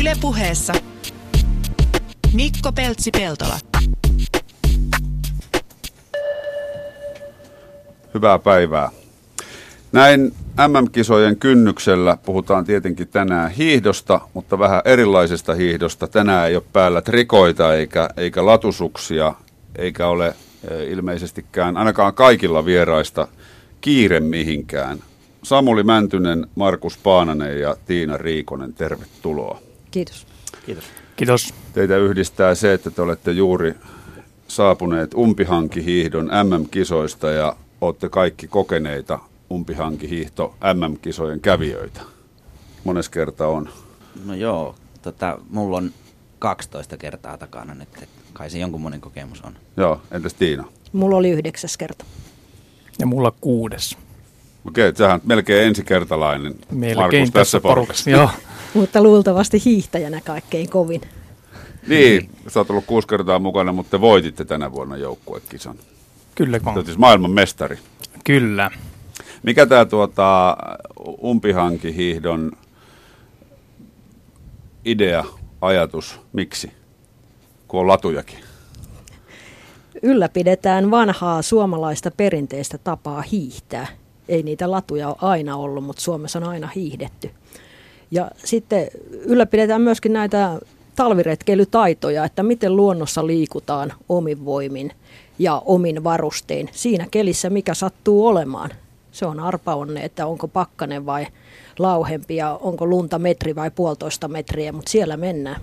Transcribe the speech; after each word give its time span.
Ylepuheessa 0.00 0.72
Mikko 2.32 2.72
Peltsi-Peltola. 2.72 3.58
Hyvää 8.14 8.38
päivää. 8.38 8.90
Näin 9.92 10.32
MM-kisojen 10.68 11.36
kynnyksellä 11.36 12.18
puhutaan 12.26 12.64
tietenkin 12.64 13.08
tänään 13.08 13.50
hiihdosta, 13.50 14.20
mutta 14.34 14.58
vähän 14.58 14.82
erilaisesta 14.84 15.54
hiihdosta. 15.54 16.06
Tänään 16.08 16.48
ei 16.48 16.56
ole 16.56 16.64
päällä 16.72 17.02
trikoita 17.02 17.74
eikä, 17.74 18.08
eikä 18.16 18.46
latusuksia, 18.46 19.34
eikä 19.76 20.06
ole 20.06 20.34
e, 20.70 20.84
ilmeisestikään 20.84 21.76
ainakaan 21.76 22.14
kaikilla 22.14 22.64
vieraista 22.64 23.28
kiire 23.80 24.20
mihinkään. 24.20 24.98
Samuli 25.42 25.82
Mäntynen, 25.82 26.46
Markus 26.54 26.98
Paananen 26.98 27.60
ja 27.60 27.76
Tiina 27.86 28.16
Riikonen, 28.16 28.74
tervetuloa. 28.74 29.71
Kiitos. 29.92 30.26
Kiitos. 30.66 30.84
Kiitos. 31.16 31.54
Teitä 31.72 31.96
yhdistää 31.96 32.54
se, 32.54 32.72
että 32.72 32.90
te 32.90 33.02
olette 33.02 33.32
juuri 33.32 33.74
saapuneet 34.48 35.14
umpihankihiihdon 35.14 36.24
MM-kisoista 36.26 37.30
ja 37.30 37.56
olette 37.80 38.08
kaikki 38.08 38.48
kokeneita 38.48 39.18
umpihankihiihto 39.50 40.54
MM-kisojen 40.74 41.40
kävijöitä. 41.40 42.00
Mones 42.84 43.08
kerta 43.08 43.46
on? 43.46 43.68
No 44.24 44.34
joo, 44.34 44.74
tota, 45.02 45.38
mulla 45.50 45.76
on 45.76 45.90
12 46.38 46.96
kertaa 46.96 47.38
takana 47.38 47.74
nyt, 47.74 47.88
että 47.88 48.06
kai 48.32 48.50
se 48.50 48.58
jonkunmoinen 48.58 49.00
kokemus 49.00 49.40
on. 49.42 49.56
Joo, 49.76 50.00
entäs 50.10 50.34
Tiina? 50.34 50.64
Mulla 50.92 51.16
oli 51.16 51.30
yhdeksäs 51.30 51.76
kerta. 51.76 52.04
Ja 52.98 53.06
mulla 53.06 53.32
kuudes. 53.40 53.96
Okei, 54.68 54.88
okay, 54.88 54.98
sähän 54.98 55.20
melkein 55.24 55.66
ensikertalainen 55.66 56.54
Melkein 56.70 56.98
Markus 56.98 57.18
tässä, 57.18 57.32
tässä 57.32 57.60
porukassa. 57.60 58.10
Joo. 58.10 58.30
Mutta 58.74 59.02
luultavasti 59.02 59.62
hiihtäjänä 59.64 60.20
kaikkein 60.24 60.70
kovin. 60.70 61.00
Niin, 61.88 62.30
sä 62.48 62.60
oot 62.60 62.70
ollut 62.70 62.84
kuusi 62.86 63.08
kertaa 63.08 63.38
mukana, 63.38 63.72
mutta 63.72 63.90
te 63.90 64.00
voititte 64.00 64.44
tänä 64.44 64.72
vuonna 64.72 64.96
joukkuekisan. 64.96 65.76
Kyllä, 66.34 66.58
Sä 66.64 66.70
oot 66.70 66.86
siis 66.86 66.98
maailman 66.98 67.30
mestari. 67.30 67.78
Kyllä. 68.24 68.70
Mikä 69.42 69.66
tämä 69.66 69.84
tuota, 69.84 70.56
umpihankihiihdon 71.24 72.52
idea, 74.84 75.24
ajatus, 75.60 76.20
miksi? 76.32 76.72
Kun 77.68 77.80
on 77.80 77.88
latujakin. 77.88 78.38
Ylläpidetään 80.02 80.90
vanhaa 80.90 81.42
suomalaista 81.42 82.10
perinteistä 82.10 82.78
tapaa 82.78 83.22
hiihtää. 83.22 83.86
Ei 84.28 84.42
niitä 84.42 84.70
latuja 84.70 85.08
ole 85.08 85.16
aina 85.20 85.56
ollut, 85.56 85.84
mutta 85.84 86.02
Suomessa 86.02 86.38
on 86.38 86.44
aina 86.44 86.68
hiihdetty. 86.74 87.30
Ja 88.10 88.30
sitten 88.44 88.86
ylläpidetään 89.10 89.80
myöskin 89.80 90.12
näitä 90.12 90.60
talviretkeilytaitoja, 90.96 92.24
että 92.24 92.42
miten 92.42 92.76
luonnossa 92.76 93.26
liikutaan 93.26 93.92
omin 94.08 94.44
voimin 94.44 94.92
ja 95.38 95.62
omin 95.64 96.04
varustein 96.04 96.68
siinä 96.72 97.06
kelissä, 97.10 97.50
mikä 97.50 97.74
sattuu 97.74 98.26
olemaan. 98.26 98.70
Se 99.12 99.26
on 99.26 99.40
arpaonne, 99.40 100.04
että 100.04 100.26
onko 100.26 100.48
pakkanen 100.48 101.06
vai 101.06 101.26
lauhempi 101.78 102.36
ja 102.36 102.58
onko 102.62 102.86
lunta 102.86 103.18
metri 103.18 103.54
vai 103.54 103.70
puolitoista 103.70 104.28
metriä, 104.28 104.72
mutta 104.72 104.90
siellä 104.90 105.16
mennään. 105.16 105.60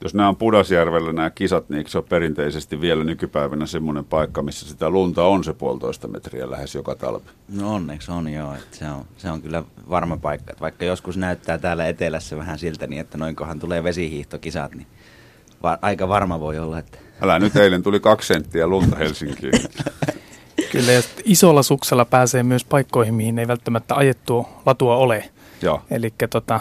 Jos 0.00 0.14
nämä 0.14 0.28
on 0.28 0.36
Pudasjärvellä 0.36 1.12
nämä 1.12 1.30
kisat, 1.30 1.68
niin 1.68 1.84
se 1.88 1.98
on 1.98 2.04
perinteisesti 2.04 2.80
vielä 2.80 3.04
nykypäivänä 3.04 3.66
semmoinen 3.66 4.04
paikka, 4.04 4.42
missä 4.42 4.68
sitä 4.68 4.90
lunta 4.90 5.24
on 5.24 5.44
se 5.44 5.52
puolitoista 5.52 6.08
metriä 6.08 6.50
lähes 6.50 6.74
joka 6.74 6.94
talvi. 6.94 7.24
No 7.48 7.74
onneksi 7.74 8.10
on 8.10 8.32
joo, 8.32 8.54
että 8.54 8.76
se, 8.76 8.84
on, 8.90 9.04
se 9.16 9.30
on 9.30 9.42
kyllä 9.42 9.62
varma 9.90 10.16
paikka. 10.16 10.50
Että 10.52 10.60
vaikka 10.60 10.84
joskus 10.84 11.16
näyttää 11.16 11.58
täällä 11.58 11.86
etelässä 11.86 12.36
vähän 12.36 12.58
siltä, 12.58 12.86
niin 12.86 13.00
että 13.00 13.18
noinkohan 13.18 13.58
tulee 13.58 13.84
vesihiihtokisat, 13.84 14.74
niin 14.74 14.86
va- 15.62 15.78
aika 15.82 16.08
varma 16.08 16.40
voi 16.40 16.58
olla. 16.58 16.78
Että... 16.78 16.98
Älä 17.22 17.38
nyt 17.38 17.56
eilen 17.56 17.82
tuli 17.82 18.00
kaksi 18.00 18.26
senttiä 18.26 18.66
lunta 18.66 18.96
Helsinkiin. 18.96 19.52
Kyllä, 20.72 20.92
ja 20.92 21.02
isolla 21.24 21.62
suksella 21.62 22.04
pääsee 22.04 22.42
myös 22.42 22.64
paikkoihin, 22.64 23.14
mihin 23.14 23.38
ei 23.38 23.48
välttämättä 23.48 23.94
ajettua 23.94 24.48
latua 24.66 24.96
ole. 24.96 25.30
Joo. 25.62 25.82
Eli 25.90 26.14
tota, 26.30 26.60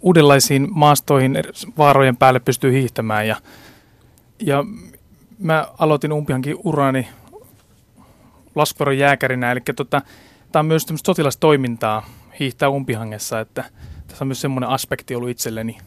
uudenlaisiin 0.00 0.68
maastoihin 0.70 1.36
vaarojen 1.78 2.16
päälle 2.16 2.40
pystyy 2.40 2.72
hiihtämään. 2.72 3.28
Ja, 3.28 3.36
ja 4.40 4.64
mä 5.38 5.68
aloitin 5.78 6.12
umpihankin 6.12 6.56
urani 6.64 7.08
laskuveron 8.54 8.98
jääkärinä, 8.98 9.52
eli 9.52 9.60
tota, 9.76 10.02
tämä 10.52 10.60
on 10.60 10.66
myös 10.66 10.86
tämmöistä 10.86 11.06
sotilastoimintaa 11.06 12.06
hiihtää 12.40 12.68
umpihangessa, 12.68 13.40
että 13.40 13.64
tässä 14.08 14.24
on 14.24 14.28
myös 14.28 14.40
semmoinen 14.40 14.70
aspekti 14.70 15.14
ollut 15.14 15.30
itselleni. 15.30 15.78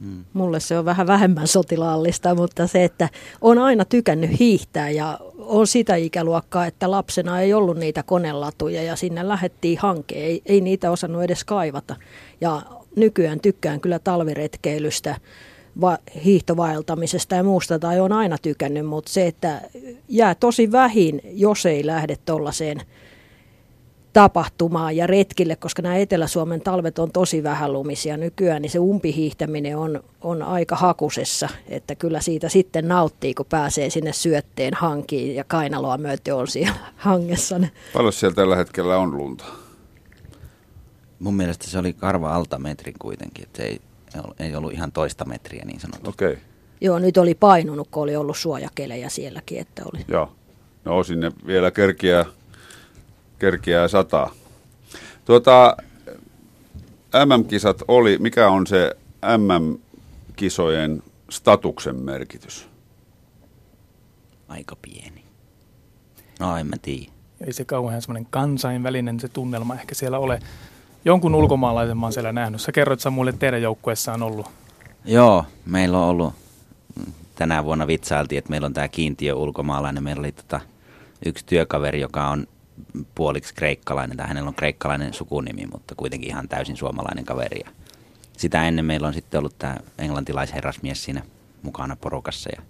Hmm. 0.00 0.24
Mulle 0.32 0.60
se 0.60 0.78
on 0.78 0.84
vähän 0.84 1.06
vähemmän 1.06 1.46
sotilaallista, 1.46 2.34
mutta 2.34 2.66
se, 2.66 2.84
että 2.84 3.08
on 3.40 3.58
aina 3.58 3.84
tykännyt 3.84 4.38
hiihtää 4.38 4.90
ja 4.90 5.18
on 5.38 5.66
sitä 5.66 5.96
ikäluokkaa, 5.96 6.66
että 6.66 6.90
lapsena 6.90 7.40
ei 7.40 7.54
ollut 7.54 7.76
niitä 7.76 8.02
konelatuja 8.02 8.82
ja 8.82 8.96
sinne 8.96 9.28
lähettiin 9.28 9.78
hankeen. 9.78 10.24
Ei, 10.24 10.42
ei 10.46 10.60
niitä 10.60 10.90
osannut 10.90 11.22
edes 11.22 11.44
kaivata. 11.44 11.96
Ja 12.40 12.62
nykyään 12.96 13.40
tykkään 13.40 13.80
kyllä 13.80 13.98
talviretkeilystä, 13.98 15.16
va- 15.80 15.98
hiihtovaeltamisesta 16.24 17.34
ja 17.34 17.42
muusta, 17.42 17.78
tai 17.78 18.00
on 18.00 18.12
aina 18.12 18.38
tykännyt, 18.38 18.86
mutta 18.86 19.12
se, 19.12 19.26
että 19.26 19.60
jää 20.08 20.34
tosi 20.34 20.72
vähin, 20.72 21.20
jos 21.24 21.66
ei 21.66 21.86
lähde 21.86 22.16
tuollaiseen 22.24 22.80
tapahtumaan 24.12 24.96
ja 24.96 25.06
retkille, 25.06 25.56
koska 25.56 25.82
nämä 25.82 25.96
Etelä-Suomen 25.96 26.60
talvet 26.60 26.98
on 26.98 27.12
tosi 27.12 27.42
vähän 27.42 27.72
lumisia 27.72 28.16
nykyään, 28.16 28.62
niin 28.62 28.70
se 28.70 28.78
umpihiihtäminen 28.78 29.78
on, 29.78 30.04
on 30.20 30.42
aika 30.42 30.76
hakusessa, 30.76 31.48
että 31.68 31.94
kyllä 31.94 32.20
siitä 32.20 32.48
sitten 32.48 32.88
nauttii, 32.88 33.34
kun 33.34 33.46
pääsee 33.48 33.90
sinne 33.90 34.12
syötteen 34.12 34.74
hankiin 34.74 35.34
ja 35.34 35.44
kainaloa 35.44 35.98
myöten 35.98 36.34
on 36.34 36.48
siellä 36.48 36.74
hangessa. 36.96 37.60
Paljon 37.92 38.12
siellä 38.12 38.34
tällä 38.34 38.56
hetkellä 38.56 38.98
on 38.98 39.16
lunta? 39.16 39.61
Mun 41.22 41.34
mielestä 41.34 41.66
se 41.66 41.78
oli 41.78 41.92
karva 41.92 42.34
alta 42.34 42.58
metrin 42.58 42.94
kuitenkin, 42.98 43.44
että 43.44 43.56
se 43.56 43.68
ei, 43.68 43.80
ei 44.38 44.56
ollut 44.56 44.72
ihan 44.72 44.92
toista 44.92 45.24
metriä 45.24 45.64
niin 45.64 45.80
sanotusti. 45.80 46.08
Okei. 46.08 46.32
Okay. 46.32 46.44
Joo, 46.80 46.98
nyt 46.98 47.16
oli 47.16 47.34
painunut, 47.34 47.88
kun 47.90 48.02
oli 48.02 48.16
ollut 48.16 48.36
suojakelejä 48.36 49.08
sielläkin, 49.08 49.58
että 49.58 49.82
oli. 49.92 50.04
Joo, 50.08 50.32
no 50.84 51.02
sinne 51.02 51.32
vielä 51.46 51.70
kerkiää, 51.70 52.24
kerkiää 53.38 53.88
sataa. 53.88 54.32
Tuota, 55.24 55.76
MM-kisat 57.26 57.82
oli, 57.88 58.18
mikä 58.18 58.48
on 58.48 58.66
se 58.66 58.96
MM-kisojen 59.38 61.02
statuksen 61.30 61.96
merkitys? 61.96 62.68
Aika 64.48 64.76
pieni. 64.82 65.24
No 66.40 66.56
en 66.56 66.66
mä 66.66 66.76
tiedä. 66.82 67.12
Ei 67.46 67.52
se 67.52 67.64
kauhean 67.64 68.02
semmoinen 68.02 68.26
kansainvälinen 68.30 69.20
se 69.20 69.28
tunnelma 69.28 69.74
ehkä 69.74 69.94
siellä 69.94 70.18
ole 70.18 70.40
jonkun 71.04 71.34
ulkomaalaisen 71.34 71.96
mä 71.96 72.06
oon 72.06 72.12
siellä 72.12 72.32
nähnyt. 72.32 72.60
Sä 72.60 72.72
kerroit 72.72 73.00
Samuelle, 73.00 73.32
teidän 73.32 73.62
joukkueessa 73.62 74.12
on 74.12 74.22
ollut. 74.22 74.50
Joo, 75.04 75.44
meillä 75.66 75.98
on 75.98 76.04
ollut, 76.04 76.34
tänä 77.34 77.64
vuonna 77.64 77.86
vitsailtiin, 77.86 78.38
että 78.38 78.50
meillä 78.50 78.66
on 78.66 78.72
tämä 78.72 78.88
kiintiö 78.88 79.34
ulkomaalainen. 79.34 80.02
Meillä 80.02 80.20
oli 80.20 80.32
tota, 80.32 80.60
yksi 81.26 81.46
työkaveri, 81.46 82.00
joka 82.00 82.28
on 82.28 82.46
puoliksi 83.14 83.54
kreikkalainen, 83.54 84.16
tai 84.16 84.28
hänellä 84.28 84.48
on 84.48 84.54
kreikkalainen 84.54 85.12
sukunimi, 85.14 85.66
mutta 85.72 85.94
kuitenkin 85.94 86.28
ihan 86.28 86.48
täysin 86.48 86.76
suomalainen 86.76 87.24
kaveri. 87.24 87.60
Ja 87.64 87.70
sitä 88.36 88.68
ennen 88.68 88.84
meillä 88.84 89.08
on 89.08 89.14
sitten 89.14 89.38
ollut 89.38 89.58
tämä 89.58 89.76
englantilaisherrasmies 89.98 91.04
siinä 91.04 91.22
mukana 91.62 91.96
porukassa. 91.96 92.50
Ja 92.56 92.62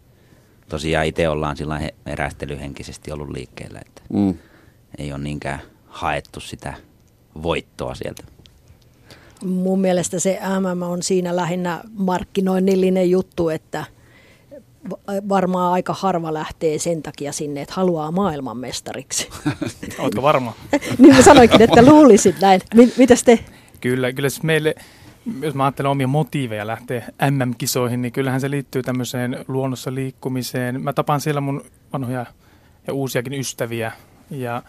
tosiaan 0.69 1.07
itse 1.07 1.29
ollaan 1.29 1.57
sillä 1.57 1.81
erästelyhenkisesti 2.07 3.13
ollut 3.13 3.31
liikkeellä, 3.31 3.81
että 3.87 4.03
mm. 4.13 4.35
ei 4.99 5.13
ole 5.13 5.23
niinkään 5.23 5.61
haettu 5.89 6.41
sitä 6.41 6.75
voittoa 7.43 7.95
sieltä? 7.95 8.23
Mun 9.45 9.81
mielestä 9.81 10.21
se 10.21 10.41
MM 10.43 10.83
on 10.83 11.03
siinä 11.03 11.37
lähinnä 11.37 11.81
markkinoinnillinen 11.93 13.11
juttu, 13.11 13.49
että 13.49 13.85
varmaan 15.29 15.73
aika 15.73 15.93
harva 15.93 16.35
lähtee 16.35 16.79
sen 16.79 17.03
takia 17.03 17.33
sinne, 17.33 17.63
että 17.63 17.75
haluaa 17.75 18.11
maailmanmestariksi. 18.11 19.29
Oletko 19.99 20.23
varma? 20.23 20.55
niin 20.99 21.17
mä 21.17 21.23
sanoinkin, 21.23 21.63
että 21.63 21.83
luulisin 21.83 22.35
näin. 22.41 22.61
Mitäs 22.97 23.25
te? 23.25 23.39
Kyllä, 23.81 24.13
kyllä 24.13 24.29
siis 24.29 24.43
meille, 24.43 24.75
jos 25.41 25.55
mä 25.55 25.65
ajattelen 25.65 25.91
omia 25.91 26.07
motiiveja 26.07 26.67
lähteä 26.67 27.09
MM-kisoihin, 27.31 28.03
niin 28.03 28.13
kyllähän 28.13 28.41
se 28.41 28.51
liittyy 28.51 28.83
tämmöiseen 28.83 29.45
luonnossa 29.49 29.95
liikkumiseen. 29.95 30.83
Mä 30.83 30.93
tapaan 30.93 31.21
siellä 31.21 31.41
mun 31.41 31.65
vanhoja 31.93 32.27
ja 32.87 32.95
uusiakin 32.95 33.33
ystäviä 33.33 33.93
ja 34.31 34.63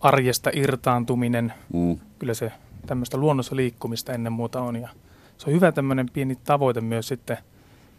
arjesta 0.00 0.50
irtaantuminen. 0.52 1.52
Mm. 1.72 1.98
Kyllä 2.18 2.34
se 2.34 2.52
tämmöistä 2.86 3.16
luonnossa 3.16 3.56
liikkumista 3.56 4.12
ennen 4.12 4.32
muuta 4.32 4.60
on. 4.60 4.76
Ja 4.76 4.88
se 5.38 5.50
on 5.50 5.56
hyvä 5.56 5.72
tämmöinen 5.72 6.10
pieni 6.12 6.36
tavoite 6.44 6.80
myös 6.80 7.08
sitten 7.08 7.38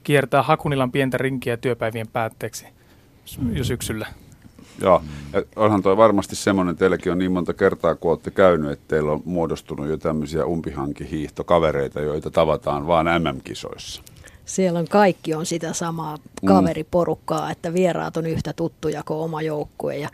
kiertää 0.04 0.44
Hakunilan 0.44 0.92
pientä 0.92 1.18
rinkiä 1.18 1.58
työpäivien 1.58 2.08
päätteeksi 2.08 2.66
jo 3.54 3.64
syksyllä. 3.64 4.08
Joo, 4.82 5.02
ja 5.34 5.44
onhan 5.56 5.82
toi 5.82 5.98
varmasti 5.98 6.36
semmoinen, 6.36 6.76
teilläkin 6.76 7.12
on 7.12 7.18
niin 7.18 7.32
monta 7.32 7.54
kertaa, 7.54 7.96
kun 7.96 8.12
olette 8.12 8.32
käynyt, 8.32 8.72
että 8.72 8.86
teillä 8.88 9.12
on 9.12 9.22
muodostunut 9.26 9.88
jo 9.88 9.98
tämmöisiä 9.98 10.46
umpihankihiihtokavereita, 10.46 12.02
joita 12.02 12.32
tavataan 12.32 12.88
vaan 12.88 13.06
MM-kisoissa. 13.06 14.02
Siellä 14.46 14.80
on 14.80 14.88
kaikki 14.88 15.34
on 15.34 15.46
sitä 15.46 15.74
samaa 15.74 16.18
kaveriporukkaa, 16.46 17.52
että 17.52 17.74
vieraat 17.74 18.18
on 18.18 18.26
yhtä 18.26 18.54
tuttuja 18.54 19.04
kuin 19.06 19.20
oma 19.20 19.42
joukkue. 19.42 19.98
Ja 19.98 20.10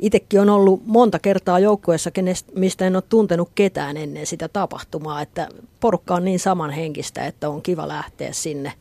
itsekin 0.00 0.40
on 0.40 0.50
ollut 0.50 0.86
monta 0.86 1.18
kertaa 1.18 1.58
joukkueessa, 1.58 2.10
mistä 2.54 2.86
en 2.86 2.96
ole 2.96 3.02
tuntenut 3.08 3.50
ketään 3.54 3.96
ennen 3.96 4.26
sitä 4.26 4.48
tapahtumaa, 4.48 5.22
että 5.22 5.48
porukka 5.80 6.14
on 6.14 6.24
niin 6.24 6.38
samanhenkistä, 6.38 7.26
että 7.26 7.48
on 7.48 7.62
kiva 7.62 7.88
lähteä 7.88 8.32
sinne 8.32 8.72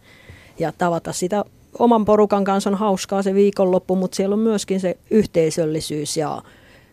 ja 0.60 0.72
tavata 0.72 1.14
sitä 1.14 1.46
oman 1.80 2.06
porukan 2.06 2.44
kanssa 2.44 2.70
on 2.70 2.76
hauskaa 2.76 3.24
se 3.24 3.34
viikonloppu, 3.34 3.96
mutta 3.96 4.16
siellä 4.16 4.34
on 4.34 4.40
myöskin 4.40 4.80
se 4.80 4.98
yhteisöllisyys 5.12 6.18
ja 6.18 6.42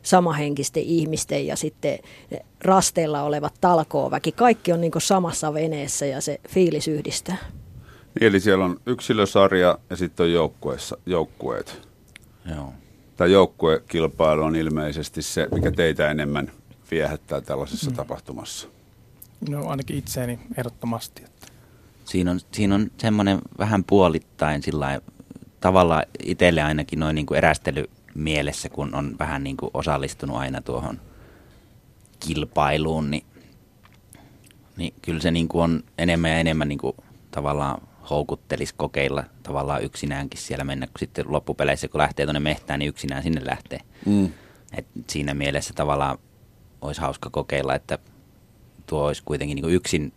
samahenkisten 0.02 0.82
ihmisten 0.82 1.46
ja 1.46 1.56
sitten 1.56 1.99
rasteilla 2.64 3.22
olevat 3.22 3.55
talkooväki. 3.61 4.32
Kaikki 4.32 4.72
on 4.72 4.81
niin 4.81 4.93
samassa 4.99 5.55
veneessä 5.55 6.06
ja 6.06 6.20
se 6.20 6.40
fiilis 6.49 6.88
yhdistää. 6.88 7.37
Niin, 8.20 8.29
eli 8.29 8.40
siellä 8.40 8.64
on 8.64 8.81
yksilösarja 8.87 9.79
ja 9.90 9.96
sitten 9.96 10.25
on 10.25 10.32
joukkueessa, 10.32 10.99
joukkueet. 11.06 11.88
Joo. 12.55 12.72
Tämä 13.17 13.29
joukkuekilpailu 13.29 14.43
on 14.43 14.57
ilmeisesti 14.57 15.23
se, 15.23 15.49
mikä 15.55 15.71
teitä 15.71 16.11
enemmän 16.11 16.53
viehättää 16.91 17.41
tällaisessa 17.41 17.91
mm. 17.91 17.97
tapahtumassa. 17.97 18.69
No 19.49 19.69
ainakin 19.69 19.99
itseäni 19.99 20.39
ehdottomasti. 20.57 21.23
Että. 21.25 21.47
Siinä 22.05 22.31
on, 22.31 22.41
siinä 22.53 22.75
on 22.75 22.91
semmoinen 22.99 23.39
vähän 23.59 23.85
puolittain 23.85 24.63
sillä 24.63 25.01
tavalla 25.61 26.03
itselle 26.23 26.63
ainakin 26.63 27.01
noin 27.01 27.15
niin 27.15 27.27
kuin 27.27 27.39
erästelymielessä, 27.39 28.69
kun 28.69 28.95
on 28.95 29.17
vähän 29.19 29.45
niin 29.45 29.57
kuin 29.57 29.71
osallistunut 29.75 30.37
aina 30.37 30.61
tuohon 30.61 31.01
kilpailuun, 32.21 33.11
niin, 33.11 33.27
niin 34.77 34.95
kyllä 35.03 35.21
se 35.21 35.31
niin 35.31 35.49
kuin 35.49 35.63
on 35.63 35.85
enemmän 35.99 36.31
ja 36.31 36.39
enemmän 36.39 36.69
niin 36.69 36.79
kuin 36.79 36.97
tavallaan 37.31 37.83
houkuttelisi 38.11 38.75
kokeilla 38.76 39.25
tavallaan 39.43 39.82
yksinäänkin 39.82 40.41
siellä 40.41 40.64
mennä, 40.64 40.87
kun 40.87 40.99
sitten 40.99 41.25
loppupeleissä 41.29 41.88
kun 41.88 41.99
lähtee 41.99 42.26
tuonne 42.26 42.41
mehtään, 42.41 42.79
niin 42.79 42.88
yksinään 42.88 43.23
sinne 43.23 43.41
lähtee. 43.44 43.81
Mm. 44.06 44.32
Et 44.76 44.87
siinä 45.08 45.35
mielessä 45.35 45.75
tavallaan 45.75 46.19
olisi 46.81 47.00
hauska 47.00 47.31
kokeilla, 47.31 47.75
että 47.75 47.99
tuo 48.87 49.06
olisi 49.06 49.23
kuitenkin 49.25 49.56
niin 49.56 49.62
kuin 49.62 49.75
yksin 49.75 50.12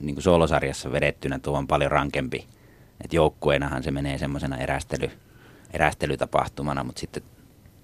niin 0.00 0.14
kuin 0.14 0.22
soolosarjassa 0.22 0.92
vedettynä 0.92 1.38
tuo 1.38 1.58
on 1.58 1.66
paljon 1.66 1.90
rankempi. 1.90 2.46
Että 3.00 3.16
joukkueenahan 3.16 3.82
se 3.82 3.90
menee 3.90 4.18
semmoisena 4.18 4.56
erästely, 4.56 5.10
erästelytapahtumana, 5.72 6.84
mutta 6.84 7.00
sitten 7.00 7.22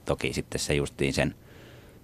toki 0.04 0.32
sitten 0.32 0.60
se 0.60 0.74
justiin 0.74 1.12
sen 1.12 1.34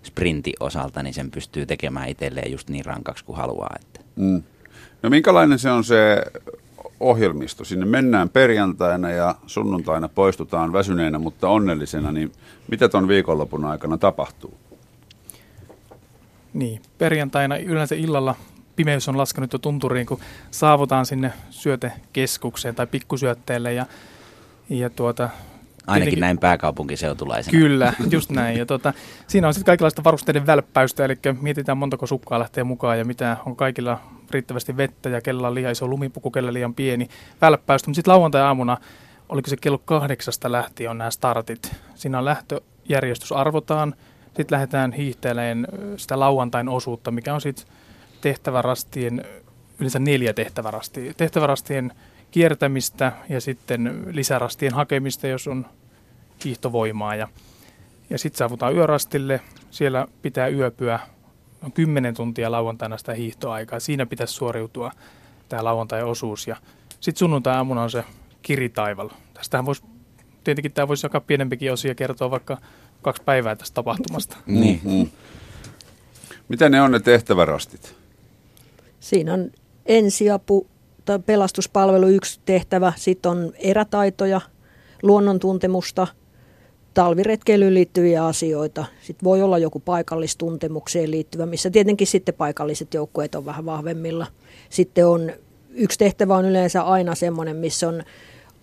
sprinti 0.02 0.52
osalta, 0.60 1.02
niin 1.02 1.14
sen 1.14 1.30
pystyy 1.30 1.66
tekemään 1.66 2.08
itselleen 2.08 2.52
just 2.52 2.68
niin 2.68 2.84
rankaksi 2.84 3.24
kuin 3.24 3.36
haluaa. 3.36 3.76
Että. 3.80 4.00
Mm. 4.16 4.42
No 5.02 5.10
minkälainen 5.10 5.58
se 5.58 5.70
on 5.70 5.84
se 5.84 6.24
ohjelmisto? 7.00 7.64
Sinne 7.64 7.86
mennään 7.86 8.28
perjantaina 8.28 9.10
ja 9.10 9.34
sunnuntaina 9.46 10.08
poistutaan 10.08 10.72
väsyneenä, 10.72 11.18
mutta 11.18 11.48
onnellisena, 11.48 12.12
niin 12.12 12.32
mitä 12.70 12.88
tuon 12.88 13.08
viikonlopun 13.08 13.64
aikana 13.64 13.98
tapahtuu? 13.98 14.54
Niin, 16.54 16.82
perjantaina 16.98 17.56
yleensä 17.56 17.94
illalla 17.94 18.34
pimeys 18.76 19.08
on 19.08 19.18
laskenut 19.18 19.52
jo 19.52 19.58
tunturiin, 19.58 20.06
kun 20.06 20.20
saavutaan 20.50 21.06
sinne 21.06 21.32
syötekeskukseen 21.50 22.74
tai 22.74 22.86
pikkusyötteelle 22.86 23.72
ja, 23.72 23.86
ja 24.68 24.90
tuota, 24.90 25.28
Ainakin 25.86 26.20
näin 26.20 26.38
pääkaupunkiseutulaisena. 26.38 27.58
Kyllä, 27.58 27.92
just 28.10 28.30
näin. 28.30 28.58
Ja 28.58 28.66
tuota, 28.66 28.92
siinä 29.26 29.48
on 29.48 29.54
sitten 29.54 29.66
kaikenlaista 29.66 30.04
varusteiden 30.04 30.46
välppäystä, 30.46 31.04
eli 31.04 31.18
mietitään 31.40 31.78
montako 31.78 32.06
sukkaa 32.06 32.38
lähtee 32.38 32.64
mukaan 32.64 32.98
ja 32.98 33.04
mitä 33.04 33.36
on 33.46 33.56
kaikilla 33.56 34.00
riittävästi 34.30 34.76
vettä 34.76 35.08
ja 35.08 35.20
kella 35.20 35.48
on 35.48 35.54
liian 35.54 35.72
iso 35.72 35.86
lumipuku, 35.86 36.30
kella 36.30 36.52
liian 36.52 36.74
pieni 36.74 37.08
välppäystä. 37.40 37.88
Mutta 37.90 37.96
sitten 37.96 38.12
lauantai-aamuna, 38.12 38.76
oliko 39.28 39.50
se 39.50 39.56
kello 39.56 39.78
kahdeksasta 39.78 40.52
lähtien 40.52 40.90
on 40.90 40.98
nämä 40.98 41.10
startit. 41.10 41.76
Siinä 41.94 42.18
on 42.18 42.24
lähtöjärjestys 42.24 43.32
arvotaan, 43.32 43.94
sitten 44.26 44.46
lähdetään 44.50 44.92
hiihteleen 44.92 45.68
sitä 45.96 46.20
lauantain 46.20 46.68
osuutta, 46.68 47.10
mikä 47.10 47.34
on 47.34 47.40
sitten 47.40 47.66
tehtävärastien, 48.20 49.24
yleensä 49.78 49.98
neljä 49.98 50.32
tehtävärastia, 50.32 51.14
tehtävärastien 51.14 51.92
kiertämistä 52.30 53.12
ja 53.28 53.40
sitten 53.40 54.02
lisärastien 54.12 54.74
hakemista, 54.74 55.26
jos 55.26 55.48
on 55.48 55.66
kiihtovoimaa. 56.38 57.14
Ja, 57.14 57.28
ja 58.10 58.18
sitten 58.18 58.38
saavutaan 58.38 58.74
yörastille, 58.74 59.40
siellä 59.70 60.06
pitää 60.22 60.48
yöpyä 60.48 61.00
on 61.64 61.72
10 61.72 62.14
tuntia 62.14 62.50
lauantaina 62.50 62.98
sitä 62.98 63.14
hiihtoaikaa. 63.14 63.80
Siinä 63.80 64.06
pitäisi 64.06 64.34
suoriutua 64.34 64.92
tämä 65.48 65.64
lauantai-osuus. 65.64 66.46
Ja 66.46 66.56
sitten 67.00 67.18
sunnuntai-aamuna 67.18 67.82
on 67.82 67.90
se 67.90 68.04
kiritaival. 68.42 69.08
Tästähän 69.34 69.66
voisi, 69.66 69.82
tietenkin 70.44 70.72
tämä 70.72 70.88
voisi 70.88 71.06
jakaa 71.06 71.20
pienempikin 71.20 71.72
osia 71.72 71.94
kertoa 71.94 72.30
vaikka 72.30 72.58
kaksi 73.02 73.22
päivää 73.22 73.56
tästä 73.56 73.74
tapahtumasta. 73.74 74.36
Niin. 74.46 74.80
Mm-hmm. 74.84 75.10
Mitä 76.48 76.68
ne 76.68 76.82
on 76.82 76.90
ne 76.90 77.00
tehtävärastit? 77.00 77.94
Siinä 79.00 79.34
on 79.34 79.50
ensiapu 79.86 80.66
tai 81.04 81.18
pelastuspalvelu 81.18 82.06
yksi 82.08 82.40
tehtävä, 82.44 82.92
sitten 82.96 83.30
on 83.30 83.52
erätaitoja, 83.58 84.40
luonnontuntemusta, 85.02 86.06
talviretkeilyyn 86.94 87.74
liittyviä 87.74 88.26
asioita. 88.26 88.84
Sitten 89.02 89.24
voi 89.24 89.42
olla 89.42 89.58
joku 89.58 89.80
paikallistuntemukseen 89.80 91.10
liittyvä, 91.10 91.46
missä 91.46 91.70
tietenkin 91.70 92.06
sitten 92.06 92.34
paikalliset 92.34 92.94
joukkueet 92.94 93.34
on 93.34 93.46
vähän 93.46 93.66
vahvemmilla. 93.66 94.26
Sitten 94.70 95.06
on, 95.06 95.32
yksi 95.70 95.98
tehtävä 95.98 96.36
on 96.36 96.44
yleensä 96.44 96.82
aina 96.82 97.14
semmoinen, 97.14 97.56
missä 97.56 97.88
on 97.88 98.02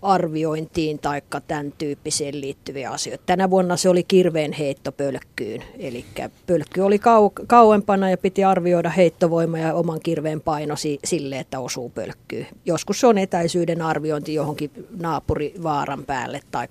arviointiin 0.02 1.00
tai 1.00 1.22
tämän 1.48 1.74
tyyppiseen 1.78 2.42
liittyviä 2.42 2.92
asioita. 2.92 3.24
Tänä 3.26 3.50
vuonna 3.50 3.78
se 3.78 3.90
oli 3.90 4.04
kirveen 4.04 4.54
heitto 4.54 4.92
pölkkyyn, 4.92 5.64
eli 5.80 6.06
pölkky 6.48 6.82
oli 6.82 6.98
kau- 6.98 7.46
kauempana 7.48 8.10
ja 8.10 8.18
piti 8.18 8.44
arvioida 8.44 8.90
heittovoima 8.90 9.58
ja 9.58 9.74
oman 9.74 10.00
kirveen 10.04 10.42
paino 10.42 10.76
si- 10.76 11.00
sille, 11.06 11.40
että 11.40 11.60
osuu 11.60 11.90
pölkkyyn. 11.90 12.48
Joskus 12.66 13.00
se 13.00 13.08
on 13.08 13.18
etäisyyden 13.18 13.82
arviointi 13.82 14.34
johonkin 14.34 14.72
naapurivaaran 15.00 16.06
päälle 16.06 16.40
tai 16.52 16.68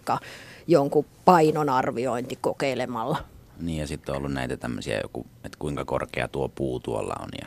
jonkun 0.71 1.07
painon 1.25 1.69
arviointi 1.69 2.39
kokeilemalla. 2.41 3.19
Niin 3.61 3.79
ja 3.79 3.87
sitten 3.87 4.13
on 4.13 4.19
ollut 4.19 4.33
näitä 4.33 4.57
tämmöisiä, 4.57 5.01
joku, 5.03 5.27
että 5.45 5.59
kuinka 5.59 5.85
korkea 5.85 6.29
tuo 6.29 6.49
puu 6.49 6.81
tuolla 6.81 7.15
on 7.21 7.29
ja 7.41 7.47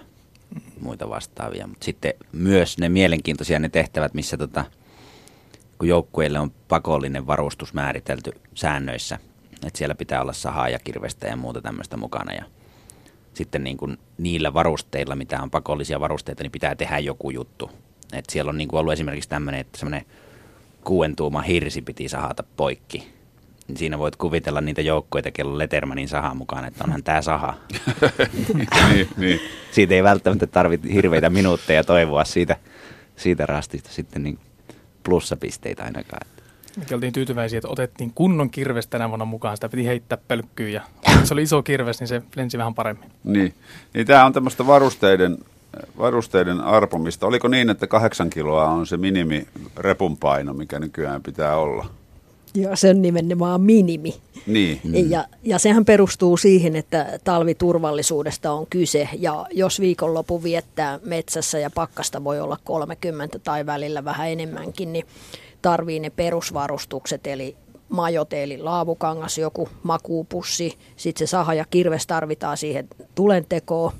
muita 0.79 1.09
vastaavia. 1.09 1.67
Mutta 1.67 1.85
sitten 1.85 2.13
myös 2.31 2.77
ne 2.77 2.89
mielenkiintoisia 2.89 3.59
ne 3.59 3.69
tehtävät, 3.69 4.13
missä 4.13 4.37
tota, 4.37 4.65
kun 5.79 5.87
joukkueille 5.87 6.39
on 6.39 6.51
pakollinen 6.67 7.27
varustus 7.27 7.73
määritelty 7.73 8.31
säännöissä, 8.53 9.19
että 9.53 9.77
siellä 9.77 9.95
pitää 9.95 10.21
olla 10.21 10.33
sahaa 10.33 10.69
ja 10.69 10.79
kirvestä 10.79 11.27
ja 11.27 11.35
muuta 11.35 11.61
tämmöistä 11.61 11.97
mukana 11.97 12.33
ja 12.33 12.43
sitten 13.33 13.63
niin 13.63 13.77
kuin 13.77 13.97
niillä 14.17 14.53
varusteilla, 14.53 15.15
mitä 15.15 15.41
on 15.41 15.51
pakollisia 15.51 15.99
varusteita, 15.99 16.43
niin 16.43 16.51
pitää 16.51 16.75
tehdä 16.75 16.99
joku 16.99 17.29
juttu. 17.29 17.71
Et 18.13 18.25
siellä 18.29 18.49
on 18.49 18.57
niin 18.57 18.67
kuin 18.67 18.79
ollut 18.79 18.93
esimerkiksi 18.93 19.29
tämmöinen, 19.29 19.61
että 19.61 19.77
semmoinen 19.79 20.05
kuuden 20.83 21.15
tuuma 21.15 21.41
hirsi 21.41 21.81
piti 21.81 22.09
sahata 22.09 22.43
poikki. 22.57 23.12
Niin 23.67 23.77
siinä 23.77 23.99
voit 23.99 24.15
kuvitella 24.15 24.61
niitä 24.61 24.81
joukkoita, 24.81 25.31
kello 25.31 25.57
Letermanin 25.57 26.07
saha 26.07 26.33
mukaan, 26.33 26.65
että 26.65 26.83
onhan 26.83 27.03
tämä 27.03 27.21
saha. 27.21 27.53
niin, 28.89 29.07
niin. 29.17 29.39
Siitä 29.71 29.93
ei 29.93 30.03
välttämättä 30.03 30.47
tarvitse 30.47 30.93
hirveitä 30.93 31.29
minuutteja 31.29 31.83
toivoa 31.83 32.25
siitä, 32.25 32.55
siitä 33.15 33.45
rastista 33.45 33.89
sitten 33.89 34.23
niin 34.23 34.39
plussapisteitä 35.03 35.83
ainakaan. 35.83 36.27
Me 36.77 36.95
oltiin 36.95 37.13
tyytyväisiä, 37.13 37.57
että 37.57 37.69
otettiin 37.69 38.11
kunnon 38.15 38.49
kirves 38.49 38.87
tänä 38.87 39.09
vuonna 39.09 39.25
mukaan. 39.25 39.57
Sitä 39.57 39.69
piti 39.69 39.85
heittää 39.85 40.17
pölkkyyn 40.27 40.73
ja 40.73 40.81
se 41.23 41.33
oli 41.33 41.41
iso 41.41 41.63
kirves, 41.63 41.99
niin 41.99 42.07
se 42.07 42.21
lensi 42.35 42.57
vähän 42.57 42.73
paremmin. 42.73 43.11
Niin, 43.23 43.53
niin 43.93 44.07
tämä 44.07 44.25
on 44.25 44.33
tämmöistä 44.33 44.67
varusteiden, 44.67 45.37
varusteiden 45.97 46.61
arpomista. 46.61 47.27
Oliko 47.27 47.47
niin, 47.47 47.69
että 47.69 47.87
kahdeksan 47.87 48.29
kiloa 48.29 48.69
on 48.69 48.87
se 48.87 48.97
minimi 48.97 49.47
repun 49.77 50.17
paino, 50.17 50.53
mikä 50.53 50.79
nykyään 50.79 51.23
pitää 51.23 51.55
olla? 51.57 51.85
Joo, 52.55 52.75
se 52.75 52.89
on 52.89 53.01
nimenomaan 53.01 53.61
minimi. 53.61 54.15
Niin. 54.47 55.09
Ja, 55.09 55.25
ja 55.43 55.59
sehän 55.59 55.85
perustuu 55.85 56.37
siihen, 56.37 56.75
että 56.75 57.19
talviturvallisuudesta 57.23 58.51
on 58.51 58.67
kyse. 58.69 59.09
Ja 59.19 59.45
jos 59.51 59.79
viikonloppu 59.79 60.43
viettää 60.43 60.99
metsässä 61.03 61.59
ja 61.59 61.69
pakkasta 61.69 62.23
voi 62.23 62.39
olla 62.39 62.57
30 62.63 63.39
tai 63.39 63.65
välillä 63.65 64.05
vähän 64.05 64.29
enemmänkin, 64.29 64.93
niin 64.93 65.05
tarvii 65.61 65.99
ne 65.99 66.09
perusvarustukset, 66.09 67.27
eli 67.27 67.55
majot, 67.89 68.33
eli 68.33 68.57
laavukangas, 68.57 69.37
joku 69.37 69.69
makuupussi, 69.83 70.77
sitten 70.95 71.27
se 71.27 71.31
saha 71.31 71.53
ja 71.53 71.65
kirves 71.69 72.07
tarvitaan 72.07 72.57
siihen 72.57 72.87
tulentekoon 73.15 73.91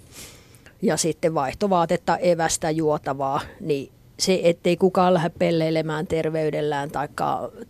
ja 0.82 0.98
sitten 0.98 1.34
vaihtovaatetta, 1.34 2.18
evästä, 2.18 2.72
juotavaa, 2.72 3.42
niin 3.60 3.92
se, 4.24 4.40
ettei 4.44 4.78
kukaan 4.78 5.14
lähde 5.14 5.30
pelleilemään 5.30 6.08
terveydellään 6.08 6.92
tai 6.92 7.08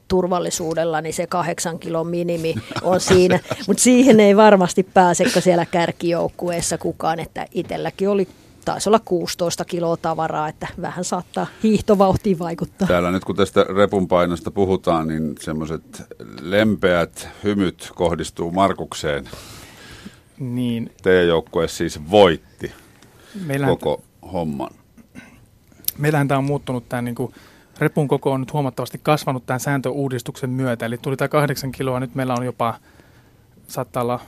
turvallisuudella, 0.08 1.02
niin 1.02 1.14
se 1.14 1.28
kahdeksan 1.28 1.80
kilon 1.80 2.08
minimi 2.08 2.56
on 2.82 3.00
siinä. 3.00 3.40
Mutta 3.68 3.84
siihen 3.84 4.20
ei 4.20 4.38
varmasti 4.38 4.84
pääsekö 4.84 5.42
siellä 5.42 5.66
kärkijoukkueessa 5.66 6.78
kukaan, 6.78 7.20
että 7.20 7.46
itselläkin 7.52 8.10
oli 8.10 8.28
taisi 8.66 8.90
olla 8.90 9.00
16 9.06 9.66
kiloa 9.66 9.98
tavaraa, 9.98 10.48
että 10.48 10.68
vähän 10.82 11.04
saattaa 11.04 11.48
hiihtovauhtiin 11.64 12.40
vaikuttaa. 12.40 12.88
Täällä 12.88 13.12
nyt 13.12 13.26
kun 13.26 13.36
tästä 13.36 13.64
repun 13.64 14.08
painosta 14.08 14.52
puhutaan, 14.52 15.08
niin 15.08 15.36
semmoiset 15.40 16.04
lempeät 16.42 17.28
hymyt 17.44 17.92
kohdistuu 17.96 18.52
Markukseen. 18.52 19.30
Niin. 20.40 20.92
Teidän 21.02 21.28
joukkue 21.28 21.68
siis 21.68 22.12
voitti 22.12 22.72
Meillähän 23.46 23.78
koko 23.78 24.04
homman. 24.34 24.83
Meillähän 25.98 26.28
tämä 26.28 26.38
on 26.38 26.44
muuttunut, 26.44 26.90
tämä 26.90 27.02
niin 27.02 27.16
kuin, 27.16 27.34
repun 27.80 28.08
koko 28.08 28.32
on 28.32 28.40
nyt 28.40 28.54
huomattavasti 28.54 29.00
kasvanut 29.04 29.46
tämän 29.46 29.60
sääntöuudistuksen 29.60 30.50
myötä. 30.50 30.86
Eli 30.86 30.98
tuli 30.98 31.18
tämä 31.18 31.28
kahdeksan 31.28 31.72
kiloa, 31.72 32.00
nyt 32.00 32.16
meillä 32.16 32.34
on 32.34 32.46
jopa, 32.46 32.76
saattaa 33.68 34.04
olla 34.04 34.20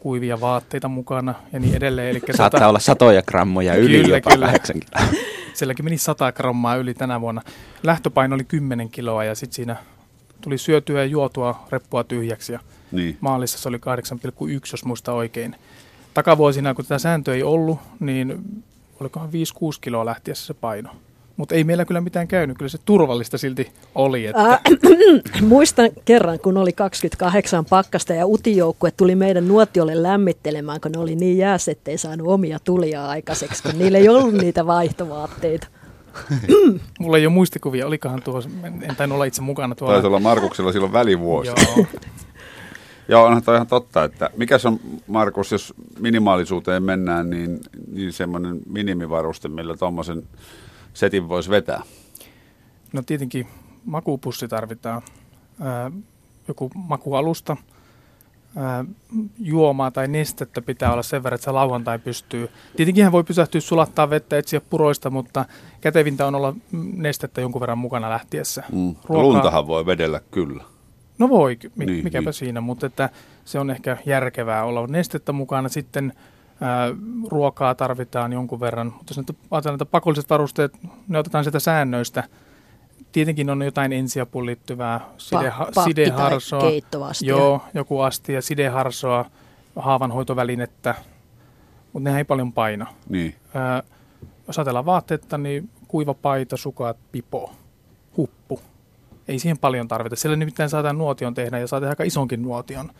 kuivia 0.00 0.40
vaatteita 0.40 0.88
mukana 0.88 1.34
ja 1.52 1.60
niin 1.60 1.74
edelleen. 1.74 2.08
Eli 2.08 2.20
Saattaa 2.20 2.50
tota, 2.50 2.68
olla 2.68 2.78
satoja 2.78 3.22
grammoja 3.22 3.74
yli 3.74 4.02
kyllä, 4.02 4.16
jopa 4.16 4.30
kyllä. 4.30 4.46
8 4.46 4.76
kiloa. 4.80 5.08
Sielläkin 5.54 5.84
meni 5.84 5.98
100 5.98 6.32
grammaa 6.32 6.76
yli 6.76 6.94
tänä 6.94 7.20
vuonna. 7.20 7.42
Lähtöpaino 7.82 8.34
oli 8.34 8.44
10 8.44 8.88
kiloa 8.90 9.24
ja 9.24 9.34
sitten 9.34 9.54
siinä 9.54 9.76
tuli 10.40 10.58
syötyä 10.58 11.00
ja 11.00 11.04
juotua 11.06 11.66
reppua 11.72 12.04
tyhjäksi. 12.04 12.52
Ja 12.52 12.60
Niin. 12.92 13.18
maalissa 13.20 13.58
se 13.58 13.68
oli 13.68 13.78
8,1, 13.78 14.52
jos 14.72 14.84
muista 14.84 15.12
oikein. 15.12 15.56
Takavuosina, 16.14 16.74
kun 16.74 16.84
tätä 16.84 16.98
sääntöä 16.98 17.34
ei 17.34 17.42
ollut, 17.42 17.78
niin 18.00 18.44
olikohan 19.00 19.28
5-6 19.28 19.32
kiloa 19.80 20.04
lähtiessä 20.04 20.46
se 20.46 20.54
paino. 20.54 20.90
Mutta 21.36 21.54
ei 21.54 21.64
meillä 21.64 21.84
kyllä 21.84 22.00
mitään 22.00 22.28
käynyt, 22.28 22.58
kyllä 22.58 22.68
se 22.68 22.78
turvallista 22.84 23.38
silti 23.38 23.72
oli. 23.94 24.26
Että 24.26 24.40
Ää, 24.40 24.60
muistan 25.48 25.90
kerran, 26.04 26.38
kun 26.38 26.56
oli 26.56 26.72
28 26.72 27.64
pakkasta 27.64 28.12
ja 28.14 28.26
utijoukkue 28.26 28.90
tuli 28.90 29.14
meidän 29.14 29.48
nuotiolle 29.48 30.02
lämmittelemään, 30.02 30.80
kun 30.80 30.92
ne 30.92 30.98
oli 30.98 31.16
niin 31.16 31.38
jäässä, 31.38 31.72
ettei 31.72 31.98
saanut 31.98 32.28
omia 32.28 32.58
tulia 32.58 33.06
aikaiseksi, 33.08 33.62
kun 33.62 33.78
niillä 33.78 33.98
ei 33.98 34.08
ollut 34.08 34.34
niitä 34.34 34.66
vaihtovaatteita. 34.66 35.66
mulla 37.00 37.18
ei 37.18 37.26
ole 37.26 37.34
muistikuvia, 37.34 37.86
olikohan 37.86 38.22
tuo, 38.22 38.42
en 38.82 38.96
tainnut 38.96 39.16
olla 39.16 39.24
itse 39.24 39.42
mukana 39.42 39.74
tuolla. 39.74 39.94
Taisi 39.94 40.06
olla 40.06 40.20
Markuksella 40.20 40.72
silloin 40.72 40.92
välivuosi. 40.92 41.50
Joo. 41.76 41.86
Joo, 43.08 43.24
onhan 43.24 43.42
toi 43.42 43.54
ihan 43.54 43.66
totta, 43.66 44.04
että 44.04 44.30
mikä 44.36 44.58
se 44.58 44.68
on, 44.68 44.80
Markus, 45.06 45.52
jos 45.52 45.74
minimaalisuuteen 45.98 46.82
mennään, 46.82 47.30
niin, 47.30 47.60
niin 47.92 48.12
semmoinen 48.12 48.60
minimivaruste, 48.68 49.48
millä 49.48 49.76
tuommoisen 49.76 50.22
setin 50.94 51.28
voisi 51.28 51.50
vetää. 51.50 51.82
No 52.92 53.02
tietenkin 53.02 53.46
makupussi 53.84 54.48
tarvitaan, 54.48 55.02
ää, 55.60 55.90
joku 56.48 56.70
makualusta, 56.74 57.56
ää, 58.56 58.84
juomaa 59.38 59.90
tai 59.90 60.08
nestettä 60.08 60.62
pitää 60.62 60.92
olla 60.92 61.02
sen 61.02 61.22
verran, 61.22 61.34
että 61.34 61.44
se 61.44 61.50
lauantai 61.50 61.98
pystyy. 61.98 62.48
Tietenkin 62.76 63.04
hän 63.04 63.12
voi 63.12 63.24
pysähtyä 63.24 63.60
sulattaa 63.60 64.10
vettä, 64.10 64.38
etsiä 64.38 64.60
puroista, 64.60 65.10
mutta 65.10 65.44
kätevintä 65.80 66.26
on 66.26 66.34
olla 66.34 66.54
nestettä 66.96 67.40
jonkun 67.40 67.60
verran 67.60 67.78
mukana 67.78 68.10
lähtiessä. 68.10 68.62
Mm. 68.72 68.94
Luntahan 69.08 69.66
voi 69.66 69.86
vedellä 69.86 70.20
kyllä. 70.30 70.64
No 71.18 71.28
voi, 71.28 71.58
mi- 71.76 71.86
Niin, 71.86 72.04
mikäpä 72.04 72.24
niin. 72.24 72.32
siinä, 72.34 72.60
mutta 72.60 72.86
että 72.86 73.10
se 73.44 73.58
on 73.58 73.70
ehkä 73.70 73.96
järkevää 74.06 74.64
olla 74.64 74.86
nestettä 74.86 75.32
mukana. 75.32 75.68
Sitten 75.68 76.12
ää, 76.60 76.88
ruokaa 77.28 77.74
tarvitaan 77.74 78.32
jonkun 78.32 78.60
verran, 78.60 78.86
mutta 78.86 79.10
jos 79.10 79.18
nyt 79.18 79.36
ajatellaan, 79.50 79.74
että 79.82 79.90
pakolliset 79.90 80.30
varusteet, 80.30 80.72
ne 81.08 81.18
otetaan 81.18 81.44
sieltä 81.44 81.60
säännöistä. 81.60 82.24
Tietenkin 83.12 83.50
on 83.50 83.62
jotain 83.62 83.92
ensiapuun 83.92 84.46
liittyvää 84.46 85.00
sideha- 85.18 85.66
Pa- 85.80 85.84
sideharsoa. 85.84 86.60
keittovastia. 86.60 87.28
Joo, 87.28 87.62
joku 87.74 88.00
astia, 88.00 88.42
sideharsoa, 88.42 89.24
haavanhoitovälinettä, 89.76 90.94
mutta 91.92 92.04
nehän 92.04 92.18
ei 92.18 92.24
paljon 92.24 92.52
paina. 92.52 92.86
Niin. 93.08 93.34
Ää, 93.54 93.82
jos 94.46 94.58
ajatellaan 94.58 94.86
vaatteetta, 94.86 95.38
niin 95.38 95.70
kuiva 95.88 96.14
paita, 96.14 96.56
sukat, 96.56 96.96
pipo, 97.12 97.52
huppu. 98.16 98.60
Ei 99.28 99.38
siihen 99.38 99.58
paljon 99.58 99.88
tarvita. 99.88 100.16
Sillä 100.16 100.36
nimittäin 100.36 100.68
saadaan 100.70 100.98
nuotion 100.98 101.34
tehdä 101.34 101.58
ja 101.58 101.66
saa 101.66 101.80
tehdä 101.80 101.90
aika 101.92 102.04
isonkin 102.04 102.42
nuotion. 102.42 102.90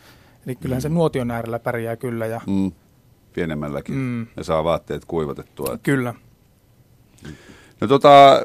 Eli 0.47 0.55
kyllähän 0.57 0.83
se 0.83 0.89
nuotion 0.89 1.31
äärellä 1.31 1.59
pärjää 1.59 1.97
kyllä. 1.97 2.27
Ja, 2.27 2.41
Mm. 2.47 2.73
Pienemmälläkin. 3.35 3.95
Mm. 3.95 4.27
Ja 4.37 4.45
saa 4.45 4.65
vaatteet 4.65 5.05
kuivatettua. 5.05 5.79
kyllä. 5.83 6.15
No 7.81 7.87
tota, 7.89 8.43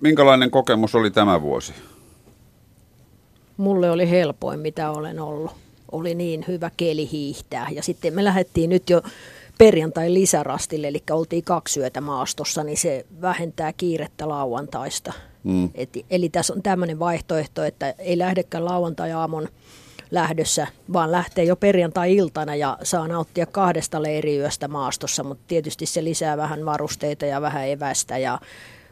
minkälainen 0.00 0.50
kokemus 0.50 0.94
oli 0.94 1.10
tämä 1.10 1.42
vuosi? 1.42 1.72
Mulle 3.56 3.90
oli 3.90 4.10
helpoin, 4.10 4.60
mitä 4.60 4.90
olen 4.90 5.20
ollut. 5.20 5.52
Oli 5.92 6.14
niin 6.14 6.44
hyvä 6.48 6.70
keli 6.76 7.08
hiihtää. 7.12 7.66
Ja 7.70 7.82
sitten 7.82 8.14
me 8.14 8.24
lähdettiin 8.24 8.70
nyt 8.70 8.90
jo 8.90 9.02
perjantai 9.58 10.14
lisärastille, 10.14 10.88
eli 10.88 11.02
oltiin 11.10 11.44
kaksi 11.44 11.80
yötä 11.80 12.00
maastossa, 12.00 12.64
niin 12.64 12.76
se 12.76 13.06
vähentää 13.20 13.72
kiirettä 13.72 14.28
lauantaista. 14.28 15.12
Mm. 15.44 15.70
Et, 15.74 15.90
eli 16.10 16.28
tässä 16.28 16.52
on 16.52 16.62
tämmöinen 16.62 16.98
vaihtoehto, 16.98 17.64
että 17.64 17.94
ei 17.98 18.18
lähdekään 18.18 18.64
lauantai-aamun 18.64 19.48
lähdössä, 20.12 20.66
vaan 20.92 21.12
lähtee 21.12 21.44
jo 21.44 21.56
perjantai-iltana 21.56 22.54
ja 22.54 22.78
saa 22.82 23.08
nauttia 23.08 23.46
kahdesta 23.46 24.02
leiriyöstä 24.02 24.68
maastossa, 24.68 25.24
mutta 25.24 25.44
tietysti 25.48 25.86
se 25.86 26.04
lisää 26.04 26.36
vähän 26.36 26.64
varusteita 26.64 27.26
ja 27.26 27.40
vähän 27.40 27.68
evästä 27.68 28.18
ja 28.18 28.38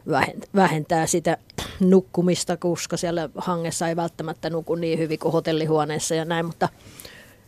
vähen- 0.09 0.41
vähentää 0.55 1.07
sitä 1.07 1.37
nukkumista, 1.79 2.57
koska 2.57 2.97
siellä 2.97 3.29
hangessa 3.35 3.87
ei 3.87 3.95
välttämättä 3.95 4.49
nuku 4.49 4.75
niin 4.75 4.99
hyvin 4.99 5.19
kuin 5.19 5.31
hotellihuoneessa 5.31 6.15
ja 6.15 6.25
näin, 6.25 6.45
mutta 6.45 6.69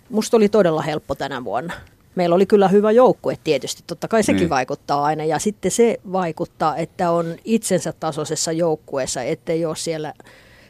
musta 0.10 0.38
oli 0.38 0.50
todella 0.50 0.82
helppo 0.82 1.16
tänä 1.16 1.44
vuonna. 1.44 1.74
Meillä 2.16 2.36
oli 2.36 2.46
kyllä 2.46 2.68
hyvä 2.68 2.92
joukkue 2.92 3.38
tietysti, 3.44 3.84
totta 3.88 4.08
kai 4.08 4.24
sekin 4.24 4.40
niin. 4.40 4.50
vaikuttaa 4.50 5.04
aina. 5.04 5.26
Ja 5.26 5.40
sitten 5.40 5.72
se 5.72 5.98
vaikuttaa, 6.12 6.78
että 6.78 7.12
on 7.12 7.36
itsensä 7.44 7.94
tasoisessa 8.00 8.52
joukkueessa, 8.52 9.24
ettei 9.24 9.66
ole 9.66 9.76
siellä 9.76 10.14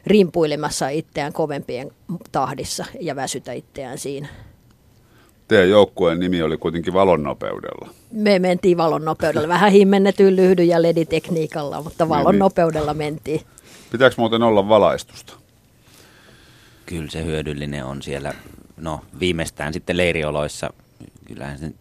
rimpuilemassa 0.06 0.88
itseään 0.88 1.32
kovempien 1.32 1.90
tahdissa 2.32 2.84
ja 3.00 3.16
väsytä 3.16 3.52
itseään 3.52 3.98
siinä. 3.98 4.28
Teidän 5.48 5.70
joukkueen 5.70 6.18
nimi 6.20 6.42
oli 6.42 6.56
kuitenkin 6.56 6.92
valonnopeudella. 6.92 7.88
Me 8.12 8.38
mentiin 8.38 8.76
valon 8.76 9.04
nopeudella, 9.04 9.48
vähän 9.48 9.72
himmennetyyn 9.72 10.36
lyhdy- 10.36 10.62
ja 10.62 10.82
leditekniikalla, 10.82 11.82
mutta 11.82 12.08
valon 12.08 12.24
Niin, 12.24 12.32
niin. 12.32 12.38
nopeudella 12.38 12.94
mentiin. 12.94 13.40
Pitääkö 13.92 14.14
muuten 14.18 14.42
olla 14.42 14.68
valaistusta? 14.68 15.32
Kyllä 16.86 17.10
se 17.10 17.24
hyödyllinen 17.24 17.84
on 17.84 18.02
siellä, 18.02 18.34
no 18.76 19.00
viimeistään 19.20 19.72
sitten 19.72 19.96
leirioloissa, 19.96 20.70
kyllähän 21.26 21.58
se 21.58 21.72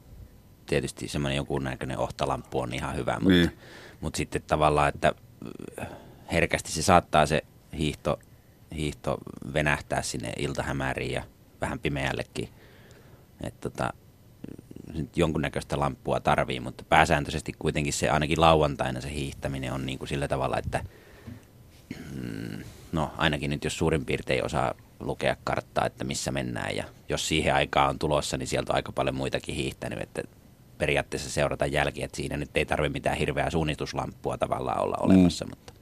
tietysti 0.66 1.08
semmoinen 1.08 1.38
joku 1.38 1.60
näköinen 1.60 1.98
ohtalamppu 1.98 2.60
on 2.60 2.74
ihan 2.74 2.96
hyvä, 2.96 3.14
mutta, 3.14 3.30
Niin. 3.30 3.46
niin. 3.48 3.58
mutta 4.02 4.18
sitten 4.18 4.42
tavallaan, 4.48 4.90
että 4.90 5.14
herkästi 6.32 6.72
se 6.72 6.82
saattaa 6.82 7.26
se 7.26 7.42
hiihto, 7.74 8.20
hiihto 8.76 9.18
venähtää 9.54 10.02
sinne 10.02 10.34
iltahämäriin 10.38 11.12
ja 11.12 11.24
vähän 11.62 11.80
pimeällekin. 11.80 12.50
Että 13.44 13.70
tota, 13.70 13.94
nyt 14.94 15.18
jonkunnäköistä 15.18 15.80
lamppua 15.80 16.20
tarvii, 16.20 16.60
mutta 16.60 16.84
pääsääntöisesti 16.90 17.54
kuitenkin 17.60 17.94
se 17.94 18.10
ainakin 18.10 18.42
lauantaina 18.42 19.02
se 19.02 19.14
hiihtäminen 19.14 19.74
on 19.74 19.86
niin 19.86 20.00
kuin 20.00 20.10
sillä 20.10 20.28
tavalla, 20.28 20.58
että 20.58 20.84
mm, 22.16 22.64
no 22.92 23.12
ainakin 23.18 23.50
nyt 23.50 23.64
jos 23.64 23.78
suurin 23.78 24.06
piirtein 24.06 24.46
osaa 24.46 24.74
lukea 25.00 25.36
karttaa, 25.44 25.86
että 25.86 26.04
missä 26.04 26.32
mennään 26.32 26.76
ja 26.76 26.84
jos 27.10 27.28
siihen 27.28 27.56
aikaan 27.56 27.90
on 27.90 28.00
tulossa, 28.00 28.38
niin 28.38 28.48
sieltä 28.48 28.72
on 28.72 28.76
aika 28.76 28.92
paljon 28.92 29.16
muitakin 29.16 29.56
hiihtänyt, 29.56 30.02
että 30.02 30.24
periaatteessa 30.78 31.30
seurata 31.30 31.66
jälkiä, 31.66 32.06
että 32.06 32.18
siinä 32.18 32.38
nyt 32.38 32.58
ei 32.58 32.66
tarvitse 32.66 32.94
mitään 32.94 33.18
hirveää 33.18 33.50
suunnituslamppua 33.50 34.38
tavallaan 34.38 34.82
olla 34.82 34.98
olemassa, 35.00 35.46
mutta 35.50 35.73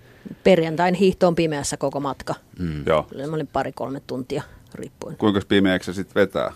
Perjantain 0.44 0.94
hiihto 0.96 1.28
on 1.28 1.36
pimeässä 1.36 1.78
koko 1.78 2.00
matka. 2.00 2.36
mm, 2.60 2.84
Joo. 2.86 3.08
Mä 3.30 3.36
olin 3.36 3.48
pari-kolme 3.48 4.02
tuntia 4.08 4.44
riippuen. 4.76 5.18
Kuinka 5.18 5.42
pimeäksi 5.48 5.94
se 5.94 5.96
sitten 5.96 6.22
vetää? 6.22 6.54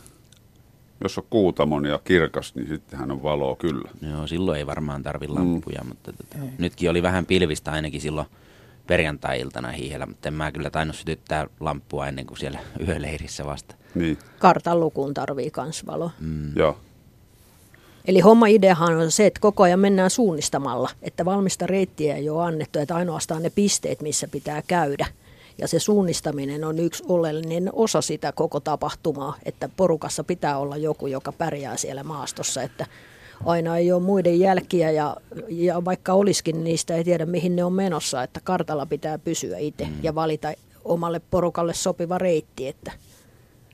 Jos 1.03 1.17
on 1.17 1.23
kuutamon 1.29 1.85
ja 1.85 1.99
kirkas, 2.03 2.55
niin 2.55 2.67
sittenhän 2.67 3.11
on 3.11 3.23
valoa 3.23 3.55
kyllä. 3.55 3.89
joo, 4.11 4.27
silloin 4.27 4.57
ei 4.57 4.65
varmaan 4.67 5.03
tarvi 5.03 5.27
lampuja, 5.27 5.83
mutta 5.87 6.13
tota, 6.13 6.37
nytkin 6.57 6.89
oli 6.89 7.03
vähän 7.03 7.25
pilvistä 7.25 7.71
ainakin 7.71 8.01
silloin 8.01 8.27
perjantai-iltana 8.87 9.71
hiihellä, 9.71 10.05
mutta 10.05 10.27
en 10.27 10.33
mä 10.33 10.51
kyllä 10.51 10.69
tainnut 10.69 10.95
sytyttää 10.95 11.47
lamppua 11.59 12.07
ennen 12.07 12.25
kuin 12.25 12.37
siellä 12.37 12.59
yöleirissä 12.87 13.45
vasta. 13.45 13.75
Niin, 13.95 14.17
Kartan 14.39 14.79
lukuun 14.79 15.13
tarvii 15.13 15.51
kans 15.51 15.85
valo. 15.85 16.11
Mm. 16.19 16.51
joo. 16.55 16.77
Eli 18.07 18.19
homma 18.19 18.47
ideahan 18.47 18.97
on 18.97 19.11
se, 19.11 19.25
että 19.25 19.39
koko 19.39 19.63
ajan 19.63 19.79
mennään 19.79 20.09
suunnistamalla, 20.09 20.89
että 21.01 21.25
valmista 21.25 21.67
reittiä 21.67 22.15
ei 22.15 22.29
ole 22.29 22.43
annettu, 22.43 22.79
että 22.79 22.95
ainoastaan 22.95 23.43
ne 23.43 23.49
pisteet, 23.49 24.01
missä 24.01 24.27
pitää 24.27 24.61
käydä. 24.67 25.05
Ja 25.57 25.67
se 25.67 25.79
suunnistaminen 25.79 26.63
on 26.63 26.79
yksi 26.79 27.03
oleellinen 27.07 27.69
osa 27.73 28.01
sitä 28.01 28.31
koko 28.31 28.59
tapahtumaa, 28.59 29.35
että 29.45 29.69
porukassa 29.77 30.23
pitää 30.23 30.57
olla 30.57 30.77
joku, 30.77 31.07
joka 31.07 31.31
pärjää 31.31 31.77
siellä 31.77 32.03
maastossa, 32.03 32.63
että 32.63 32.85
aina 33.45 33.77
ei 33.77 33.91
ole 33.91 34.01
muiden 34.01 34.39
jälkiä 34.39 34.91
ja, 34.91 35.17
ja 35.49 35.85
vaikka 35.85 36.13
olisikin, 36.13 36.63
niistä 36.63 36.95
ei 36.95 37.03
tiedä 37.03 37.25
mihin 37.25 37.55
ne 37.55 37.63
on 37.63 37.73
menossa, 37.73 38.23
että 38.23 38.39
kartalla 38.43 38.85
pitää 38.85 39.17
pysyä 39.17 39.57
itse 39.57 39.85
mm. 39.85 39.93
ja 40.03 40.15
valita 40.15 40.53
omalle 40.85 41.21
porukalle 41.31 41.73
sopiva 41.73 42.17
reitti. 42.17 42.67
Että. 42.67 42.91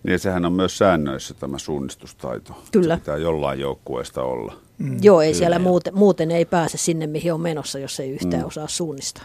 Niin 0.04 0.20
sehän 0.20 0.46
on 0.46 0.54
myös 0.54 0.78
säännöissä 0.78 1.34
tämä 1.34 1.58
suunnistustaito. 1.58 2.64
Kyllä. 2.72 2.96
Se 2.96 3.00
pitää 3.00 3.18
jollain 3.18 3.60
joukkueesta 3.60 4.24
olla. 4.24 4.56
Mm. 4.78 4.98
Joo, 5.02 5.22
ei 5.22 5.30
Kyllä, 5.30 5.38
siellä 5.38 5.60
muuten, 5.60 5.96
muuten 5.96 6.32
ei 6.32 6.46
pääse 6.46 6.78
sinne, 6.78 7.08
mihin 7.08 7.34
on 7.34 7.42
menossa, 7.42 7.80
jos 7.80 8.00
ei 8.00 8.10
yhtään 8.10 8.44
mm. 8.44 8.48
osaa 8.48 8.68
suunnistaa. 8.68 9.24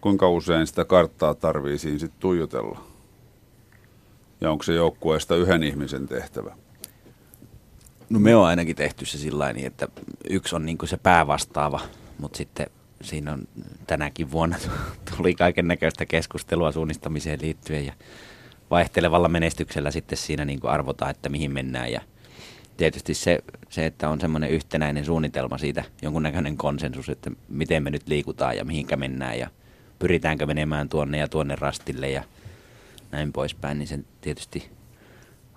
Kuinka 0.00 0.30
usein 0.30 0.66
sitä 0.66 0.84
karttaa 0.84 1.34
tarvii 1.34 1.78
siinä 1.78 1.98
sitten 1.98 2.20
tuijotella? 2.20 2.80
Ja 4.40 4.50
onko 4.50 4.62
se 4.62 4.74
joukkueesta 4.74 5.36
yhden 5.36 5.62
ihmisen 5.62 6.08
tehtävä? 6.08 6.56
No 8.10 8.20
me 8.20 8.36
on 8.36 8.46
ainakin 8.46 8.76
tehty 8.76 9.06
se 9.06 9.18
sillä 9.18 9.52
niin, 9.52 9.66
että 9.66 9.88
yksi 10.30 10.56
on 10.56 10.66
niin 10.66 10.78
se 10.84 10.96
päävastaava, 10.96 11.80
mutta 12.18 12.36
sitten 12.36 12.66
siinä 13.02 13.32
on 13.32 13.48
tänäkin 13.86 14.30
vuonna 14.30 14.56
tuli 15.16 15.34
kaiken 15.34 15.68
näköistä 15.68 16.06
keskustelua 16.06 16.72
suunnistamiseen 16.72 17.40
liittyen 17.42 17.86
ja 17.86 17.92
vaihtelevalla 18.70 19.28
menestyksellä 19.28 19.90
sitten 19.90 20.18
siinä 20.18 20.44
niin 20.44 20.60
kuin 20.60 20.70
arvotaan, 20.70 21.10
että 21.10 21.28
mihin 21.28 21.52
mennään 21.52 21.92
ja 21.92 22.00
tietysti 22.76 23.14
se, 23.14 23.38
se, 23.68 23.86
että 23.86 24.08
on 24.08 24.20
semmoinen 24.20 24.50
yhtenäinen 24.50 25.04
suunnitelma 25.04 25.58
siitä, 25.58 25.84
jonkunnäköinen 26.02 26.56
konsensus, 26.56 27.08
että 27.08 27.30
miten 27.48 27.82
me 27.82 27.90
nyt 27.90 28.08
liikutaan 28.08 28.56
ja 28.56 28.64
mihinkä 28.64 28.96
mennään 28.96 29.38
ja 29.38 29.50
pyritäänkö 29.98 30.46
menemään 30.46 30.88
tuonne 30.88 31.18
ja 31.18 31.28
tuonne 31.28 31.56
rastille 31.56 32.10
ja 32.10 32.24
näin 33.10 33.32
poispäin, 33.32 33.78
niin 33.78 33.88
se 33.88 33.98
tietysti 34.20 34.70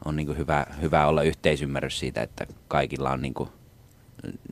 on 0.05 0.15
niin 0.15 0.25
kuin 0.25 0.37
hyvä, 0.37 0.65
hyvä 0.81 1.07
olla 1.07 1.23
yhteisymmärrys 1.23 1.99
siitä, 1.99 2.21
että 2.21 2.47
kaikilla 2.67 3.11
on 3.11 3.21
niin 3.21 3.33
kuin 3.33 3.49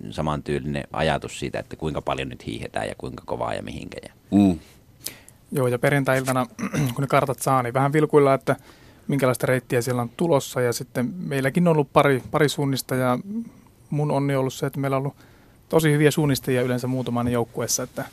samantyylinen 0.09 0.83
ajatus 0.93 1.39
siitä, 1.39 1.59
että 1.59 1.75
kuinka 1.75 2.01
paljon 2.01 2.29
nyt 2.29 2.45
hiihetään 2.45 2.87
ja 2.87 2.95
kuinka 2.97 3.23
kovaa 3.25 3.53
ja 3.53 3.63
mihinkä. 3.63 3.97
Mm. 4.31 4.59
Joo, 5.51 5.67
ja 5.67 5.79
perjantai-iltana, 5.79 6.45
kun 6.95 7.01
ne 7.01 7.07
kartat 7.07 7.39
saa, 7.39 7.63
niin 7.63 7.73
vähän 7.73 7.93
vilkuilla, 7.93 8.33
että 8.33 8.55
minkälaista 9.07 9.47
reittiä 9.47 9.81
siellä 9.81 10.01
on 10.01 10.09
tulossa. 10.17 10.61
Ja 10.61 10.73
sitten 10.73 11.13
meilläkin 11.17 11.67
on 11.67 11.71
ollut 11.71 11.93
pari, 11.93 12.23
pari 12.31 12.49
suunnista 12.49 12.95
ja 12.95 13.19
mun 13.89 14.11
onni 14.11 14.35
on 14.35 14.39
ollut 14.39 14.53
se, 14.53 14.65
että 14.65 14.79
meillä 14.79 14.97
on 14.97 15.01
ollut 15.01 15.15
tosi 15.69 15.91
hyviä 15.91 16.11
suunnistajia 16.11 16.61
yleensä 16.61 16.87
muutaman 16.87 17.27
joukkueessa. 17.27 17.83
Että 17.83 18.05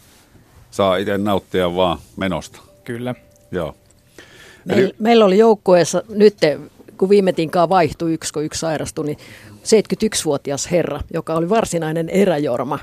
Saa 0.70 0.96
itse 0.96 1.18
nauttia 1.18 1.74
vaan 1.74 1.98
menosta. 2.16 2.60
Kyllä. 2.84 3.14
Joo. 3.50 3.76
Meil, 4.64 4.78
Eli... 4.78 4.94
Meillä 4.98 5.24
oli 5.24 5.38
joukkueessa 5.38 6.02
nyt, 6.08 6.36
kun 6.98 7.08
viime 7.08 7.32
tinkaan 7.32 7.68
vaihtui 7.68 8.14
yksi, 8.14 8.32
kun 8.32 8.44
yksi 8.44 8.60
sairastui, 8.60 9.06
niin 9.06 9.18
71-vuotias 9.50 10.70
herra, 10.70 11.00
joka 11.12 11.34
oli 11.34 11.48
varsinainen 11.48 12.08
eräjorma. 12.08 12.78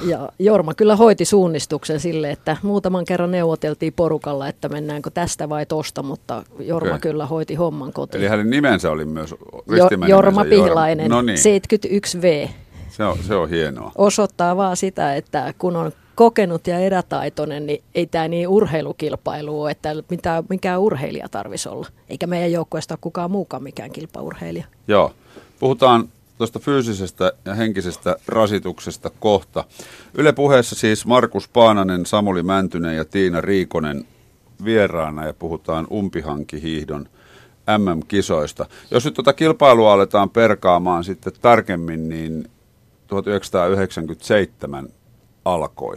Ja 0.00 0.28
Jorma 0.38 0.74
kyllä 0.74 0.96
hoiti 0.96 1.24
suunnistuksen 1.24 2.00
sille, 2.00 2.30
että 2.30 2.56
muutaman 2.62 3.04
kerran 3.04 3.30
neuvoteltiin 3.30 3.92
porukalla, 3.92 4.48
että 4.48 4.68
mennäänkö 4.68 5.10
tästä 5.10 5.48
vai 5.48 5.66
tosta, 5.66 6.02
mutta 6.02 6.44
Jorma 6.58 6.88
okay. 6.88 7.00
kyllä 7.00 7.26
hoiti 7.26 7.54
homman 7.54 7.92
kotiin. 7.92 8.20
Eli 8.20 8.30
hänen 8.30 8.50
nimensä 8.50 8.90
oli 8.90 9.04
myös 9.04 9.34
jo, 9.66 9.88
Jorma 10.08 10.44
Pihlainen, 10.44 11.10
no 11.10 11.22
niin. 11.22 11.38
71V. 11.38 12.48
Se 12.88 13.04
on, 13.04 13.18
se 13.26 13.34
on 13.34 13.48
hienoa. 13.48 13.92
Osoittaa 13.94 14.56
vaan 14.56 14.76
sitä, 14.76 15.14
että 15.14 15.54
kun 15.58 15.76
on 15.76 15.92
kokenut 16.14 16.66
ja 16.66 16.78
erätaitoinen, 16.78 17.66
niin 17.66 17.82
ei 17.94 18.06
tämä 18.06 18.28
niin 18.28 18.48
urheilukilpailu 18.48 19.62
ole, 19.62 19.70
että 19.70 19.94
mitä, 20.10 20.42
mikä 20.48 20.78
urheilija 20.78 21.28
tarvisi 21.28 21.68
olla. 21.68 21.86
Eikä 22.10 22.26
meidän 22.26 22.52
joukkueesta 22.52 22.94
ole 22.94 22.98
kukaan 23.00 23.30
muukaan 23.30 23.62
mikään 23.62 23.90
kilpaurheilija. 23.90 24.64
Joo. 24.88 25.12
Puhutaan 25.60 26.08
tuosta 26.38 26.58
fyysisestä 26.58 27.32
ja 27.44 27.54
henkisestä 27.54 28.16
rasituksesta 28.28 29.10
kohta. 29.20 29.64
Yle 30.14 30.32
puheessa 30.32 30.74
siis 30.74 31.06
Markus 31.06 31.48
Paananen, 31.48 32.06
Samuli 32.06 32.42
Mäntynen 32.42 32.96
ja 32.96 33.04
Tiina 33.04 33.40
Riikonen 33.40 34.06
vieraana 34.64 35.26
ja 35.26 35.34
puhutaan 35.34 35.86
umpihankihiihdon 35.92 37.08
MM-kisoista. 37.78 38.66
Jos 38.90 39.04
nyt 39.04 39.14
tuota 39.14 39.32
kilpailua 39.32 39.92
aletaan 39.92 40.30
perkaamaan 40.30 41.04
sitten 41.04 41.32
tarkemmin, 41.40 42.08
niin 42.08 42.50
1997 43.06 44.88
alkoi. 45.44 45.96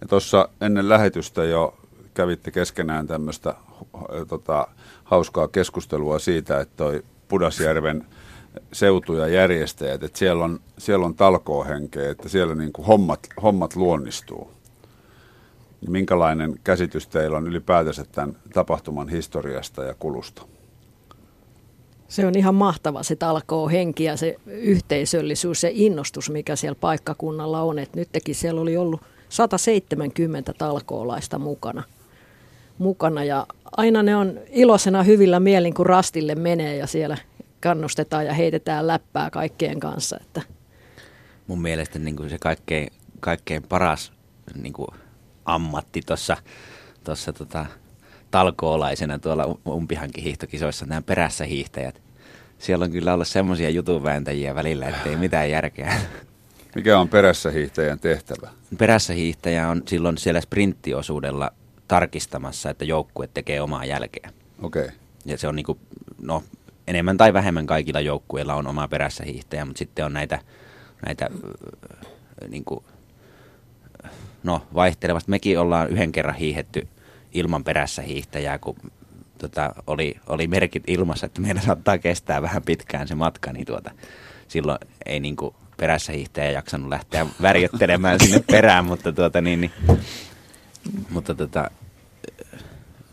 Ja 0.00 0.06
tuossa 0.08 0.48
ennen 0.60 0.88
lähetystä 0.88 1.44
jo 1.44 1.78
kävitte 2.14 2.50
keskenään 2.50 3.06
tämmöistä 3.06 3.54
tota, 4.28 4.68
hauskaa 5.04 5.48
keskustelua 5.48 6.18
siitä, 6.18 6.60
että 6.60 6.76
toi 6.76 7.04
Pudasjärven 7.28 8.06
seutu 8.72 9.14
ja 9.14 9.26
järjestäjät, 9.26 10.02
että 10.02 10.18
siellä 10.18 10.44
on, 10.44 10.60
siellä 10.78 11.06
on 11.06 11.14
talkoohenkeä, 11.14 12.10
että 12.10 12.28
siellä 12.28 12.54
niin 12.54 12.72
kuin 12.72 12.86
hommat, 12.86 13.20
hommat 13.42 13.76
luonnistuu. 13.76 14.50
Minkälainen 15.88 16.60
käsitys 16.64 17.06
teillä 17.06 17.36
on 17.36 17.46
ylipäätänsä 17.46 18.04
tämän 18.12 18.36
tapahtuman 18.54 19.08
historiasta 19.08 19.84
ja 19.84 19.94
kulusta? 19.98 20.42
Se 22.08 22.26
on 22.26 22.38
ihan 22.38 22.54
mahtava 22.54 23.02
se 23.02 23.16
talkoo 23.16 23.68
henki 23.68 24.04
ja 24.04 24.16
se 24.16 24.36
yhteisöllisyys 24.46 25.62
ja 25.62 25.70
innostus, 25.72 26.30
mikä 26.30 26.56
siellä 26.56 26.78
paikkakunnalla 26.80 27.62
on. 27.62 27.78
Et 27.78 27.94
nytkin 27.94 28.34
siellä 28.34 28.60
oli 28.60 28.76
ollut 28.76 29.00
170 29.28 30.52
talkoolaista 30.58 31.38
mukana. 31.38 31.82
mukana 32.78 33.24
ja 33.24 33.46
aina 33.76 34.02
ne 34.02 34.16
on 34.16 34.40
iloisena 34.50 35.02
hyvillä 35.02 35.40
mielin, 35.40 35.74
kun 35.74 35.86
rastille 35.86 36.34
menee 36.34 36.76
ja 36.76 36.86
siellä 36.86 37.16
kannustetaan 37.60 38.26
ja 38.26 38.32
heitetään 38.32 38.86
läppää 38.86 39.30
kaikkien 39.30 39.80
kanssa. 39.80 40.18
Että. 40.20 40.42
Mun 41.46 41.62
mielestä 41.62 41.98
niin 41.98 42.16
kuin 42.16 42.30
se 42.30 42.38
kaikkein, 42.38 42.92
kaikkein 43.20 43.62
paras 43.62 44.12
niin 44.54 44.72
kuin 44.72 44.88
ammatti 45.44 46.02
tuossa 46.06 46.36
tossa, 47.04 47.32
tota, 47.32 47.66
talkoolaisena 48.30 49.18
tuolla 49.18 49.58
umpihankin 49.68 50.24
hiihtokisoissa 50.24 50.86
nämä 50.86 51.02
perässä 51.02 51.44
hiihtäjät. 51.44 52.02
Siellä 52.58 52.84
on 52.84 52.90
kyllä 52.90 53.14
ollut 53.14 53.28
semmoisia 53.28 53.70
jutunvääntäjiä 53.70 54.54
välillä, 54.54 54.88
ettei 54.88 55.16
mitään 55.16 55.50
järkeä. 55.50 55.94
Mikä 56.74 56.98
on 56.98 57.08
perässä 57.08 57.50
hiihtäjän 57.50 58.00
tehtävä? 58.00 58.50
Perässä 58.78 59.12
hiihtäjä 59.12 59.68
on 59.68 59.82
silloin 59.86 60.18
siellä 60.18 60.40
sprinttiosuudella 60.40 61.50
tarkistamassa, 61.88 62.70
että 62.70 62.84
joukkue 62.84 63.28
tekee 63.34 63.60
omaa 63.60 63.84
jälkeä. 63.84 64.30
Okei. 64.62 64.84
Okay. 64.84 64.96
Ja 65.24 65.38
se 65.38 65.48
on 65.48 65.56
niinku, 65.56 65.78
no 66.22 66.42
enemmän 66.88 67.16
tai 67.16 67.32
vähemmän 67.32 67.66
kaikilla 67.66 68.00
joukkueilla 68.00 68.54
on 68.54 68.66
oma 68.66 68.88
perässä 68.88 69.24
hiihtäjä, 69.24 69.64
mutta 69.64 69.78
sitten 69.78 70.04
on 70.04 70.12
näitä, 70.12 70.38
näitä 71.06 71.30
niin 72.48 72.64
kuin, 72.64 72.84
no 74.42 74.66
vaihtelevasti. 74.74 75.30
Mekin 75.30 75.58
ollaan 75.58 75.88
yhden 75.88 76.12
kerran 76.12 76.34
hiihetty 76.34 76.88
ilman 77.32 77.64
perässä 77.64 78.02
hiihtäjää, 78.02 78.58
kun 78.58 78.76
tota, 79.38 79.74
oli, 79.86 80.16
oli 80.26 80.46
merkit 80.46 80.82
ilmassa, 80.86 81.26
että 81.26 81.40
meidän 81.40 81.62
saattaa 81.62 81.98
kestää 81.98 82.42
vähän 82.42 82.62
pitkään 82.62 83.08
se 83.08 83.14
matka, 83.14 83.52
niin 83.52 83.66
tuota, 83.66 83.90
silloin 84.48 84.78
ei 85.06 85.20
niin 85.20 85.36
kuin 85.36 85.54
perässä 85.76 86.12
hiihtäjä 86.12 86.50
jaksanut 86.50 86.88
lähteä 86.88 87.26
värjöttelemään 87.42 88.20
sinne 88.20 88.44
perään, 88.52 88.84
mutta, 88.84 89.12
tuota, 89.12 89.40
niin, 89.40 89.60
niin, 89.60 89.72
mutta 91.10 91.34
tota, 91.34 91.70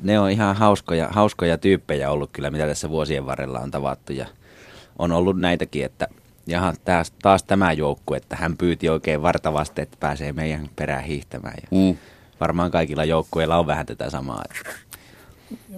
ne 0.03 0.19
on 0.19 0.31
ihan 0.31 0.55
hauskoja, 0.55 1.07
hauskoja 1.11 1.57
tyyppejä 1.57 2.11
ollut 2.11 2.29
kyllä, 2.33 2.49
mitä 2.49 2.67
tässä 2.67 2.89
vuosien 2.89 3.25
varrella 3.25 3.59
on 3.59 3.71
tavattu. 3.71 4.13
Ja 4.13 4.25
on 4.99 5.11
ollut 5.11 5.39
näitäkin, 5.39 5.85
että 5.85 6.07
jaha, 6.47 6.73
taas, 6.85 7.11
taas 7.21 7.43
tämä 7.43 7.73
joukku, 7.73 8.13
että 8.13 8.35
hän 8.35 8.57
pyyti 8.57 8.89
oikein 8.89 9.21
vartavasti, 9.21 9.81
että 9.81 9.97
pääsee 9.99 10.33
meidän 10.33 10.69
perään 10.75 11.03
hiihtämään. 11.03 11.55
Ja 11.61 11.77
mm. 11.77 11.97
Varmaan 12.39 12.71
kaikilla 12.71 13.05
joukkueilla 13.05 13.57
on 13.57 13.67
vähän 13.67 13.85
tätä 13.85 14.09
samaa. 14.09 14.43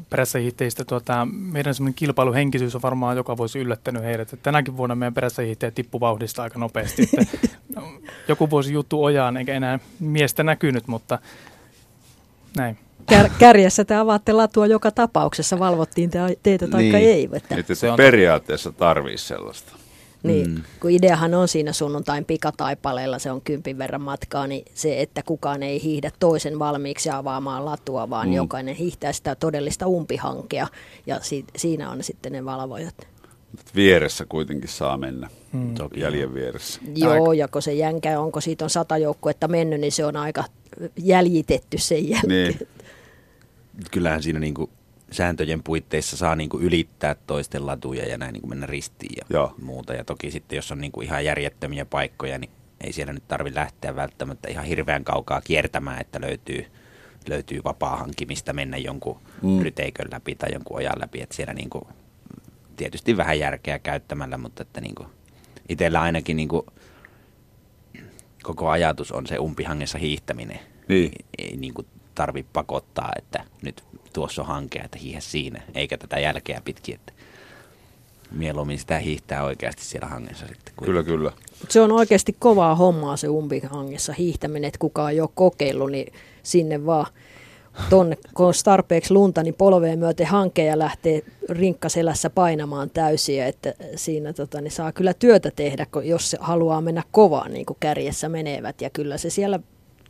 Perässähiihtäjistä 0.10 0.86
tuota, 0.86 1.28
meidän 1.32 1.76
semmoinen 1.76 1.94
kilpailuhenkisyys 1.94 2.76
on 2.76 2.82
varmaan 2.82 3.18
joka 3.18 3.38
vuosi 3.38 3.60
yllättänyt 3.60 4.04
heidät. 4.04 4.34
Että 4.34 4.44
tänäkin 4.44 4.78
vuonna 4.78 4.96
meidän 4.96 5.14
perässähiihtäjä 5.14 5.72
tippu 5.72 6.00
vauhdista 6.00 6.44
aika 6.44 6.60
nopeasti. 6.60 7.10
Että, 7.18 7.38
joku 8.28 8.50
vuosi 8.50 8.74
juttu 8.74 9.04
ojaan, 9.04 9.38
eikä 9.38 9.54
enää 9.54 9.80
miestä 10.00 10.44
näkynyt, 10.44 10.88
mutta 10.88 11.20
näin. 12.58 12.78
Kär, 13.10 13.30
kärjessä 13.40 13.86
te 13.86 13.96
avaatte 13.96 14.34
latua 14.34 14.68
joka 14.68 14.92
tapauksessa, 14.92 15.60
valvottiin 15.60 16.10
te, 16.10 16.20
teitä 16.44 16.68
tai 16.68 16.82
niin. 16.82 16.96
ei. 16.96 17.30
Että. 17.34 17.56
Että 17.56 17.76
se 17.76 17.92
on 17.92 17.98
periaatteessa 17.98 18.72
tarvii 18.72 19.18
sellaista. 19.18 19.74
Niin, 20.24 20.50
mm. 20.50 20.64
kun 20.80 20.92
ideahan 20.92 21.34
on 21.34 21.48
siinä 21.48 21.74
sunnuntain 21.74 22.26
pikataipaleella, 22.26 23.20
se 23.20 23.32
on 23.32 23.42
kympin 23.42 23.78
verran 23.78 24.02
matkaa, 24.02 24.48
niin 24.48 24.66
se, 24.74 25.02
että 25.02 25.24
kukaan 25.24 25.64
ei 25.64 25.84
hiihdä 25.84 26.12
toisen 26.20 26.60
valmiiksi 26.60 27.10
avaamaan 27.10 27.66
latua, 27.66 28.10
vaan 28.10 28.28
mm. 28.28 28.34
jokainen 28.34 28.76
hiihtää 28.76 29.14
sitä 29.14 29.36
todellista 29.36 29.88
umpihankea 29.88 30.68
ja 31.06 31.20
si- 31.22 31.46
siinä 31.56 31.90
on 31.90 32.04
sitten 32.04 32.32
ne 32.32 32.46
valvojat. 32.46 33.08
Vieressä 33.76 34.26
kuitenkin 34.30 34.70
saa 34.70 34.98
mennä, 34.98 35.30
mm. 35.54 35.76
jäljen 35.96 36.34
vieressä. 36.34 36.82
Joo, 36.96 37.34
ja 37.34 37.48
kun 37.48 37.62
se 37.62 37.74
jänkä, 37.74 38.20
onko 38.20 38.42
siitä 38.42 38.66
on 38.66 38.70
sata 38.70 38.98
joukkuetta 38.98 39.48
mennyt, 39.48 39.80
niin 39.80 39.92
se 39.92 40.06
on 40.06 40.16
aika 40.16 40.44
jäljitetty 40.98 41.78
sen 41.78 42.10
jälkeen. 42.10 42.30
Niin 42.30 42.68
kyllähän 43.92 44.24
siinä 44.24 44.40
niin 44.40 44.54
kuin 44.54 44.70
sääntöjen 45.12 45.64
puitteissa 45.64 46.18
saa 46.18 46.36
niin 46.36 46.50
kuin 46.50 46.64
ylittää 46.64 47.16
toisten 47.28 47.66
latuja 47.66 48.08
ja 48.08 48.18
näin 48.18 48.34
niin 48.34 48.42
kuin 48.42 48.50
mennä 48.50 48.66
ristiin 48.66 49.14
ja 49.18 49.26
Joo. 49.30 49.54
muuta. 49.62 49.94
Ja 49.94 50.04
toki 50.04 50.32
sitten, 50.32 50.56
jos 50.56 50.72
on 50.72 50.82
niin 50.82 50.92
kuin 50.92 51.06
ihan 51.06 51.26
järjettömiä 51.26 51.86
paikkoja, 51.86 52.38
niin 52.38 52.50
ei 52.82 52.94
siellä 52.94 53.14
nyt 53.14 53.28
tarvi 53.28 53.56
lähteä 53.56 53.96
välttämättä 53.96 54.48
ihan 54.50 54.66
hirveän 54.66 55.04
kaukaa 55.04 55.42
kiertämään, 55.42 56.02
että 56.02 56.22
löytyy, 56.22 56.66
löytyy 57.30 57.62
vapaa 57.64 57.96
hankimista 57.96 58.54
mennä 58.54 58.78
jonkun 58.78 59.20
mm. 59.42 59.60
ryteikön 59.60 60.08
läpi 60.12 60.36
tai 60.36 60.50
jonkun 60.54 60.78
ojan 60.78 61.00
läpi. 61.00 61.22
Että 61.22 61.36
siellä 61.36 61.54
niin 61.54 61.70
kuin, 61.70 61.84
tietysti 62.76 63.18
vähän 63.18 63.40
järkeä 63.40 63.80
käyttämällä, 63.80 64.38
mutta 64.38 64.62
että 64.62 64.82
niin 64.82 64.96
kuin, 64.96 65.08
itsellä 65.70 66.02
ainakin 66.02 66.38
niin 66.38 66.48
kuin, 66.48 66.66
koko 68.48 68.70
ajatus 68.70 69.12
on 69.12 69.28
se 69.28 69.38
umpihangessa 69.38 69.98
hiihtäminen. 69.98 70.60
Niin. 70.88 71.12
Ei, 71.40 71.46
ei 71.48 71.58
niin 71.58 71.74
kuin 71.74 71.88
tarvi 72.16 72.46
pakottaa, 72.54 73.12
että 73.18 73.44
nyt 73.62 73.84
tuossa 74.14 74.42
on 74.42 74.48
hanke, 74.48 74.80
että 74.80 74.98
hiihä 74.98 75.20
siinä, 75.20 75.62
eikä 75.76 75.98
tätä 75.98 76.20
jälkeä 76.20 76.62
pitkin, 76.66 76.96
että 76.96 77.14
mieluummin 78.32 78.80
sitä 78.80 79.00
hiihtää 79.00 79.44
oikeasti 79.44 79.86
siellä 79.86 80.08
hangessa 80.08 80.48
sitten. 80.48 80.74
Kyllä, 80.84 81.04
kyllä. 81.04 81.32
Mut 81.60 81.72
se 81.72 81.82
on 81.82 81.92
oikeasti 81.92 82.36
kovaa 82.40 82.76
hommaa 82.76 83.18
se 83.18 83.28
umpihangessa 83.28 84.14
hiihtäminen, 84.14 84.68
että 84.68 84.80
kukaan 84.80 85.12
ei 85.12 85.22
ole 85.22 85.30
kokeillut, 85.36 85.92
niin 85.92 86.14
sinne 86.44 86.86
vaan 86.86 87.06
tonne, 87.90 88.18
kun 88.34 88.46
on 88.46 88.54
tarpeeksi 88.64 89.14
lunta, 89.14 89.44
niin 89.44 89.54
polveen 89.54 90.00
myöten 90.00 90.28
hankeja 90.28 90.80
lähtee 90.80 91.22
rinkkaselässä 91.50 92.30
painamaan 92.30 92.90
täysiä, 92.90 93.48
että 93.48 93.74
siinä 93.96 94.34
tota, 94.34 94.62
niin 94.62 94.72
saa 94.72 94.92
kyllä 94.92 95.14
työtä 95.14 95.52
tehdä, 95.56 95.86
kun- 95.92 96.08
jos 96.08 96.32
se 96.32 96.38
haluaa 96.42 96.82
mennä 96.82 97.04
kovaa, 97.12 97.50
niin 97.50 97.66
kuin 97.66 97.78
kärjessä 97.80 98.30
menevät. 98.30 98.82
Ja 98.82 98.90
kyllä 98.90 99.18
se 99.18 99.30
siellä, 99.30 99.60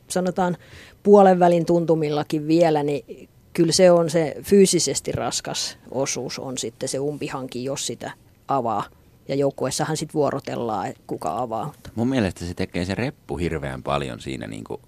sanotaan 0.08 0.58
puolen 1.04 1.40
välin 1.40 1.66
tuntumillakin 1.66 2.48
vielä, 2.48 2.84
niin 2.84 3.30
kyllä 3.54 3.72
se 3.72 3.92
on 3.92 4.10
se 4.10 4.36
fyysisesti 4.42 5.12
raskas 5.12 5.78
osuus 5.92 6.40
on 6.40 6.58
sitten 6.58 6.90
se 6.90 7.00
umpihanki, 7.00 7.64
jos 7.64 7.88
sitä 7.88 8.12
avaa. 8.48 8.84
Ja 9.28 9.36
joukkueessahan 9.36 9.98
sitten 9.98 10.14
vuorotellaan, 10.14 10.94
kuka 11.08 11.38
avaa. 11.38 11.74
Mun 11.96 12.08
mielestä 12.08 12.46
se 12.46 12.54
tekee 12.54 12.86
se 12.86 12.96
reppu 12.96 13.38
hirveän 13.38 13.84
paljon 13.84 14.20
siinä 14.20 14.48
niin 14.48 14.64
kuin 14.64 14.82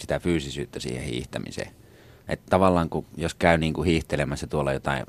sitä 0.00 0.20
fyysisyyttä 0.20 0.80
siihen 0.80 1.02
hiihtämiseen. 1.02 1.70
Että 2.28 2.46
tavallaan 2.50 2.88
kun, 2.88 3.06
jos 3.16 3.34
käy 3.34 3.58
niin 3.58 3.72
kuin 3.72 3.86
hiihtelemässä 3.86 4.46
tuolla 4.46 4.72
jotain 4.72 5.04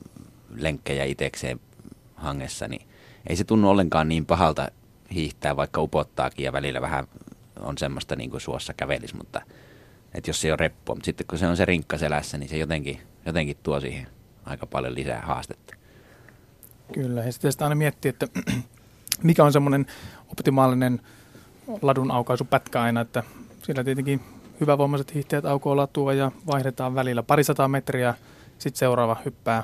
lenkkejä 0.56 1.04
itekseen 1.04 1.60
hangessa, 2.16 2.68
niin 2.68 2.88
ei 3.30 3.36
se 3.36 3.44
tunnu 3.44 3.70
ollenkaan 3.70 4.10
niin 4.10 4.26
pahalta 4.26 4.72
hiihtää, 5.14 5.56
vaikka 5.56 5.82
upottaakin 5.82 6.44
ja 6.44 6.54
välillä 6.54 6.82
vähän 6.82 7.08
on 7.60 7.78
semmoista 7.78 8.16
niin 8.16 8.30
kuin 8.30 8.42
suossa 8.42 8.74
kävelis, 8.74 9.14
mutta 9.14 9.42
että 10.14 10.30
jos 10.30 10.42
se 10.42 10.52
ole 10.52 10.58
reppua, 10.58 10.96
mutta 10.96 11.06
sitten 11.06 11.28
kun 11.28 11.38
se 11.38 11.48
on 11.48 11.58
se 11.58 11.66
rinkka 11.66 11.98
selässä, 11.98 12.38
niin 12.38 12.50
se 12.50 12.58
jotenkin, 12.58 13.02
jotenkin 13.26 13.58
tuo 13.64 13.80
siihen 13.80 14.08
aika 14.46 14.66
paljon 14.66 14.96
lisää 14.96 15.22
haastetta. 15.22 15.76
Kyllä, 16.94 17.24
ja 17.24 17.32
sitten 17.32 17.52
sitä 17.52 17.66
aina 17.66 17.76
miettii, 17.76 18.10
että 18.10 18.28
mikä 19.24 19.44
on 19.44 19.54
semmoinen 19.54 19.86
optimaalinen 20.32 21.02
ladun 21.82 22.12
aukaisupätkä 22.12 22.82
aina, 22.82 23.02
että 23.02 23.24
siellä 23.64 23.84
tietenkin 23.84 24.22
hyvävoimaiset 24.62 25.14
hiihtäjät 25.14 25.46
aukoo 25.46 25.78
latua 25.78 26.14
ja 26.14 26.32
vaihdetaan 26.48 26.96
välillä 26.96 27.24
parisataa 27.24 27.68
metriä, 27.68 28.14
sitten 28.58 28.80
seuraava 28.80 29.18
hyppää 29.26 29.64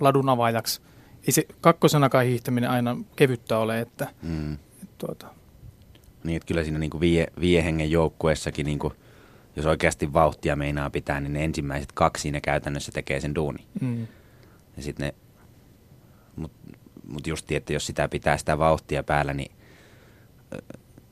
ladun 0.00 0.28
avaajaksi. 0.28 0.80
Ei 1.26 1.32
se 1.32 1.46
kakkosenakaan 1.60 2.24
hiihtäminen 2.24 2.70
aina 2.70 2.96
kevyttä 3.16 3.58
ole, 3.58 3.80
että, 3.80 4.08
Mm. 4.22 4.52
että 4.52 4.94
tuota, 4.98 5.26
Niin, 6.24 6.36
että 6.36 6.46
kyllä 6.46 6.62
siinä 6.62 6.78
niin 6.78 6.90
kuin 6.90 7.00
vie, 7.00 7.26
vie 7.40 7.64
hengen 7.64 7.90
joukkueessakin, 7.90 8.66
niin 8.66 8.78
kuin, 8.78 8.94
jos 9.56 9.66
oikeasti 9.66 10.12
vauhtia 10.12 10.56
meinaa 10.56 10.90
pitää, 10.90 11.20
niin 11.20 11.32
ne 11.32 11.44
ensimmäiset 11.44 11.92
kaksi 11.92 12.22
siinä 12.22 12.40
käytännössä 12.40 12.92
tekee 12.92 13.20
sen 13.20 13.34
duuni. 13.34 13.66
mm, 13.80 14.06
Ja 14.76 14.82
sitten 14.82 15.06
ne, 15.06 15.14
mutta 16.36 16.58
mut 17.08 17.26
just, 17.26 17.52
että 17.52 17.72
jos 17.72 17.86
sitä 17.86 18.08
pitää 18.08 18.36
sitä 18.36 18.58
vauhtia 18.58 19.02
päällä, 19.02 19.34
niin 19.34 19.52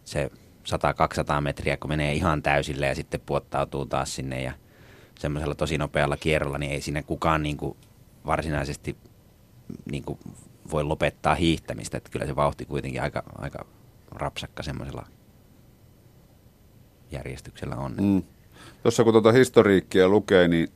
se 0.04 0.30
100-200 0.72 1.40
metriä, 1.40 1.76
kun 1.76 1.90
menee 1.90 2.12
ihan 2.12 2.42
täysille 2.42 2.86
ja 2.86 2.94
sitten 2.94 3.20
puottautuu 3.26 3.86
taas 3.86 4.14
sinne 4.14 4.42
ja 4.42 4.52
semmoisella 5.18 5.54
tosi 5.54 5.78
nopealla 5.78 6.16
kierrolla, 6.16 6.58
niin 6.58 6.72
ei 6.72 6.80
siinä 6.80 7.02
kukaan 7.02 7.42
niin 7.42 7.56
kuin 7.56 7.76
varsinaisesti 8.26 8.96
niin 9.90 10.04
kuin 10.04 10.18
voi 10.70 10.84
lopettaa 10.84 11.34
hiihtämistä. 11.34 11.96
Että 11.96 12.10
kyllä 12.10 12.26
se 12.26 12.36
vauhti 12.36 12.64
kuitenkin 12.64 13.02
aika, 13.02 13.22
aika 13.38 13.64
rapsakka 14.10 14.62
semmoisella 14.62 15.06
järjestyksellä 17.10 17.76
on. 17.76 17.94
Mm. 18.00 18.22
Tuossa 18.82 19.04
kun 19.04 19.12
tuota 19.12 19.32
historiikkia 19.32 20.08
lukee, 20.08 20.48
niin 20.48 20.68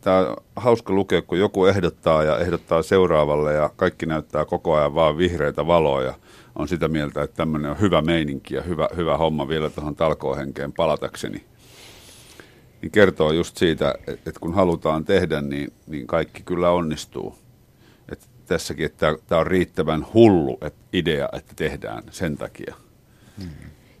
tämä 0.00 0.18
on 0.18 0.36
hauska 0.56 0.92
lukea, 0.92 1.22
kun 1.22 1.38
joku 1.38 1.64
ehdottaa 1.66 2.22
ja 2.22 2.38
ehdottaa 2.38 2.82
seuraavalle 2.82 3.54
ja 3.54 3.70
kaikki 3.76 4.06
näyttää 4.06 4.44
koko 4.44 4.74
ajan 4.74 4.94
vaan 4.94 5.18
vihreitä 5.18 5.66
valoja. 5.66 6.14
On 6.54 6.68
sitä 6.68 6.88
mieltä, 6.88 7.22
että 7.22 7.36
tämmöinen 7.36 7.70
on 7.70 7.80
hyvä 7.80 8.02
meininki 8.02 8.54
ja 8.54 8.62
hyvä, 8.62 8.88
hyvä 8.96 9.16
homma 9.16 9.48
vielä 9.48 9.70
tuohon 9.70 9.96
talkoohenkeen 9.96 10.72
palatakseni. 10.72 11.44
Niin 12.82 12.92
kertoo 12.92 13.32
just 13.32 13.56
siitä, 13.56 13.94
että 14.06 14.40
kun 14.40 14.54
halutaan 14.54 15.04
tehdä, 15.04 15.40
niin, 15.40 15.72
niin 15.86 16.06
kaikki 16.06 16.42
kyllä 16.42 16.70
onnistuu. 16.70 17.38
Et 18.12 18.28
tässäkin, 18.46 18.86
että 18.86 19.16
tämä 19.26 19.40
on 19.40 19.46
riittävän 19.46 20.06
hullu 20.14 20.58
et 20.60 20.74
idea, 20.92 21.28
että 21.32 21.52
tehdään 21.56 22.02
sen 22.10 22.36
takia. 22.36 22.74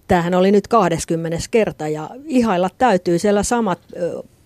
Tämähän 0.08 0.34
oli 0.34 0.52
nyt 0.52 0.68
20 0.68 1.38
kerta 1.50 1.88
ja 1.88 2.10
ihailla 2.24 2.70
täytyy 2.78 3.18
siellä 3.18 3.42
samat 3.42 3.80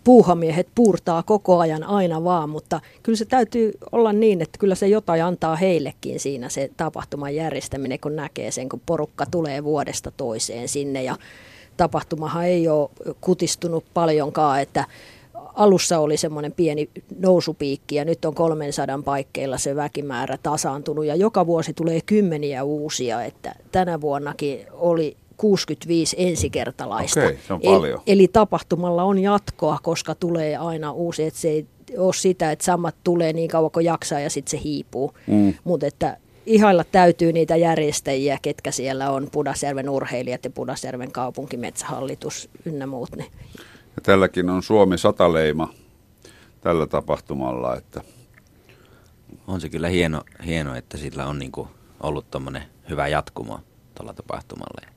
puuhamiehet 0.06 0.68
puurtaa 0.74 1.22
koko 1.22 1.58
ajan 1.58 1.84
aina 1.84 2.24
vaan, 2.24 2.50
mutta 2.50 2.80
kyllä 3.02 3.16
se 3.16 3.24
täytyy 3.24 3.72
olla 3.92 4.12
niin, 4.12 4.42
että 4.42 4.58
kyllä 4.58 4.74
se 4.74 4.88
jotain 4.88 5.24
antaa 5.24 5.56
heillekin 5.56 6.20
siinä 6.20 6.48
se 6.48 6.70
tapahtuman 6.76 7.34
järjestäminen, 7.34 8.00
kun 8.00 8.16
näkee 8.16 8.50
sen, 8.50 8.68
kun 8.68 8.80
porukka 8.86 9.26
tulee 9.30 9.64
vuodesta 9.64 10.10
toiseen 10.10 10.68
sinne 10.68 11.02
ja 11.02 11.16
tapahtumahan 11.76 12.44
ei 12.44 12.68
ole 12.68 12.90
kutistunut 13.20 13.84
paljonkaan, 13.94 14.60
että 14.60 14.84
alussa 15.34 15.98
oli 15.98 16.16
semmoinen 16.16 16.52
pieni 16.52 16.90
nousupiikki 17.18 17.94
ja 17.94 18.04
nyt 18.04 18.24
on 18.24 18.34
300 18.34 19.02
paikkeilla 19.04 19.58
se 19.58 19.76
väkimäärä 19.76 20.38
tasaantunut 20.42 21.04
ja 21.04 21.16
joka 21.16 21.46
vuosi 21.46 21.72
tulee 21.74 22.00
kymmeniä 22.06 22.64
uusia, 22.64 23.22
että 23.22 23.54
tänä 23.72 24.00
vuonnakin 24.00 24.66
oli 24.72 25.16
65 25.36 26.16
ensikertalaista. 26.18 27.20
Okei, 27.20 27.38
se 27.46 27.52
on 27.52 27.60
Eli- 27.62 27.74
paljon. 27.74 28.02
Eli 28.06 28.28
tapahtumalla 28.28 29.04
on 29.04 29.18
jatkoa, 29.18 29.78
koska 29.82 30.14
tulee 30.14 30.56
aina 30.56 30.92
uusi, 30.92 31.22
että 31.22 31.40
se 31.40 31.48
ei 31.48 31.66
ole 31.98 32.12
sitä, 32.14 32.52
että 32.52 32.64
samat 32.64 32.96
tulee 33.04 33.32
niin 33.32 33.50
kauan 33.50 33.70
kuin 33.70 33.86
jaksaa 33.86 34.20
ja 34.20 34.30
sitten 34.30 34.50
se 34.50 34.64
hiipuu. 34.64 35.12
Mm. 35.26 35.54
Mutta 35.64 35.86
että 35.86 36.16
ihailla 36.46 36.84
täytyy 36.84 37.32
niitä 37.32 37.56
järjestäjiä, 37.56 38.38
ketkä 38.42 38.70
siellä 38.70 39.10
on, 39.10 39.28
Pudasjärven 39.32 39.88
urheilijat 39.88 40.44
ja 40.44 40.50
Pudasjärven 40.50 41.12
kaupunki, 41.12 41.56
metsähallitus 41.56 42.48
ynnä 42.64 42.86
muut. 42.86 43.16
Niin 43.16 43.32
Ja 43.96 44.02
tälläkin 44.02 44.50
on 44.50 44.62
Suomi 44.62 44.98
sataleima 44.98 45.68
tällä 46.60 46.86
tapahtumalla, 46.86 47.76
että 47.76 48.02
On 49.46 49.60
se 49.60 49.68
kyllä 49.68 49.88
hieno, 49.88 50.22
hieno 50.46 50.74
että 50.74 50.96
sillä 50.96 51.26
on 51.26 51.38
niin 51.38 51.52
kuin 51.52 51.68
ollut 52.00 52.30
tuommoinen 52.30 52.62
hyvä 52.90 53.08
jatkumo 53.08 53.60
tuolla 53.94 54.14
tapahtumalla. 54.14 54.95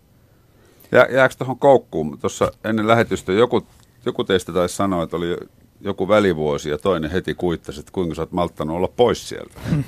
Jää, 0.91 1.08
jääkö 1.12 1.36
tuohon 1.38 1.60
koukkuun? 1.60 2.19
Tuossa 2.19 2.52
ennen 2.63 2.88
lähetystä 2.88 3.32
joku, 3.32 3.67
joku 4.06 4.23
teistä 4.23 4.52
taisi 4.52 4.75
sanoa, 4.75 5.04
että 5.04 5.17
oli 5.17 5.38
joku 5.82 6.08
välivuosi 6.08 6.69
ja 6.69 6.78
toinen 6.78 7.12
heti 7.12 7.34
kuittasi, 7.34 7.80
että 7.80 7.91
kuinka 7.91 8.15
sä 8.15 8.21
oot 8.21 8.32
malttanut 8.32 8.75
olla 8.75 8.88
pois 8.88 9.30
sieltä. 9.30 9.60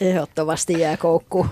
ehdottomasti 0.00 0.80
jää 0.80 0.96
koukkuun. 0.96 1.48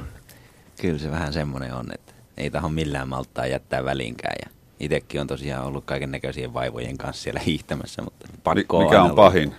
Kyllä 0.80 0.98
se 0.98 1.10
vähän 1.10 1.32
semmoinen 1.32 1.74
on, 1.74 1.86
että 1.94 2.12
ei 2.36 2.50
taho 2.50 2.68
millään 2.68 3.08
malttaa 3.08 3.46
jättää 3.46 3.84
väliinkään. 3.84 4.36
Ja 4.44 4.50
itsekin 4.80 5.20
on 5.20 5.26
tosiaan 5.26 5.66
ollut 5.66 5.84
kaiken 5.84 6.10
näköisien 6.10 6.54
vaivojen 6.54 6.98
kanssa 6.98 7.22
siellä 7.22 7.40
hiihtämässä, 7.40 8.02
mutta 8.02 8.28
pakko 8.44 8.78
Mi- 8.78 8.84
mikä 8.84 8.98
on 8.98 9.02
ollut. 9.04 9.16
pahin? 9.16 9.54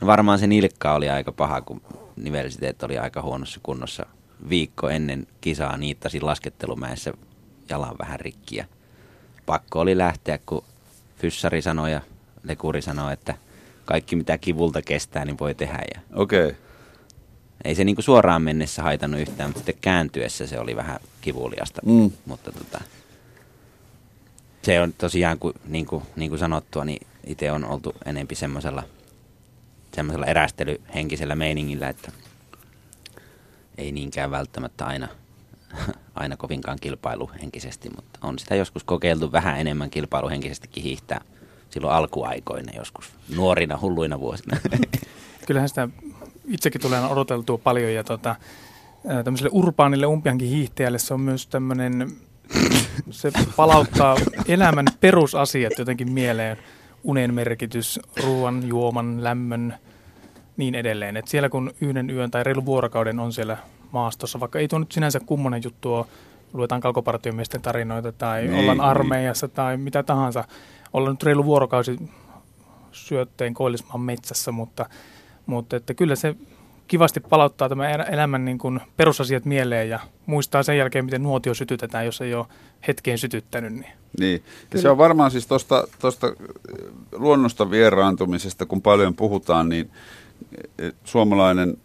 No 0.00 0.06
varmaan 0.06 0.38
se 0.38 0.46
nilkka 0.46 0.94
oli 0.94 1.08
aika 1.10 1.32
paha, 1.32 1.60
kun 1.60 1.80
nivelsiteet 2.16 2.82
oli 2.82 2.98
aika 2.98 3.22
huonossa 3.22 3.60
kunnossa. 3.62 4.06
Viikko 4.48 4.88
ennen 4.88 5.26
kisaa 5.40 5.76
niittasin 5.76 6.26
laskettelumäessä 6.26 7.12
jalan 7.70 7.98
vähän 7.98 8.20
rikkiä. 8.20 8.66
Pakko 9.46 9.80
oli 9.80 9.98
lähteä, 9.98 10.38
kun 10.46 10.64
fyssari 11.18 11.62
sanoi 11.62 11.92
ja 11.92 12.00
lekuri 12.42 12.82
sanoi, 12.82 13.12
että 13.12 13.34
kaikki 13.84 14.16
mitä 14.16 14.38
kivulta 14.38 14.82
kestää, 14.82 15.24
niin 15.24 15.38
voi 15.38 15.54
tehdä. 15.54 15.82
Ja 15.94 16.00
Okei. 16.14 16.46
Okay. 16.46 16.56
ei 17.64 17.74
se 17.74 17.84
niinku 17.84 18.02
suoraan 18.02 18.42
mennessä 18.42 18.82
haitannut 18.82 19.20
yhtään, 19.20 19.48
mutta 19.48 19.58
sitten 19.58 19.80
kääntyessä 19.80 20.46
se 20.46 20.58
oli 20.58 20.76
vähän 20.76 21.00
kivuliasta. 21.20 21.82
Mm. 21.84 22.12
Mutta 22.26 22.52
tota, 22.52 22.80
se 24.62 24.80
on 24.80 24.92
tosiaan, 24.92 25.38
kun, 25.38 25.54
niin, 25.64 25.86
kuin, 25.86 26.02
niin 26.16 26.30
kuin 26.30 26.38
sanottua, 26.38 26.84
niin 26.84 27.06
itse 27.26 27.52
on 27.52 27.64
oltu 27.64 27.94
enempi 28.04 28.34
semmoisella 28.34 28.82
semmoisella 29.96 30.26
erästelyhenkisellä 30.26 31.34
meiningillä, 31.34 31.88
että 31.88 32.12
ei 33.78 33.92
niinkään 33.92 34.30
välttämättä 34.30 34.86
aina, 34.86 35.08
aina 36.14 36.36
kovinkaan 36.36 36.78
kilpailuhenkisesti, 36.80 37.90
mutta 37.96 38.18
on 38.22 38.38
sitä 38.38 38.54
joskus 38.54 38.84
kokeiltu 38.84 39.32
vähän 39.32 39.60
enemmän 39.60 39.90
kilpailuhenkisestikin 39.90 40.82
hiihtää 40.82 41.20
silloin 41.70 41.94
alkuaikoina 41.94 42.72
joskus, 42.76 43.12
nuorina 43.36 43.78
hulluina 43.80 44.20
vuosina. 44.20 44.56
kyllähän 45.46 45.68
sitä 45.68 45.88
itsekin 46.48 46.80
tulee 46.80 47.06
odoteltua 47.06 47.58
paljon 47.58 47.94
ja 47.94 48.04
tota, 48.04 48.36
tämmöiselle 49.24 49.50
urbaanille 49.52 50.06
umpiankin 50.06 50.48
hiihtäjälle 50.48 50.98
se 50.98 51.14
on 51.14 51.20
myös 51.20 51.46
tämmöinen, 51.46 52.12
se 53.10 53.32
palauttaa 53.56 54.16
elämän 54.48 54.86
perusasiat 55.00 55.78
jotenkin 55.78 56.12
mieleen. 56.12 56.56
Unen 57.04 57.34
merkitys, 57.34 58.00
ruoan, 58.24 58.68
juoman, 58.68 59.24
lämmön, 59.24 59.74
niin 60.56 60.74
edelleen. 60.74 61.16
Et 61.16 61.28
siellä 61.28 61.48
kun 61.48 61.74
yhden 61.80 62.10
yön 62.10 62.30
tai 62.30 62.44
reilu 62.44 62.66
vuorokauden 62.66 63.20
on 63.20 63.32
siellä 63.32 63.56
maastossa, 63.92 64.40
vaikka 64.40 64.58
ei 64.58 64.68
tuo 64.68 64.78
nyt 64.78 64.92
sinänsä 64.92 65.20
kummonen 65.20 65.62
juttu 65.64 65.94
ole, 65.94 66.06
luetaan 66.52 66.80
kalkopartiomiesten 66.80 67.62
tarinoita 67.62 68.12
tai 68.12 68.42
niin, 68.42 68.54
ollaan 68.54 68.78
niin. 68.78 68.84
armeijassa 68.84 69.46
niin. 69.46 69.54
tai 69.54 69.76
mitä 69.76 70.02
tahansa. 70.02 70.44
Ollaan 70.92 71.12
nyt 71.12 71.22
reilu 71.22 71.44
vuorokausi 71.44 71.98
syötteen 72.92 73.54
koillismaan 73.54 74.00
metsässä, 74.00 74.52
mutta, 74.52 74.86
mutta 75.46 75.76
että 75.76 75.94
kyllä 75.94 76.16
se 76.16 76.36
kivasti 76.88 77.20
palauttaa 77.20 77.68
tämän 77.68 77.90
elämän 78.12 78.44
niin 78.44 78.58
kuin 78.58 78.80
perusasiat 78.96 79.44
mieleen 79.44 79.88
ja 79.88 80.00
muistaa 80.26 80.62
sen 80.62 80.78
jälkeen, 80.78 81.04
miten 81.04 81.22
nuotio 81.22 81.54
sytytetään, 81.54 82.06
jos 82.06 82.20
ei 82.20 82.34
ole 82.34 82.46
hetkeen 82.88 83.18
sytyttänyt. 83.18 83.72
Niin, 83.72 83.92
niin. 84.20 84.42
Ja 84.74 84.80
se 84.80 84.88
on 84.88 84.98
varmaan 84.98 85.30
siis 85.30 85.46
tuosta 85.46 86.32
luonnosta 87.12 87.70
vieraantumisesta, 87.70 88.66
kun 88.66 88.82
paljon 88.82 89.14
puhutaan, 89.14 89.68
niin 89.68 89.90
e, 90.78 90.90
suomalainen 91.04 91.76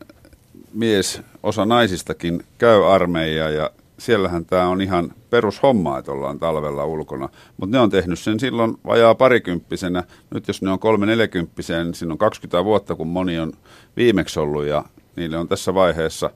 mies, 0.73 1.21
osa 1.43 1.65
naisistakin 1.65 2.43
käy 2.57 2.93
armeijaa 2.93 3.49
ja 3.49 3.71
siellähän 3.97 4.45
tämä 4.45 4.67
on 4.67 4.81
ihan 4.81 5.13
perushomma, 5.29 5.97
että 5.97 6.11
ollaan 6.11 6.39
talvella 6.39 6.85
ulkona. 6.85 7.29
Mutta 7.57 7.77
ne 7.77 7.81
on 7.81 7.89
tehnyt 7.89 8.19
sen 8.19 8.39
silloin 8.39 8.77
vajaa 8.85 9.15
parikymppisenä. 9.15 10.03
Nyt 10.29 10.47
jos 10.47 10.61
ne 10.61 10.71
on 10.71 10.79
kolme 10.79 11.05
neljäkymppisenä, 11.05 11.83
niin 11.83 11.93
siinä 11.93 12.11
on 12.11 12.17
20 12.17 12.65
vuotta, 12.65 12.95
kun 12.95 13.07
moni 13.07 13.39
on 13.39 13.53
viimeksi 13.97 14.39
ollut 14.39 14.65
ja 14.65 14.85
niille 15.15 15.37
on 15.37 15.47
tässä 15.47 15.73
vaiheessa 15.73 16.29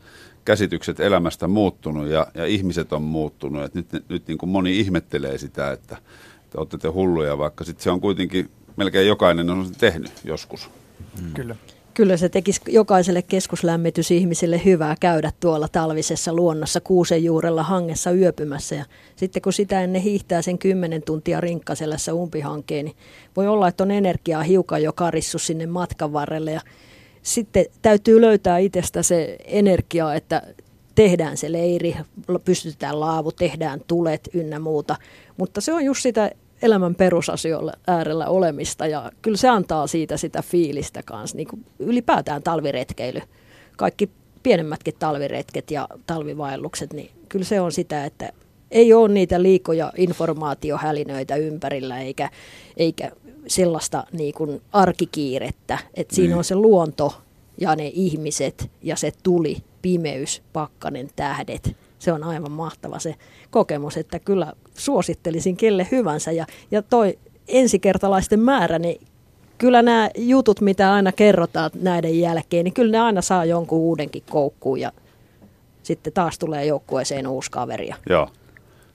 käsitykset 0.45 0.99
elämästä 0.99 1.47
muuttunut 1.47 2.07
ja, 2.07 2.27
ja 2.33 2.45
ihmiset 2.45 2.93
on 2.93 3.01
muuttunut. 3.01 3.63
Et 3.63 3.73
nyt 3.73 3.87
nyt 4.09 4.27
niin 4.27 4.37
kuin 4.37 4.49
moni 4.49 4.79
ihmettelee 4.79 5.37
sitä, 5.37 5.71
että 5.71 5.97
te 6.49 6.57
olette 6.57 6.77
te 6.77 6.87
hulluja, 6.87 7.37
vaikka 7.37 7.63
sitten 7.63 7.83
se 7.83 7.91
on 7.91 8.01
kuitenkin 8.01 8.49
melkein 8.77 9.07
jokainen 9.07 9.49
on 9.49 9.71
tehnyt 9.77 10.11
joskus. 10.23 10.69
Mm. 11.21 11.33
Kyllä 11.33 11.55
kyllä 11.95 12.17
se 12.17 12.29
tekisi 12.29 12.61
jokaiselle 12.67 13.21
keskuslämmitysihmiselle 13.21 14.61
hyvää 14.65 14.95
käydä 14.99 15.31
tuolla 15.39 15.67
talvisessa 15.67 16.33
luonnossa 16.33 16.81
kuusen 16.81 17.23
juurella 17.23 17.63
hangessa 17.63 18.11
yöpymässä. 18.11 18.75
Ja 18.75 18.85
sitten 19.15 19.41
kun 19.41 19.53
sitä 19.53 19.81
ennen 19.81 20.01
hiihtää 20.01 20.41
sen 20.41 20.57
kymmenen 20.57 21.01
tuntia 21.01 21.41
rinkkaselässä 21.41 22.13
umpihankeen, 22.13 22.85
niin 22.85 22.95
voi 23.35 23.47
olla, 23.47 23.67
että 23.67 23.83
on 23.83 23.91
energiaa 23.91 24.43
hiukan 24.43 24.83
jo 24.83 24.93
karissu 24.93 25.39
sinne 25.39 25.65
matkan 25.65 26.13
varrelle. 26.13 26.51
Ja 26.51 26.61
sitten 27.21 27.65
täytyy 27.81 28.21
löytää 28.21 28.57
itsestä 28.57 29.03
se 29.03 29.37
energia, 29.45 30.13
että 30.13 30.41
tehdään 30.95 31.37
se 31.37 31.51
leiri, 31.51 31.95
pystytään 32.45 32.99
laavu, 32.99 33.31
tehdään 33.31 33.81
tulet 33.87 34.29
ynnä 34.33 34.59
muuta. 34.59 34.95
Mutta 35.37 35.61
se 35.61 35.73
on 35.73 35.85
just 35.85 36.01
sitä 36.01 36.31
elämän 36.61 36.95
perusasioilla 36.95 37.73
äärellä 37.87 38.27
olemista 38.27 38.87
ja 38.87 39.11
kyllä 39.21 39.37
se 39.37 39.49
antaa 39.49 39.87
siitä 39.87 40.17
sitä 40.17 40.41
fiilistä 40.41 41.03
kanssa, 41.03 41.37
niin 41.37 41.47
kuin 41.47 41.65
ylipäätään 41.79 42.43
talviretkeily. 42.43 43.21
Kaikki 43.77 44.09
pienemmätkin 44.43 44.93
talviretket 44.99 45.71
ja 45.71 45.87
talvivaellukset, 46.07 46.93
niin 46.93 47.11
kyllä 47.29 47.45
se 47.45 47.61
on 47.61 47.71
sitä, 47.71 48.05
että 48.05 48.29
ei 48.71 48.93
ole 48.93 49.09
niitä 49.09 49.41
liikoja 49.41 49.93
informaatiohälinöitä 49.97 51.35
ympärillä 51.35 51.99
eikä, 51.99 52.29
eikä 52.77 53.11
sellaista 53.47 54.03
niin 54.11 54.33
kuin 54.33 54.61
arkikiirettä, 54.71 55.77
että 55.93 56.15
siinä 56.15 56.29
niin. 56.29 56.37
on 56.37 56.43
se 56.43 56.55
luonto 56.55 57.13
ja 57.57 57.75
ne 57.75 57.91
ihmiset 57.93 58.71
ja 58.83 58.95
se 58.95 59.11
tuli, 59.23 59.57
pimeys, 59.81 60.41
pakkanen, 60.53 61.09
tähdet. 61.15 61.75
Se 61.99 62.11
on 62.11 62.23
aivan 62.23 62.51
mahtava 62.51 62.99
se 62.99 63.15
kokemus, 63.51 63.97
että 63.97 64.19
kyllä 64.19 64.53
suosittelisin 64.73 65.57
kelle 65.57 65.87
hyvänsä. 65.91 66.31
Ja, 66.31 66.45
ja 66.71 66.81
toi 66.81 67.19
ensikertalaisten 67.47 68.39
määrä, 68.39 68.79
niin 68.79 69.01
kyllä 69.57 69.81
nämä 69.81 70.09
jutut, 70.17 70.61
mitä 70.61 70.93
aina 70.93 71.11
kerrotaan 71.11 71.71
näiden 71.81 72.19
jälkeen, 72.19 72.63
niin 72.63 72.73
kyllä 72.73 72.91
ne 72.91 72.99
aina 72.99 73.21
saa 73.21 73.45
jonkun 73.45 73.79
uudenkin 73.79 74.23
koukkuun 74.29 74.79
ja 74.79 74.91
sitten 75.83 76.13
taas 76.13 76.39
tulee 76.39 76.65
joukkueeseen 76.65 77.27
uusi 77.27 77.51
kaveri. 77.51 77.89
Joo. 78.09 78.29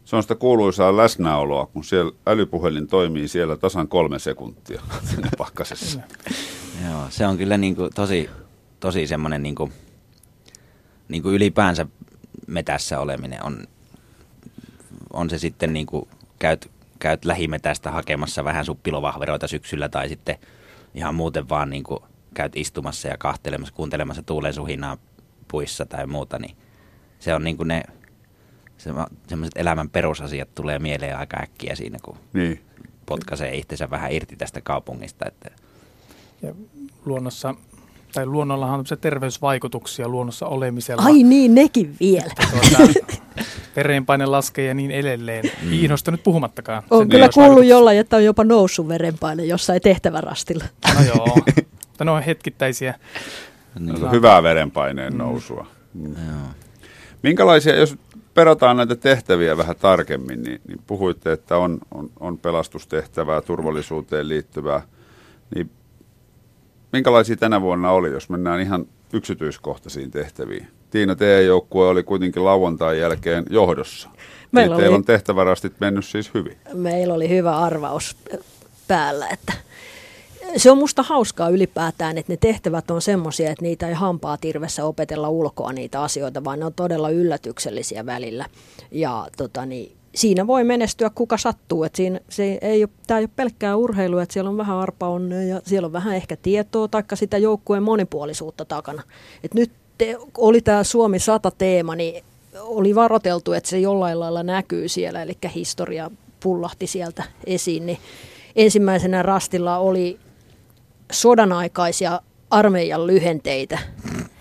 Se 0.05 0.17
on 0.17 0.23
sitä 0.23 0.35
kuuluisaa 0.35 0.97
läsnäoloa, 0.97 1.67
kun 1.67 1.85
siellä 1.85 2.13
älypuhelin 2.27 2.87
toimii 2.87 3.29
siellä 3.29 3.57
tasan 3.57 3.89
kolme 3.89 4.19
sekuntia 4.19 4.83
pakkasessa. 5.39 6.01
Joo, 6.91 7.03
se 7.11 7.27
on 7.27 7.39
kyllä 7.39 7.57
niin 7.57 7.77
kuin 7.77 7.91
tosi, 7.95 8.31
tosi 8.81 9.07
semmoinen 9.07 9.43
niin 9.43 9.55
kuin, 9.55 9.73
niin 11.09 11.23
kuin 11.23 11.35
ylipäänsä 11.35 11.87
metässä 12.47 13.01
oleminen 13.01 13.45
on 13.45 13.67
on 15.13 15.31
se 15.31 15.39
sitten 15.39 15.73
niin 15.73 15.87
kuin 15.87 16.09
käyt, 16.39 16.71
käyt 16.99 17.25
lähimetästä 17.25 17.91
hakemassa 17.91 18.45
vähän 18.45 18.65
suppilovahveroita 18.65 19.49
syksyllä 19.49 19.89
tai 19.89 20.09
sitten 20.09 20.39
ihan 20.95 21.15
muuten 21.15 21.49
vaan 21.49 21.71
niin 21.71 21.83
kuin 21.83 22.01
käyt 22.35 22.57
istumassa 22.57 23.09
ja 23.09 23.19
kahtelemassa, 23.19 23.75
kuuntelemassa 23.75 24.23
tuulen 24.23 24.55
suhinaa 24.55 24.97
puissa 25.49 25.87
tai 25.87 26.07
muuta, 26.07 26.39
niin 26.39 26.57
se 27.19 27.35
on 27.35 27.45
niin 27.45 27.57
kuin 27.57 27.69
ne 27.69 27.83
semmoiset 29.27 29.57
elämän 29.57 29.91
perusasiat 29.91 30.55
tulee 30.55 30.79
mieleen 30.79 31.19
aika 31.19 31.37
äkkiä 31.43 31.75
siinä, 31.75 31.99
kun 32.03 32.19
niin. 32.33 32.61
potkaisee 33.07 33.57
itsensä 33.57 33.91
vähän 33.91 34.13
irti 34.13 34.37
tästä 34.37 34.61
kaupungista. 34.61 35.25
Että. 35.29 35.51
Ja 36.43 36.55
luonnossa 37.05 37.55
tai 38.13 38.27
luonnollahan 38.27 38.81
on 38.81 38.85
terveysvaikutuksia 39.01 40.09
luonnossa 40.09 40.47
olemisella. 40.47 41.03
Ai 41.03 41.23
niin, 41.23 41.55
nekin 41.55 41.97
vielä. 42.01 42.31
Tuota, 42.51 43.01
verenpaine 43.77 44.27
laskee 44.27 44.67
ja 44.67 44.75
niin 44.75 44.91
edelleen. 44.91 45.45
Mm. 45.63 45.73
Iinosta 45.73 46.11
nyt 46.11 46.23
puhumattakaan. 46.23 46.83
On 46.91 47.09
kyllä 47.09 47.29
kuullut 47.35 47.65
jollain, 47.65 47.99
että 47.99 48.17
on 48.17 48.25
jopa 48.25 48.45
noussut 48.45 48.89
verenpaine 48.89 49.45
jossain 49.45 49.81
tehtävärastilla. 49.81 50.65
No 50.95 51.05
joo, 51.07 51.37
mutta 51.87 52.05
ne 52.05 52.11
on 52.11 52.23
hetkittäisiä. 52.23 52.95
Niin. 53.79 54.11
Hyvää 54.11 54.43
verenpaineen 54.43 55.13
mm. 55.13 55.19
nousua. 55.19 55.67
Mm. 55.95 56.15
Minkälaisia, 57.23 57.77
jos 57.77 57.97
perataan 58.35 58.77
näitä 58.77 58.97
tehtäviä 58.97 59.57
vähän 59.57 59.77
tarkemmin, 59.77 60.43
niin, 60.43 60.61
niin 60.69 60.81
puhuitte, 60.87 61.33
että 61.33 61.57
on, 61.57 61.79
on, 61.91 62.11
on 62.21 62.39
pelastustehtävää, 62.39 63.41
turvallisuuteen 63.41 64.29
liittyvää, 64.29 64.83
niin 65.55 65.71
minkälaisia 66.93 67.37
tänä 67.37 67.61
vuonna 67.61 67.91
oli, 67.91 68.11
jos 68.11 68.29
mennään 68.29 68.61
ihan 68.61 68.87
yksityiskohtaisiin 69.13 70.11
tehtäviin? 70.11 70.67
Tiina, 70.91 71.17
teidän 71.17 71.47
joukkue 71.47 71.89
oli 71.89 72.03
kuitenkin 72.03 72.45
lauantain 72.45 72.99
jälkeen 72.99 73.45
johdossa. 73.51 74.09
Meillä 74.53 74.75
oli, 74.75 74.83
teillä 74.83 74.97
on 74.97 75.05
tehtävärastit 75.05 75.73
mennyt 75.81 76.05
siis 76.05 76.35
hyvin. 76.35 76.57
Meillä 76.75 77.15
oli 77.15 77.29
hyvä 77.29 77.57
arvaus 77.57 78.17
päällä, 78.89 79.29
että 79.29 79.53
se 80.57 80.71
on 80.71 80.79
musta 80.79 81.03
hauskaa 81.03 81.49
ylipäätään, 81.49 82.19
että 82.19 82.33
ne 82.33 82.37
tehtävät 82.37 82.91
on 82.91 83.03
semmoisia, 83.03 83.51
että 83.51 83.63
niitä 83.63 83.89
ei 83.89 83.95
hampaa 83.95 84.37
tirvessä 84.37 84.85
opetella 84.85 85.29
ulkoa 85.29 85.73
niitä 85.73 86.03
asioita, 86.03 86.45
vaan 86.45 86.59
ne 86.59 86.65
on 86.65 86.75
todella 86.75 87.11
yllätyksellisiä 87.11 88.07
välillä. 88.07 88.47
Ja 88.91 89.27
tota, 89.37 89.67
niin, 89.67 89.93
siinä 90.15 90.47
voi 90.47 90.65
menestyä 90.65 91.11
kuka 91.15 91.39
sattuu. 91.39 91.85
että 91.85 91.97
siinä, 91.97 92.21
se 92.29 92.59
ei 92.63 92.85
ole, 92.85 92.91
tämä 93.07 93.19
ei 93.19 93.25
ole 93.25 93.31
pelkkää 93.37 93.77
urheilua, 93.77 94.23
että 94.23 94.33
siellä 94.33 94.51
on 94.51 94.57
vähän 94.57 94.77
arpaonnea 94.77 95.43
ja 95.43 95.61
siellä 95.65 95.87
on 95.87 95.93
vähän 95.93 96.15
ehkä 96.15 96.37
tietoa 96.37 96.89
tai 96.89 97.03
sitä 97.15 97.39
joukkueen 97.39 97.83
monipuolisuutta 97.83 98.65
takana. 98.65 99.03
Et 99.45 99.55
nyt 99.55 99.71
te, 99.99 100.17
oli 100.39 100.61
tämä 100.61 100.85
Suomi 100.85 101.19
100 101.19 101.51
teema, 101.51 101.97
niin 101.97 102.25
oli 102.61 102.95
varoteltu, 102.95 103.53
että 103.53 103.71
se 103.71 103.79
jollain 103.79 104.21
lailla 104.21 104.43
näkyy 104.43 104.89
siellä, 104.89 105.23
eli 105.23 105.39
historia 105.55 106.11
pullahti 106.41 106.87
sieltä 106.87 107.25
esiin. 107.47 107.87
Niin 107.87 107.99
ensimmäisenä 108.57 109.23
rastilla 109.23 109.79
oli 109.79 110.19
sodan 111.13 111.53
aikaisia 111.53 112.21
armeijan 112.51 113.07
lyhenteitä, 113.07 113.79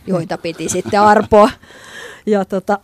joita 0.07 0.37
piti 0.37 0.69
sitten 0.69 1.01
arpoa. 1.01 1.49
Ja 2.25 2.45
tota, 2.45 2.79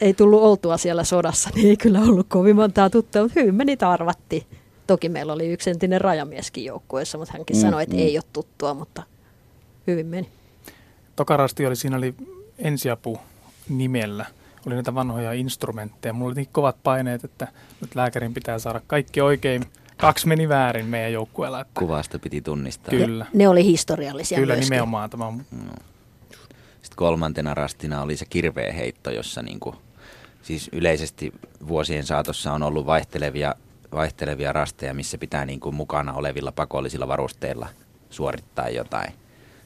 ei 0.00 0.14
tullut 0.14 0.42
oltua 0.42 0.76
siellä 0.76 1.04
sodassa, 1.04 1.50
niin 1.54 1.68
ei 1.68 1.76
kyllä 1.76 2.00
ollut 2.00 2.26
kovin 2.28 2.56
montaa 2.56 2.90
tuttua, 2.90 3.22
mutta 3.22 3.40
hyvin 3.40 3.54
me 3.54 3.64
niitä 3.64 3.90
arvattiin. 3.90 4.42
Toki 4.86 5.08
meillä 5.08 5.32
oli 5.32 5.52
yksi 5.52 5.70
entinen 5.70 6.00
rajamieskin 6.00 6.64
joukkueessa, 6.64 7.18
mutta 7.18 7.32
hänkin 7.32 7.56
mm, 7.56 7.60
sanoi, 7.60 7.82
että 7.82 7.96
mm. 7.96 8.02
ei 8.02 8.18
ole 8.18 8.24
tuttua, 8.32 8.74
mutta 8.74 9.02
hyvin 9.86 10.06
meni. 10.06 10.28
Tokarasti 11.16 11.66
oli, 11.66 11.76
siinä 11.76 11.96
oli 11.96 12.14
ensiapu 12.58 13.18
nimellä. 13.68 14.26
Oli 14.66 14.74
näitä 14.74 14.94
vanhoja 14.94 15.32
instrumentteja. 15.32 16.12
Mulla 16.12 16.28
oli 16.28 16.34
niin 16.34 16.48
kovat 16.52 16.76
paineet, 16.82 17.24
että 17.24 17.48
nyt 17.80 17.94
lääkärin 17.94 18.34
pitää 18.34 18.58
saada 18.58 18.80
kaikki 18.86 19.20
oikein. 19.20 19.64
Kaksi 19.96 20.28
meni 20.28 20.48
väärin 20.48 20.86
meidän 20.86 21.12
joukkueella. 21.12 21.60
Että... 21.60 21.80
Kuvasta 21.80 22.18
piti 22.18 22.40
tunnistaa. 22.40 22.90
Kyllä. 22.90 23.24
Ne, 23.24 23.30
ne 23.34 23.48
oli 23.48 23.64
historiallisia 23.64 24.38
Kyllä 24.38 24.54
myöskin. 24.54 24.70
nimenomaan. 24.70 25.10
Tämä 25.10 25.26
on... 25.26 25.36
no. 25.36 25.72
Sitten 26.94 27.06
kolmantena 27.06 27.54
rastina 27.54 28.02
oli 28.02 28.16
se 28.16 28.24
kirveenheitto, 28.24 29.10
jossa 29.10 29.42
niinku, 29.42 29.74
siis 30.42 30.70
yleisesti 30.72 31.32
vuosien 31.68 32.04
saatossa 32.06 32.52
on 32.52 32.62
ollut 32.62 32.86
vaihtelevia, 32.86 33.54
vaihtelevia 33.92 34.52
rasteja, 34.52 34.94
missä 34.94 35.18
pitää 35.18 35.44
niinku 35.44 35.72
mukana 35.72 36.12
olevilla 36.12 36.52
pakollisilla 36.52 37.08
varusteilla 37.08 37.68
suorittaa 38.10 38.68
jotain 38.68 39.12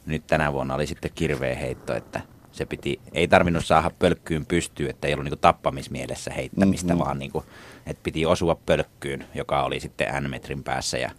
Nyt 0.06 0.26
tänä 0.26 0.52
vuonna 0.52 0.74
oli 0.74 0.86
sitten 0.86 1.10
kirveä 1.14 1.54
heitto, 1.54 1.94
että 1.94 2.20
se 2.52 2.66
piti, 2.66 3.00
ei 3.12 3.28
tarvinnut 3.28 3.66
saada 3.66 3.90
pölkkyyn 3.98 4.46
pystyyn, 4.46 4.90
että 4.90 5.08
ei 5.08 5.14
ollut 5.14 5.24
niin 5.24 5.38
tappamismielessä 5.40 6.32
heittämistä, 6.32 6.92
mm-hmm. 6.92 7.04
vaan 7.04 7.18
niin 7.18 7.32
kuin, 7.32 7.44
että 7.86 8.02
piti 8.02 8.26
osua 8.26 8.54
pölkkyyn, 8.66 9.24
joka 9.34 9.62
oli 9.62 9.80
sitten 9.80 10.24
N-metrin 10.24 10.64
päässä 10.64 10.98
ja 10.98 11.10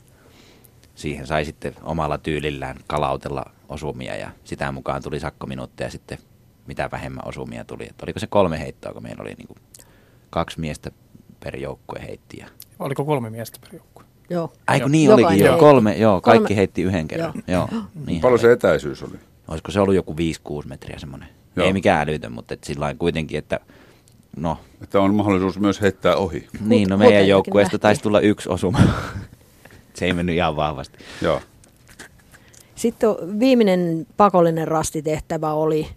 siihen 1.00 1.28
sai 1.28 1.46
sitten 1.46 1.76
omalla 1.84 2.18
tyylillään 2.18 2.78
kalautella 2.88 3.46
osumia 3.70 4.16
ja 4.16 4.32
sitä 4.44 4.72
mukaan 4.72 5.04
tuli 5.04 5.20
sakkominuutteja 5.20 5.92
sitten 5.92 6.18
mitä 6.68 6.90
vähemmän 6.92 7.28
osumia 7.28 7.66
tuli. 7.66 7.84
Että 7.90 8.06
oliko 8.06 8.20
se 8.20 8.28
kolme 8.28 8.60
heittoa, 8.60 8.94
kun 8.94 9.04
meillä 9.04 9.22
oli 9.22 9.34
niin 9.34 9.48
kuin 9.48 9.58
kaksi 10.30 10.60
miestä 10.60 10.92
per 11.44 11.56
joukkue 11.56 12.00
heitti. 12.02 12.38
Ja... 12.38 12.48
Oliko 12.80 13.06
kolme 13.06 13.30
miestä 13.30 13.60
per 13.62 13.76
joukkue? 13.76 14.04
Joo. 14.30 14.54
Ai 14.68 14.80
kun 14.80 14.92
niin 14.92 15.14
olikin 15.14 15.46
jo, 15.46 15.58
kolme, 15.58 15.98
joo, 15.98 16.22
kaikki 16.22 16.48
kolme. 16.48 16.56
heitti 16.56 16.82
yhden 16.82 17.08
kerran. 17.08 17.34
Joo. 17.48 17.70
joo. 17.72 17.84
Niin 18.06 18.22
Paljon 18.22 18.40
se 18.40 18.52
etäisyys 18.52 19.04
oli? 19.04 19.20
Olisiko 19.48 19.72
se 19.72 19.80
ollut 19.80 19.96
joku 19.96 20.16
5-6 20.64 20.68
metriä 20.68 21.00
semmoinen? 21.00 21.30
Joo. 21.56 21.66
Ei 21.66 21.74
mikään 21.74 22.10
älytön, 22.10 22.32
mutta 22.32 22.54
et 22.54 22.64
sillä 22.64 22.96
kuitenkin, 23.00 23.38
että 23.38 23.60
no. 24.38 24.58
Että 24.82 25.02
on 25.02 25.16
mahdollisuus 25.16 25.60
myös 25.60 25.82
heittää 25.82 26.16
ohi. 26.16 26.48
Niin, 26.66 26.90
no 26.90 26.98
meidän 26.98 27.28
joukkueesta 27.28 27.80
taisi 27.80 28.02
tulla 28.02 28.20
yksi 28.20 28.50
osuma. 28.50 28.80
Se 30.00 30.06
ei 30.06 30.14
mennyt 30.14 30.36
ihan 30.36 30.56
vahvasti. 30.56 30.98
Joo. 31.22 31.42
Sitten 32.76 33.10
viimeinen 33.40 34.08
pakollinen 34.18 34.68
rastitehtävä 34.68 35.54
oli 35.54 35.88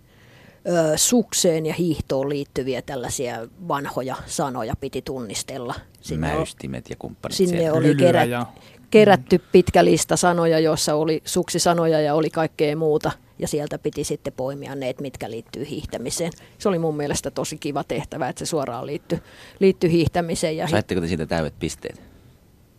ö, 0.69 0.93
sukseen 0.97 1.67
ja 1.67 1.75
hiihtoon 1.75 2.29
liittyviä 2.29 2.83
tällaisia 2.83 3.49
vanhoja 3.69 4.17
sanoja 4.27 4.75
piti 4.81 5.03
tunnistella. 5.03 5.75
Sinne 6.01 6.35
Mäystimet 6.35 6.91
ja 6.91 6.97
kumppanit 6.99 7.37
Sinne 7.37 7.59
siellä. 7.59 7.79
oli 7.79 7.95
kerät, 7.95 8.29
ja... 8.29 8.47
kerätty 8.91 9.41
pitkä 9.53 9.85
lista 9.85 10.17
sanoja, 10.17 10.59
joissa 10.59 10.95
oli 10.95 11.23
suksisanoja 11.25 12.01
ja 12.01 12.15
oli 12.15 12.31
kaikkea 12.31 12.77
muuta. 12.77 13.11
Ja 13.39 13.49
sieltä 13.49 13.79
piti 13.79 14.05
sitten 14.05 14.33
poimia 14.33 14.75
ne, 14.75 14.95
mitkä 15.01 15.31
liittyy 15.31 15.69
hiihtämiseen. 15.69 16.33
Se 16.59 16.69
oli 16.69 16.79
mun 16.79 16.97
mielestä 16.97 17.31
tosi 17.31 17.59
kiva 17.59 17.85
tehtävä, 17.85 18.29
että 18.29 18.39
se 18.39 18.47
suoraan 18.49 18.87
liittyy, 18.87 19.19
liittyy 19.61 19.91
hiihtämiseen. 19.91 20.57
Ja 20.57 20.69
Saitteko 20.69 21.01
te 21.01 21.07
siitä 21.07 21.27
täydet 21.27 21.55
pisteet? 21.59 22.12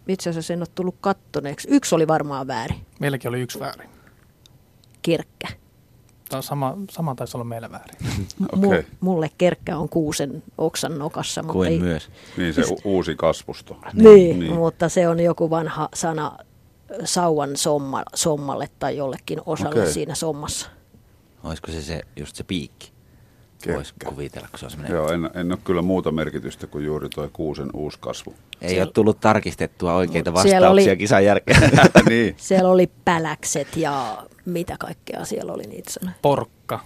Itse 0.07 0.29
asiassa 0.29 0.53
en 0.53 0.59
ole 0.59 0.67
tullut 0.75 0.95
kattoneeksi. 1.01 1.67
Yksi 1.71 1.95
oli 1.95 2.07
varmaan 2.07 2.47
väärin. 2.47 2.85
Meilläkin 2.99 3.29
oli 3.29 3.41
yksi 3.41 3.59
väärin. 3.59 3.89
Kirkkä. 5.01 5.47
Sama, 6.41 6.77
sama 6.91 7.15
taisi 7.15 7.37
olla 7.37 7.43
meillä 7.43 7.71
väärin. 7.71 7.97
okay. 8.65 8.83
Mulle 8.99 9.29
kerkkä 9.37 9.77
on 9.77 9.89
kuusen 9.89 10.43
oksan 10.57 10.99
nokassa. 10.99 11.43
Kuin 11.43 11.69
ei... 11.69 11.79
myös. 11.79 12.09
Niin 12.37 12.53
se 12.53 12.61
u- 12.61 12.79
uusi 12.83 13.15
kasvusto. 13.15 13.77
Niin, 13.93 14.39
niin, 14.39 14.53
mutta 14.53 14.89
se 14.89 15.07
on 15.07 15.19
joku 15.19 15.49
vanha 15.49 15.89
sana 15.93 16.37
sauvan 17.05 17.57
somma, 17.57 18.03
sommalle 18.15 18.69
tai 18.79 18.97
jollekin 18.97 19.39
osalle 19.45 19.81
okay. 19.81 19.91
siinä 19.91 20.15
sommassa. 20.15 20.69
Olisiko 21.43 21.71
se, 21.71 21.81
se 21.81 22.01
just 22.15 22.35
se 22.35 22.43
piikki? 22.43 22.92
Voisi 23.67 23.93
kuvitella, 24.05 24.47
kun 24.51 24.59
se 24.59 24.65
on 24.65 24.89
Joo, 24.89 25.11
en, 25.11 25.29
en 25.33 25.51
ole 25.51 25.59
kyllä 25.63 25.81
muuta 25.81 26.11
merkitystä 26.11 26.67
kuin 26.67 26.85
juuri 26.85 27.09
tuo 27.09 27.29
kuusen 27.33 27.69
uusi 27.73 27.97
kasvu. 28.01 28.35
Ei 28.61 28.69
Siellä... 28.69 28.85
ole 28.85 28.91
tullut 28.91 29.19
tarkistettua 29.19 29.93
oikeita 29.93 30.33
vastauksia 30.33 30.69
oli... 30.69 30.97
kisan 30.97 31.25
jälkeen. 31.25 31.61
niin. 32.09 32.35
Siellä 32.37 32.69
oli 32.69 32.91
päläkset 33.05 33.77
ja 33.77 34.23
mitä 34.45 34.75
kaikkea 34.79 35.25
siellä 35.25 35.53
oli 35.53 35.63
niitä 35.63 35.91
sanoja. 35.91 36.15
Porkka. 36.21 36.79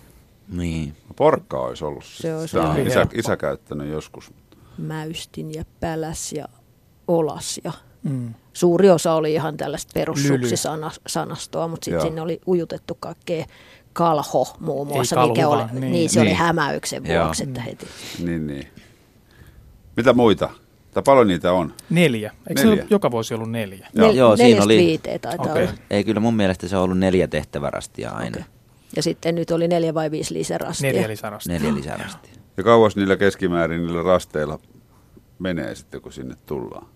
Niin. 0.47 0.93
Porkka 1.15 1.59
olisi 1.59 1.85
ollut. 1.85 2.03
Se 2.05 2.35
olisi 2.35 2.57
Tämä 2.57 2.69
on 2.69 2.87
isä, 2.87 3.07
isä 3.13 3.37
käyttänyt 3.37 3.87
joskus. 3.87 4.31
Mäystin 4.77 5.53
ja 5.53 5.65
päläs 5.79 6.33
ja 6.33 6.45
olas 7.07 7.59
ja 7.63 7.71
mm. 8.03 8.33
suuri 8.53 8.89
osa 8.89 9.13
oli 9.13 9.33
ihan 9.33 9.57
tällaista 9.57 9.91
perussuksisanastoa, 9.93 11.67
mutta 11.67 11.85
sitten 11.85 12.01
sinne 12.01 12.21
oli 12.21 12.41
ujutettu 12.47 12.97
kaikkea 12.99 13.45
kalho 13.97 14.55
muun 14.59 14.87
muassa, 14.87 15.15
kalhuva, 15.15 15.33
mikä 15.33 15.47
oli, 15.47 15.63
niin, 15.71 15.91
niin 15.91 16.09
se 16.09 16.19
niin. 16.19 16.27
oli 16.27 16.35
hämäyksen 16.35 17.03
vuoksi, 17.07 17.43
että 17.43 17.61
heti. 17.61 17.87
Niin, 18.25 18.47
niin. 18.47 18.67
Mitä 19.95 20.13
muita? 20.13 20.49
Tai 20.91 21.03
paljon 21.03 21.27
niitä 21.27 21.53
on? 21.53 21.73
Neljä. 21.89 22.31
Eikö 22.49 22.63
neljä. 22.63 22.81
se 22.81 22.87
joka 22.89 23.11
vuosi 23.11 23.33
ollut 23.33 23.51
neljä? 23.51 23.87
Nel, 23.93 24.15
Joo, 24.15 24.37
siinä 24.37 24.63
oli. 24.63 24.77
viiteen 24.77 25.19
taitaa 25.19 25.45
okay. 25.51 25.63
olla. 25.63 25.73
Ei, 25.89 26.03
kyllä 26.03 26.19
mun 26.19 26.33
mielestä 26.33 26.67
se 26.67 26.77
on 26.77 26.83
ollut 26.83 26.97
neljä 26.97 27.27
tehtävärastia 27.27 28.11
aina. 28.11 28.37
Okay. 28.37 28.43
Ja 28.95 29.03
sitten 29.03 29.35
nyt 29.35 29.51
oli 29.51 29.67
neljä 29.67 29.93
vai 29.93 30.11
viisi 30.11 30.33
lisärastia. 30.33 30.93
Neljä 30.93 31.07
lisärastia. 31.07 31.53
Neljä 31.53 31.75
lisärastia. 31.75 32.33
Ja 32.57 32.63
kauas 32.63 32.95
niillä 32.95 33.15
keskimäärin 33.15 33.81
niillä 33.81 34.03
rasteilla 34.03 34.59
menee 35.39 35.75
sitten, 35.75 36.01
kun 36.01 36.13
sinne 36.13 36.35
tullaan? 36.45 36.87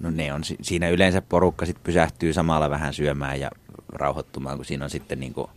No 0.00 0.10
ne 0.10 0.32
on, 0.32 0.42
siinä 0.62 0.88
yleensä 0.88 1.22
porukka 1.22 1.66
sitten 1.66 1.84
pysähtyy 1.84 2.32
samalla 2.32 2.70
vähän 2.70 2.94
syömään 2.94 3.40
ja 3.40 3.50
rauhoittumaan, 3.88 4.56
kun 4.56 4.64
siinä 4.64 4.84
on 4.84 4.90
sitten 4.90 5.20
niin 5.20 5.34
kuin 5.34 5.50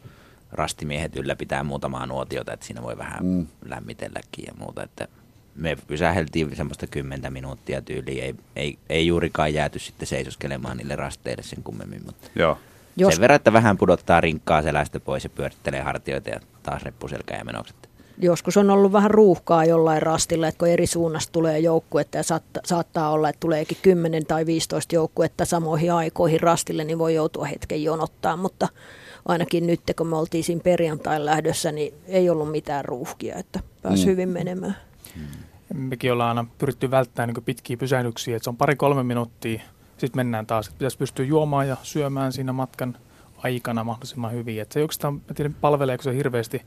rastimiehet 0.52 1.16
ylläpitää 1.16 1.64
muutamaa 1.64 2.06
nuotiota, 2.06 2.54
että 2.54 2.66
siinä 2.66 2.84
voi 2.84 2.98
vähän 2.98 3.26
mm. 3.26 3.48
lämmitelläkin 3.66 4.46
ja 4.48 4.54
muuta, 4.58 4.84
että 4.84 5.08
me 5.56 5.78
pysäheltiin 5.88 6.56
semmoista 6.56 6.88
kymmentä 6.88 7.30
minuuttia 7.30 7.82
tyyliin, 7.82 8.24
ei, 8.24 8.36
ei, 8.56 8.78
ei 8.90 9.08
juurikaan 9.08 9.54
jääty 9.54 9.80
sitten 9.80 10.08
seisoskelemaan 10.08 10.78
niille 10.78 10.96
rasteille 10.96 11.44
sen 11.44 11.64
kummemmin, 11.64 12.06
mutta 12.06 12.28
Joo. 12.36 12.58
Jos... 12.98 13.14
sen 13.14 13.22
verran, 13.22 13.36
että 13.36 13.54
vähän 13.54 13.78
pudottaa 13.78 14.22
rinkkaa 14.22 14.62
selästä 14.62 15.00
pois 15.00 15.24
ja 15.24 15.30
pyörittelee 15.30 15.82
hartioita 15.82 16.30
ja 16.30 16.40
taas 16.64 16.84
reppuselkä 16.84 17.36
ja 17.36 17.46
menokset. 17.46 17.90
Joskus 18.22 18.58
on 18.58 18.70
ollut 18.70 18.92
vähän 18.92 19.12
ruuhkaa 19.12 19.66
jollain 19.66 20.02
rastilla, 20.02 20.48
että 20.48 20.60
kun 20.60 20.68
eri 20.68 20.88
suunnasta 20.88 21.32
tulee 21.32 21.60
joukkuetta 21.60 22.18
ja 22.18 22.24
saattaa, 22.24 22.62
saattaa 22.66 23.10
olla, 23.10 23.30
että 23.30 23.40
tuleekin 23.40 23.78
10 23.82 24.26
tai 24.26 24.46
15 24.46 24.96
joukkuetta 24.96 25.46
samoihin 25.46 25.94
aikoihin 25.94 26.40
rastille, 26.40 26.84
niin 26.84 27.00
voi 27.00 27.16
joutua 27.16 27.46
hetken 27.46 27.84
jonottaa, 27.84 28.38
mutta 28.38 28.68
ainakin 29.28 29.68
nyt 29.68 29.82
kun 29.98 30.08
me 30.08 30.18
oltiin 30.18 30.44
siinä 30.44 30.62
perjantain 30.64 31.26
lähdössä, 31.26 31.72
niin 31.72 31.94
ei 32.08 32.30
ollut 32.30 32.52
mitään 32.52 32.86
ruuhkia, 32.86 33.36
että 33.36 33.60
pääsi 33.82 34.06
mm. 34.06 34.12
hyvin 34.12 34.30
menemään. 34.30 34.76
Mm. 35.16 35.80
Mekin 35.80 36.14
ollaan 36.14 36.38
aina 36.38 36.50
pyritty 36.58 36.92
välttämään 36.92 37.34
niin 37.34 37.44
pitkiä 37.44 37.78
pysähdyksiä, 37.78 38.36
että 38.36 38.44
se 38.44 38.50
on 38.50 38.58
pari-kolme 38.58 39.04
minuuttia, 39.04 39.62
sitten 39.98 40.20
mennään 40.20 40.46
taas, 40.46 40.68
että 40.68 40.78
pitäisi 40.78 40.98
pystyä 40.98 41.26
juomaan 41.26 41.68
ja 41.68 41.78
syömään 41.84 42.34
siinä 42.34 42.54
matkan 42.54 42.98
aikana 43.38 43.84
mahdollisimman 43.84 44.32
hyvin. 44.32 44.62
Että 44.62 44.74
se 44.74 44.82
oikeastaan, 44.82 45.14
mä 45.14 45.34
tiedän, 45.36 45.56
palveleeko 45.62 46.04
se 46.04 46.16
hirveästi 46.16 46.62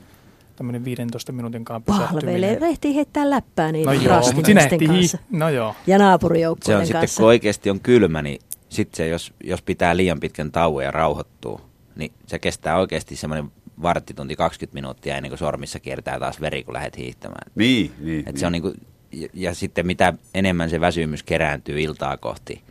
tämmöinen 0.57 0.85
15 0.85 1.33
minuutin 1.33 1.65
kanssa 1.65 2.09
Palvelee, 2.13 2.59
ehtii 2.63 2.95
heittää 2.95 3.31
läppää 3.31 3.73
niin 3.73 3.87
no 3.87 3.93
joo, 3.93 4.15
kanssa. 4.15 5.19
no 5.31 5.49
joo. 5.49 5.75
Ja 5.87 5.99
naapurijoukkueiden 5.99 6.79
kanssa. 6.79 6.93
Se 6.93 6.99
on 6.99 7.09
sitten, 7.09 7.23
kun 7.23 7.29
oikeasti 7.29 7.71
on 7.71 7.81
kylmä, 7.81 8.23
niin 8.23 8.41
sitten 8.69 8.97
se, 8.97 9.09
jos, 9.09 9.35
jos 9.45 9.63
pitää 9.63 9.97
liian 9.97 10.21
pitkän 10.21 10.53
tauon 10.53 10.85
ja 10.85 10.91
rauhoittuu, 10.91 11.61
niin 11.97 12.13
se 12.27 12.39
kestää 12.39 12.79
oikeasti 12.79 13.17
semmoinen 13.17 13.51
varttitunti 13.83 14.37
20 14.37 14.75
minuuttia 14.75 15.17
ennen 15.17 15.31
kuin 15.31 15.39
sormissa 15.39 15.81
kiertää 15.81 16.19
taas 16.19 16.41
veri, 16.41 16.65
kun 16.65 16.75
lähdet 16.75 16.99
hiihtämään. 16.99 17.53
Niin, 17.55 17.93
niin. 17.99 18.21
Et 18.21 18.27
niin. 18.27 18.39
Se 18.39 18.47
on 18.47 18.53
niin 18.53 18.63
kuin, 18.63 18.75
ja, 19.13 19.29
ja 19.35 19.55
sitten 19.55 19.87
mitä 19.87 20.15
enemmän 20.35 20.71
se 20.71 20.81
väsymys 20.81 21.23
kerääntyy 21.23 21.81
iltaa 21.81 22.17
kohti, 22.17 22.63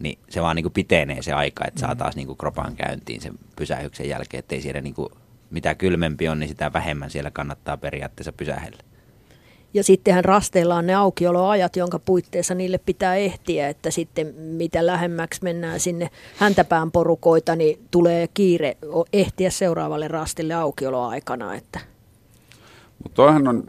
niin 0.00 0.18
se 0.28 0.42
vaan 0.42 0.56
niin 0.56 0.64
kuin 0.64 0.72
pitenee 0.72 1.22
se 1.22 1.32
aika, 1.32 1.64
että 1.66 1.80
saa 1.80 1.94
mm. 1.94 1.98
taas 1.98 2.16
niin 2.16 2.26
kuin 2.26 2.38
kropan 2.38 2.76
käyntiin 2.76 3.20
sen 3.20 3.34
pysähyksen 3.56 4.08
jälkeen, 4.08 4.38
ettei 4.38 4.60
siellä 4.60 4.80
niin 4.80 4.94
kuin, 4.94 5.08
mitä 5.50 5.74
kylmempi 5.74 6.28
on, 6.28 6.38
niin 6.38 6.48
sitä 6.48 6.72
vähemmän 6.72 7.10
siellä 7.10 7.30
kannattaa 7.30 7.76
periaatteessa 7.76 8.32
pysähellä. 8.32 8.82
Ja 9.74 9.84
sittenhän 9.84 10.24
rasteilla 10.24 10.74
on 10.74 10.86
ne 10.86 10.94
aukioloajat, 10.94 11.76
jonka 11.76 11.98
puitteissa 11.98 12.54
niille 12.54 12.78
pitää 12.78 13.16
ehtiä, 13.16 13.68
että 13.68 13.90
sitten 13.90 14.34
mitä 14.34 14.86
lähemmäksi 14.86 15.40
mennään 15.42 15.80
sinne 15.80 16.10
häntäpään 16.36 16.90
porukoita, 16.90 17.56
niin 17.56 17.86
tulee 17.90 18.28
kiire 18.34 18.76
ehtiä 19.12 19.50
seuraavalle 19.50 20.08
rastille 20.08 20.54
aukioloaikana. 20.54 21.54
Että. 21.54 21.80
Mutta 23.02 23.16
toihan 23.16 23.48
on 23.48 23.64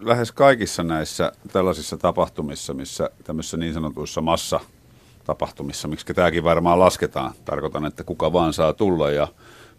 lähes 0.00 0.32
kaikissa 0.32 0.82
näissä 0.82 1.32
tällaisissa 1.52 1.96
tapahtumissa, 1.96 2.74
missä 2.74 3.10
tämmöisissä 3.24 3.56
niin 3.56 3.74
sanotuissa 3.74 4.20
massa 4.20 4.60
tapahtumissa, 5.24 5.88
miksi 5.88 6.14
tämäkin 6.14 6.44
varmaan 6.44 6.78
lasketaan. 6.78 7.32
Tarkoitan, 7.44 7.84
että 7.84 8.04
kuka 8.04 8.32
vaan 8.32 8.52
saa 8.52 8.72
tulla 8.72 9.10
ja 9.10 9.28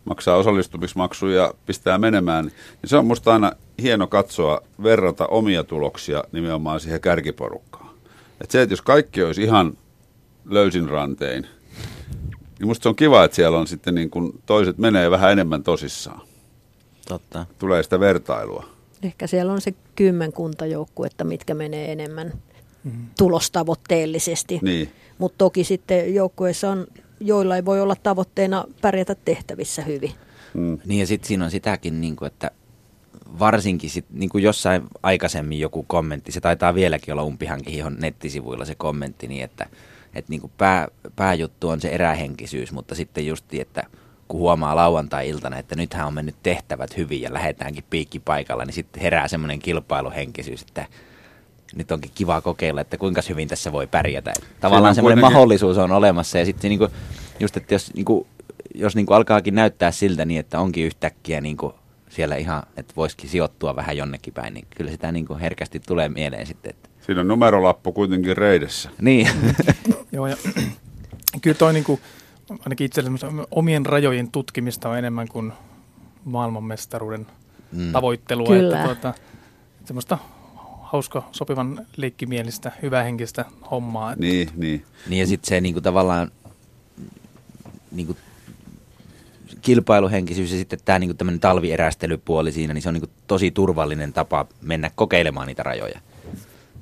maksaa 0.10 0.38
osallistumismaksuja 0.38 1.44
ja 1.44 1.54
pistää 1.66 1.98
menemään, 1.98 2.46
niin 2.46 2.90
se 2.90 2.98
on 2.98 3.06
musta 3.06 3.34
aina 3.34 3.52
hieno 3.82 4.08
katsoa, 4.08 4.62
verrata 4.84 5.28
omia 5.28 5.64
tuloksia 5.64 6.24
nimenomaan 6.32 6.80
siihen 6.80 7.02
kärkiporukkaan. 7.02 7.90
Et 8.42 8.52
se, 8.52 8.62
että 8.62 8.74
jos 8.74 8.82
kaikki 8.82 9.24
olisi 9.24 9.44
ihan 9.44 9.78
löysin 10.46 10.90
rantein, 10.90 11.46
niin 12.60 12.68
musta 12.68 12.84
se 12.84 12.90
on 12.90 12.96
kiva, 12.96 13.24
että 13.24 13.36
siellä 13.36 13.58
on 13.58 13.68
sitten 13.68 13.96
niin 13.96 14.10
kun 14.10 14.40
toiset 14.46 14.78
menee 14.78 15.12
vähän 15.12 15.32
enemmän 15.32 15.64
tosissaan. 15.64 16.22
Totta. 17.08 17.46
Tulee 17.60 17.84
sitä 17.84 18.00
vertailua. 18.00 18.66
Ehkä 19.04 19.28
siellä 19.28 19.54
on 19.54 19.62
se 19.62 19.74
kymmenkunta 19.96 20.66
joukkuetta, 20.66 21.24
mitkä 21.24 21.54
menee 21.54 21.92
enemmän 21.92 22.34
mm. 22.84 22.92
tulostavoitteellisesti. 23.18 24.60
Niin. 24.62 24.92
Mutta 25.18 25.38
toki 25.38 25.64
sitten 25.64 26.16
joukkueessa 26.16 26.70
on 26.72 26.88
joilla 27.20 27.56
ei 27.56 27.66
voi 27.66 27.82
olla 27.82 27.96
tavoitteena 27.96 28.66
pärjätä 28.82 29.16
tehtävissä 29.16 29.82
hyvin. 29.82 30.12
Mm. 30.54 30.80
Niin 30.86 31.00
ja 31.00 31.08
sitten 31.08 31.28
siinä 31.28 31.46
on 31.46 31.52
sitäkin, 31.52 32.02
niin 32.02 32.16
kuin, 32.16 32.28
että 32.28 32.52
varsinkin 33.40 33.90
sit, 33.90 34.06
niin 34.10 34.30
kuin 34.30 34.44
jossain 34.44 34.84
aikaisemmin 35.04 35.60
joku 35.60 35.84
kommentti, 35.84 36.32
se 36.32 36.42
taitaa 36.42 36.76
vieläkin 36.76 37.14
olla 37.14 37.24
umpihankihihon 37.24 37.98
nettisivuilla 38.00 38.66
se 38.66 38.76
kommentti, 38.76 39.28
niin 39.28 39.44
että, 39.44 39.66
että 40.16 40.30
niin 40.30 40.42
kuin 40.42 40.52
pää, 40.58 40.88
pääjuttu 41.16 41.70
on 41.70 41.82
se 41.82 41.90
erähenkisyys, 41.90 42.72
mutta 42.72 42.96
sitten 42.96 43.28
just, 43.28 43.46
että 43.54 43.84
kun 44.28 44.40
huomaa 44.40 44.76
lauantai-iltana, 44.76 45.58
että 45.58 45.76
nythän 45.76 46.08
on 46.08 46.14
mennyt 46.14 46.36
tehtävät 46.44 46.98
hyvin 46.98 47.22
ja 47.22 47.34
lähdetäänkin 47.34 47.84
piikkipaikalla, 47.90 48.66
niin 48.66 48.74
sitten 48.74 49.02
herää 49.02 49.28
semmoinen 49.28 49.60
kilpailuhenkisyys, 49.60 50.62
että 50.62 50.86
nyt 51.76 51.92
onkin 51.92 52.12
kiva 52.16 52.42
kokeilla, 52.42 52.82
että 52.82 52.98
kuinka 52.98 53.22
hyvin 53.30 53.48
tässä 53.48 53.72
voi 53.72 53.88
pärjätä. 53.88 54.34
Että 54.38 54.50
tavallaan 54.60 54.96
semmoinen 54.96 55.16
kuitenkin... 55.16 55.34
mahdollisuus 55.34 55.78
on 55.78 55.92
olemassa 55.92 56.38
ja 56.38 56.46
sitten 56.46 56.70
niinku, 56.70 56.88
just, 57.40 57.58
että 57.58 57.74
jos, 57.74 57.94
niinku, 57.94 58.28
jos 58.76 58.96
niinku 58.96 59.14
alkaakin 59.14 59.56
näyttää 59.56 59.92
siltä 59.92 60.26
niin, 60.26 60.40
että 60.40 60.60
onkin 60.60 60.86
yhtäkkiä 60.86 61.42
niinku 61.42 61.76
siellä 62.10 62.36
ihan, 62.36 62.64
että 62.78 62.94
voisikin 62.96 63.30
sijoittua 63.30 63.76
vähän 63.76 63.98
jonnekin 63.98 64.34
päin, 64.34 64.54
niin 64.54 64.68
kyllä 64.76 64.92
sitä 64.92 65.12
niinku 65.12 65.38
herkästi 65.42 65.80
tulee 65.80 66.10
mieleen 66.10 66.46
sitten. 66.48 66.70
Että... 66.70 66.90
Siinä 67.02 67.22
on 67.22 67.28
numerolappu 67.28 67.92
kuitenkin 67.92 68.38
reidessä. 68.38 68.90
Niin. 69.02 69.28
Joo, 70.12 70.28
ja 70.28 70.38
kyllä 71.42 71.58
toi 71.58 71.74
niinku, 71.74 72.00
ainakin 72.50 72.86
itselle 72.86 73.12
omien 73.52 73.86
rajojen 73.86 74.32
tutkimista 74.32 74.90
on 74.90 74.98
enemmän 74.98 75.28
kuin 75.28 75.54
maailmanmestaruuden 76.26 77.28
mm. 77.72 77.92
tavoittelua. 77.92 78.48
Kyllä. 78.48 78.76
Että 78.76 78.86
tuota, 78.86 79.14
semmoista 79.86 80.18
hauska, 80.92 81.24
sopivan 81.32 81.86
leikkimielistä, 81.98 82.72
hyvähenkistä 82.82 83.46
hommaa. 83.72 84.12
Että. 84.12 84.26
Niin, 84.26 84.50
niin. 84.56 84.86
Niin 85.10 85.20
ja 85.20 85.28
sitten 85.28 85.50
se 85.50 85.62
niinku 85.62 85.82
tavallaan 85.82 86.32
niinku 87.92 88.18
kilpailuhenkisyys 89.62 90.52
ja 90.52 90.58
sitten 90.58 90.80
tämä 90.86 91.00
niinku 91.00 91.14
tämmöinen 91.14 91.40
talvierästelypuoli 91.40 92.52
siinä, 92.52 92.74
niin 92.74 92.82
se 92.82 92.90
on 92.90 92.94
niinku 92.94 93.10
tosi 93.28 93.52
turvallinen 93.52 94.14
tapa 94.14 94.46
mennä 94.62 94.92
kokeilemaan 94.96 95.48
niitä 95.48 95.64
rajoja. 95.64 96.00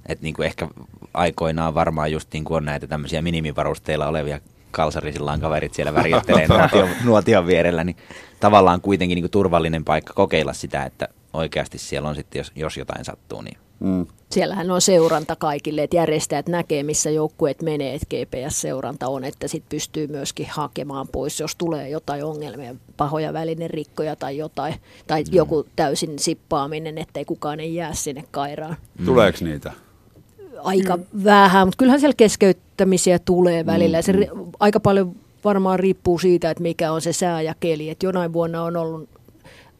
Et 0.05 0.21
niinku 0.21 0.41
ehkä 0.41 0.67
aikoinaan 1.13 1.73
varmaan 1.73 2.11
just 2.11 2.33
niinku 2.33 2.53
on 2.53 2.65
näitä 2.65 2.87
tämmöisiä 2.87 3.21
minimivarusteilla 3.21 4.07
olevia 4.07 4.39
kalsarisillaan 4.71 5.39
kaverit 5.39 5.73
siellä 5.73 5.93
värjättelee 5.93 6.47
nuotion, 6.57 6.89
nuotion 7.03 7.47
vierellä, 7.47 7.83
niin 7.83 7.97
tavallaan 8.39 8.81
kuitenkin 8.81 9.15
niinku 9.15 9.29
turvallinen 9.29 9.85
paikka 9.85 10.13
kokeilla 10.13 10.53
sitä, 10.53 10.83
että 10.83 11.07
oikeasti 11.33 11.77
siellä 11.77 12.09
on 12.09 12.15
sitten, 12.15 12.39
jos, 12.39 12.51
jos 12.55 12.77
jotain 12.77 13.05
sattuu, 13.05 13.41
niin 13.41 13.57
Mm. 13.79 14.05
Siellähän 14.31 14.71
on 14.71 14.81
seuranta 14.81 15.35
kaikille, 15.35 15.83
että 15.83 15.95
järjestäjät 15.95 16.47
näkee, 16.47 16.83
missä 16.83 17.09
joukkueet 17.09 17.61
menee, 17.61 17.93
että 17.93 18.07
GPS-seuranta 18.15 19.07
on, 19.07 19.23
että 19.23 19.47
sitten 19.47 19.69
pystyy 19.69 20.07
myöskin 20.07 20.47
hakemaan 20.49 21.07
pois, 21.07 21.39
jos 21.39 21.55
tulee 21.55 21.89
jotain 21.89 22.23
ongelmia, 22.23 22.75
pahoja 22.97 23.33
välinerikkoja 23.33 24.15
tai 24.15 24.37
jotain, 24.37 24.75
tai 25.07 25.23
mm. 25.23 25.29
joku 25.31 25.65
täysin 25.75 26.19
sippaaminen, 26.19 26.97
ettei 26.97 27.25
kukaan 27.25 27.59
ei 27.59 27.75
jää 27.75 27.93
sinne 27.93 28.23
kairaan. 28.31 28.77
Mm. 28.99 29.05
Tuleeko 29.05 29.37
niitä? 29.41 29.71
Aika 30.63 30.97
mm. 30.97 31.03
vähän, 31.23 31.67
mutta 31.67 31.77
kyllähän 31.77 31.99
siellä 31.99 32.15
keskeyttämisiä 32.17 33.19
tulee 33.19 33.65
välillä. 33.65 33.97
Mm. 33.97 34.03
Se 34.03 34.13
aika 34.59 34.79
paljon 34.79 35.15
varmaan 35.43 35.79
riippuu 35.79 36.19
siitä, 36.19 36.51
että 36.51 36.63
mikä 36.63 36.91
on 36.91 37.01
se 37.01 37.13
sää 37.13 37.41
ja 37.41 37.55
keli. 37.59 37.89
Että 37.89 38.05
jonain 38.05 38.33
vuonna 38.33 38.63
on 38.63 38.77
ollut 38.77 39.09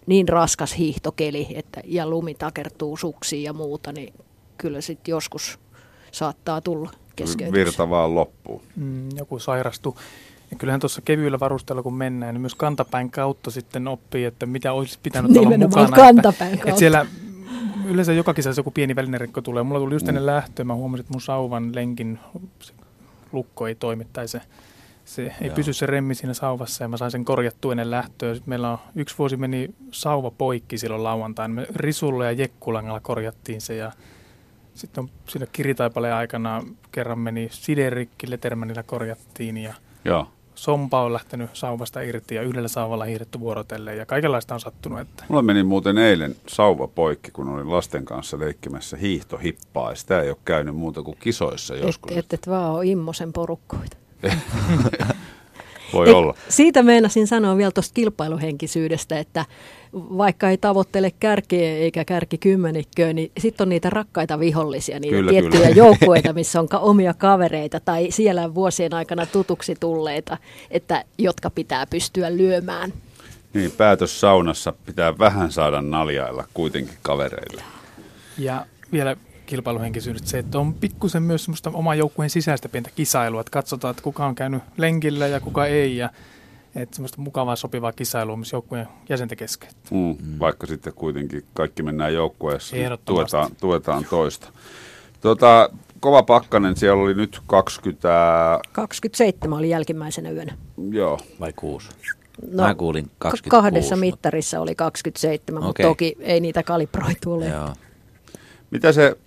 niin 0.08 0.30
raskas 0.30 0.78
hiihtokeli 0.78 1.48
että, 1.56 1.82
ja 1.86 2.08
lumi 2.10 2.34
takertuu 2.34 2.98
suksiin 2.98 3.44
ja 3.44 3.54
muuta, 3.54 3.92
niin 3.92 4.14
kyllä 4.58 4.82
sitten 4.82 5.12
joskus 5.12 5.60
saattaa 6.12 6.62
tulla 6.62 6.92
keskeytys. 7.16 7.54
Virta 7.54 7.90
vaan 7.90 8.16
loppuu. 8.16 8.62
Mm, 8.76 9.10
joku 9.16 9.40
sairastuu. 9.40 9.98
Ja 10.52 10.58
kyllähän 10.58 10.80
tuossa 10.80 11.02
kevyillä 11.02 11.40
varusteella 11.40 11.84
kun 11.84 11.94
mennään, 11.94 12.36
niin 12.36 12.42
myös 12.42 12.56
kantapäin 12.56 13.12
kautta 13.12 13.52
sitten 13.52 13.88
oppii, 13.88 14.26
että 14.26 14.46
mitä 14.46 14.74
olisi 14.74 15.00
pitänyt 15.04 15.38
olla 15.38 15.58
mukana. 15.58 15.96
kantapäin 15.96 16.54
että, 16.54 16.64
kautta. 16.64 16.70
Että 16.70 16.80
siellä 16.80 17.06
yleensä 17.86 18.14
joka 18.14 18.34
kisassa 18.34 18.60
joku 18.60 18.72
pieni 18.72 18.96
välinerikko 18.96 19.42
tulee. 19.42 19.64
Mulla 19.64 19.80
tuli 19.80 19.96
just 19.96 20.08
ennen 20.08 20.26
lähtöä, 20.26 20.66
mä 20.66 20.76
huomasin, 20.76 21.02
että 21.02 21.14
mun 21.14 21.22
sauvan 21.22 21.76
lenkin 21.76 22.20
lukko 23.32 23.68
ei 23.68 23.76
toimi 23.76 24.08
tai 24.14 24.28
se 24.28 24.42
se 25.08 25.22
ei 25.22 25.48
Joo. 25.48 25.56
pysy 25.56 25.74
se 25.74 25.86
remmi 25.86 26.16
siinä 26.16 26.34
sauvassa 26.34 26.84
ja 26.84 26.88
mä 26.88 26.98
sain 26.98 27.12
sen 27.12 27.26
korjattua 27.26 27.74
ennen 27.74 27.92
lähtöä. 27.92 28.34
Sitten 28.34 28.50
meillä 28.50 28.72
on, 28.72 28.78
yksi 28.96 29.16
vuosi 29.18 29.38
meni 29.38 29.70
sauva 29.92 30.32
poikki 30.32 30.78
silloin 30.78 31.04
lauantaina. 31.04 31.54
Me 31.54 31.68
risulla 31.76 32.26
ja 32.26 32.32
jekkulangalla 32.32 33.00
korjattiin 33.00 33.62
se 33.62 33.76
ja 33.76 33.92
sitten 34.74 35.04
on 35.04 35.10
siinä 35.30 35.48
kiritaipaleen 35.52 36.14
aikana 36.14 36.64
kerran 36.92 37.20
meni 37.20 37.48
siderikki, 37.52 38.30
Letermanilla 38.30 38.84
korjattiin 38.84 39.58
ja 39.58 39.74
Joo. 40.06 40.28
sompa 40.56 41.02
on 41.04 41.14
lähtenyt 41.14 41.50
sauvasta 41.54 42.02
irti 42.02 42.36
ja 42.36 42.42
yhdellä 42.42 42.68
sauvalla 42.68 43.06
hiihdetty 43.06 43.40
vuorotelle 43.40 43.96
ja 43.96 44.06
kaikenlaista 44.06 44.54
on 44.54 44.60
sattunut. 44.60 45.00
Että. 45.00 45.24
Mulla 45.28 45.42
meni 45.42 45.64
muuten 45.64 45.98
eilen 45.98 46.36
sauva 46.48 46.88
poikki, 46.88 47.32
kun 47.32 47.50
olin 47.50 47.72
lasten 47.72 48.06
kanssa 48.06 48.40
leikkimässä 48.40 48.98
hiihtohippaa. 48.98 49.96
Sitä 49.96 50.22
ei 50.22 50.30
ole 50.30 50.38
käynyt 50.46 50.76
muuta 50.76 51.04
kuin 51.04 51.18
kisoissa 51.20 51.76
joskus. 51.76 52.12
Et, 52.12 52.18
et, 52.18 52.34
et 52.34 52.48
vaan 52.48 52.72
ole 52.72 52.86
Immosen 52.86 53.34
porukkoita. 53.34 53.98
Voi 55.94 56.14
olla. 56.14 56.36
Siitä 56.50 56.84
meinasin 56.84 57.28
sanoa 57.28 57.58
vielä 57.58 57.72
tuosta 57.72 57.94
kilpailuhenkisyydestä, 57.94 59.20
että 59.20 59.46
vaikka 59.94 60.50
ei 60.50 60.58
tavoittele 60.58 61.12
kärkeä 61.20 61.78
eikä 61.78 62.06
kärki 62.06 62.38
kymmenikköä, 62.38 63.14
niin 63.14 63.32
sitten 63.38 63.66
on 63.66 63.70
niitä 63.70 63.90
rakkaita 63.90 64.40
vihollisia, 64.40 65.00
niitä 65.00 65.16
kyllä, 65.16 65.32
tiettyjä 65.32 65.62
kyllä. 65.62 65.76
joukkueita, 65.76 66.34
missä 66.34 66.60
on 66.60 66.68
omia 66.80 67.14
kavereita 67.14 67.80
tai 67.80 68.08
siellä 68.10 68.56
vuosien 68.56 68.94
aikana 68.94 69.26
tutuksi 69.26 69.76
tulleita, 69.80 70.38
että, 70.72 71.04
jotka 71.18 71.50
pitää 71.50 71.86
pystyä 71.86 72.38
lyömään. 72.38 72.94
Niin, 73.54 73.72
päätös 73.72 74.20
saunassa 74.20 74.74
pitää 74.86 75.18
vähän 75.18 75.52
saada 75.52 75.82
naljailla 75.82 76.46
kuitenkin 76.54 76.98
kavereille. 77.02 77.64
Ja 78.38 78.66
vielä 78.92 79.16
kilpailuhenkisyydestä 79.48 80.28
se, 80.28 80.40
että 80.40 80.60
on 80.60 80.74
pikkusen 80.74 81.24
myös 81.24 81.44
semmoista 81.44 81.72
oman 81.74 81.98
joukkueen 81.98 82.30
sisäistä 82.30 82.70
pientä 82.70 82.90
kisailua, 82.96 83.42
että 83.42 83.52
katsotaan, 83.52 83.92
että 83.92 84.04
kuka 84.04 84.26
on 84.26 84.36
käynyt 84.36 84.64
lenkillä 84.78 85.28
ja 85.28 85.40
kuka 85.40 85.66
ei 85.66 85.98
ja 85.98 86.10
että 86.76 86.96
semmoista 86.96 87.22
mukavaa 87.22 87.56
sopivaa 87.56 87.92
kisailua 87.92 88.38
myös 88.38 88.52
joukkueen 88.52 88.88
jäsenten 89.10 89.38
kesken. 89.38 89.70
Mm, 89.92 89.98
mm. 89.98 90.40
Vaikka 90.40 90.68
sitten 90.68 90.94
kuitenkin 90.94 91.46
kaikki 91.54 91.84
mennään 91.84 92.14
joukkueessa, 92.14 92.76
niin 92.76 92.98
tuetaan, 93.06 93.52
tuetaan 93.62 94.06
toista. 94.10 94.50
Tuota, 95.22 95.70
kova 96.00 96.24
pakkanen, 96.24 96.78
siellä 96.78 97.04
oli 97.04 97.14
nyt 97.14 97.40
20... 97.48 98.60
27 98.72 99.60
oli 99.60 99.70
jälkimmäisenä 99.70 100.32
yönä. 100.32 100.58
Joo. 100.90 101.20
Vai 101.40 101.54
kuusi? 101.56 101.90
No, 102.52 102.64
Mä 102.64 102.76
kuulin 102.76 103.12
26. 103.18 103.50
Kahdessa 103.50 103.96
mittarissa 103.96 104.60
oli 104.60 104.76
27, 104.76 105.64
okay. 105.64 105.68
mutta 105.68 105.84
toki 105.84 106.16
ei 106.20 106.40
niitä 106.40 106.64
kalibroitu 106.64 107.34
ole. 107.34 107.48
Joo. 107.48 107.70
Mitä 108.72 108.92
se 108.92 109.18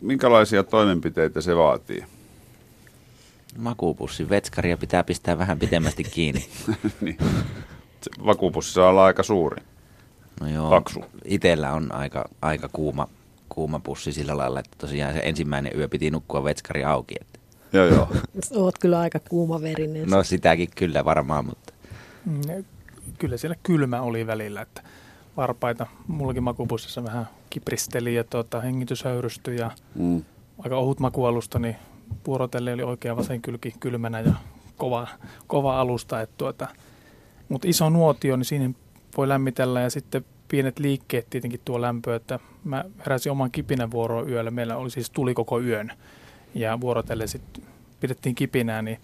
minkälaisia 0.00 0.64
toimenpiteitä 0.64 1.40
se 1.40 1.56
vaatii? 1.56 2.04
Makuupussin 3.58 4.28
vetskaria 4.28 4.76
pitää 4.76 5.04
pistää 5.04 5.38
vähän 5.38 5.58
pitemmästi 5.58 6.04
kiinni. 6.04 6.46
niin. 7.00 7.18
Vakuupussi 8.26 8.72
saa 8.72 8.88
olla 8.88 9.04
aika 9.04 9.22
suuri. 9.22 9.62
No 10.40 10.48
joo, 10.48 10.70
Paksu. 10.70 11.04
itellä 11.24 11.72
on 11.72 11.94
aika, 11.94 12.28
aika 12.42 12.68
kuuma, 12.72 13.08
kuuma 13.48 13.78
pussi 13.78 14.12
sillä 14.12 14.36
lailla, 14.36 14.60
että 14.60 14.76
tosiaan 14.78 15.14
se 15.14 15.20
ensimmäinen 15.24 15.72
yö 15.78 15.88
piti 15.88 16.10
nukkua 16.10 16.44
vetskari 16.44 16.84
auki. 16.84 17.14
Että. 17.20 17.38
Joo, 17.72 17.86
joo. 17.86 18.08
Oot 18.62 18.78
kyllä 18.78 19.00
aika 19.00 19.18
kuumaverinen. 19.28 20.10
No 20.10 20.22
sitäkin 20.22 20.68
kyllä 20.76 21.04
varmaan, 21.04 21.44
mutta... 21.44 21.72
Mm, 22.26 22.64
kyllä 23.18 23.36
siellä 23.36 23.56
kylmä 23.62 24.02
oli 24.02 24.26
välillä, 24.26 24.62
että 24.62 24.82
varpaita. 25.36 25.86
Mullakin 26.06 26.42
makupussissa 26.42 27.04
vähän 27.04 27.28
kipristeli 27.50 28.14
ja 28.14 28.24
tuota, 28.24 28.60
hengityshöyrystyi 28.60 29.56
ja 29.56 29.70
mm. 29.94 30.24
aika 30.58 30.76
ohut 30.76 31.00
makualusta, 31.00 31.58
niin 31.58 31.76
puorotelle 32.24 32.72
oli 32.72 32.82
oikea 32.82 33.16
vasen 33.16 33.42
kylki 33.42 33.74
kylmänä 33.80 34.20
ja 34.20 34.32
kova, 34.76 35.08
kova 35.46 35.80
alusta. 35.80 36.26
tuota, 36.38 36.68
Mutta 37.48 37.68
iso 37.68 37.90
nuotio, 37.90 38.36
niin 38.36 38.44
siinä 38.44 38.70
voi 39.16 39.28
lämmitellä 39.28 39.80
ja 39.80 39.90
sitten 39.90 40.24
pienet 40.48 40.78
liikkeet 40.78 41.26
tietenkin 41.30 41.60
tuo 41.64 41.80
lämpöä, 41.80 42.16
että 42.16 42.38
mä 42.64 42.84
heräsin 42.98 43.32
oman 43.32 43.50
kipinän 43.50 43.90
vuoroon 43.90 44.30
yöllä. 44.30 44.50
Meillä 44.50 44.76
oli 44.76 44.90
siis 44.90 45.10
tuli 45.10 45.34
koko 45.34 45.60
yön 45.60 45.92
ja 46.54 46.80
vuorotelle 46.80 47.26
sitten 47.26 47.64
pidettiin 48.00 48.34
kipinää, 48.34 48.82
niin 48.82 48.98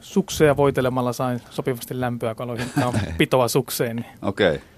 sukseja 0.00 0.56
voitelemalla 0.56 1.12
sain 1.12 1.40
sopivasti 1.50 2.00
lämpöä, 2.00 2.34
kun 2.34 2.42
aloin 2.42 2.60
pitoa 3.18 3.48
sukseen. 3.48 3.96
Niin 3.96 4.06
Okei. 4.22 4.54
Okay. 4.54 4.75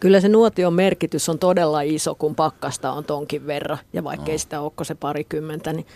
Kyllä 0.00 0.20
se 0.20 0.28
nuotion 0.28 0.74
merkitys 0.74 1.28
on 1.28 1.38
todella 1.38 1.80
iso, 1.80 2.14
kun 2.14 2.34
pakkasta 2.34 2.92
on 2.92 3.04
tonkin 3.04 3.46
verran, 3.46 3.78
ja 3.92 4.04
vaikkei 4.04 4.38
sitä 4.38 4.60
ole 4.60 4.72
se 4.82 4.94
parikymmentä, 4.94 5.72
niin, 5.72 5.86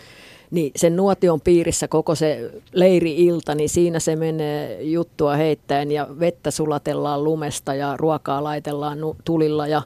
niin 0.50 0.72
sen 0.76 0.96
nuotion 0.96 1.40
piirissä 1.40 1.88
koko 1.88 2.14
se 2.14 2.50
leiri-ilta, 2.72 3.54
niin 3.54 3.68
siinä 3.68 4.00
se 4.00 4.16
menee 4.16 4.82
juttua 4.82 5.36
heittäen, 5.36 5.90
ja 5.90 6.06
vettä 6.20 6.50
sulatellaan 6.50 7.24
lumesta, 7.24 7.74
ja 7.74 7.96
ruokaa 7.96 8.44
laitellaan 8.44 9.00
nu- 9.00 9.16
tulilla, 9.24 9.66
ja 9.66 9.82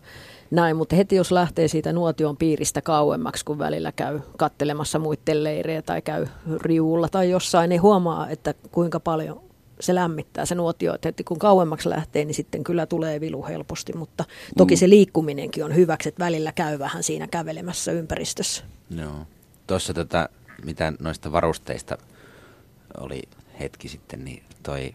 näin, 0.51 0.77
mutta 0.77 0.97
heti 0.97 1.17
jos 1.17 1.33
lähtee 1.33 1.69
siitä 1.69 1.93
nuotion 1.93 2.37
piiristä 2.37 2.83
kauemmaksi, 2.83 3.45
kun 3.45 3.59
välillä 3.59 3.93
käy 3.93 4.21
kattelemassa 4.37 4.99
muiden 4.99 5.45
leirejä 5.45 5.83
tai 5.83 6.03
käy 6.03 6.27
riuulla 6.61 7.09
tai 7.09 7.31
jossain, 7.31 7.69
niin 7.69 7.83
huomaa, 7.83 8.31
että 8.31 8.55
kuinka 8.73 9.01
paljon 9.01 9.48
se 9.81 9.95
lämmittää 9.95 10.47
se 10.47 10.55
nuotio, 10.55 10.95
että 10.95 11.09
heti 11.09 11.25
kun 11.25 11.39
kauemmaksi 11.39 11.89
lähtee, 11.89 12.25
niin 12.25 12.35
sitten 12.35 12.65
kyllä 12.65 12.87
tulee 12.87 13.21
vilu 13.21 13.47
helposti, 13.47 13.93
mutta 13.93 14.25
toki 14.57 14.75
mm. 14.75 14.79
se 14.79 14.89
liikkuminenkin 14.89 15.65
on 15.65 15.75
hyväksi, 15.75 16.09
että 16.09 16.25
välillä 16.25 16.53
käy 16.53 16.79
vähän 16.79 17.03
siinä 17.03 17.27
kävelemässä 17.27 17.93
ympäristössä. 17.93 18.65
Joo. 18.91 19.27
Tuossa 19.67 19.95
tota, 19.95 20.29
mitä 20.65 20.93
noista 21.01 21.33
varusteista 21.33 21.99
oli 23.01 23.23
hetki 23.61 23.89
sitten, 23.89 24.25
niin 24.25 24.43
toi 24.63 24.95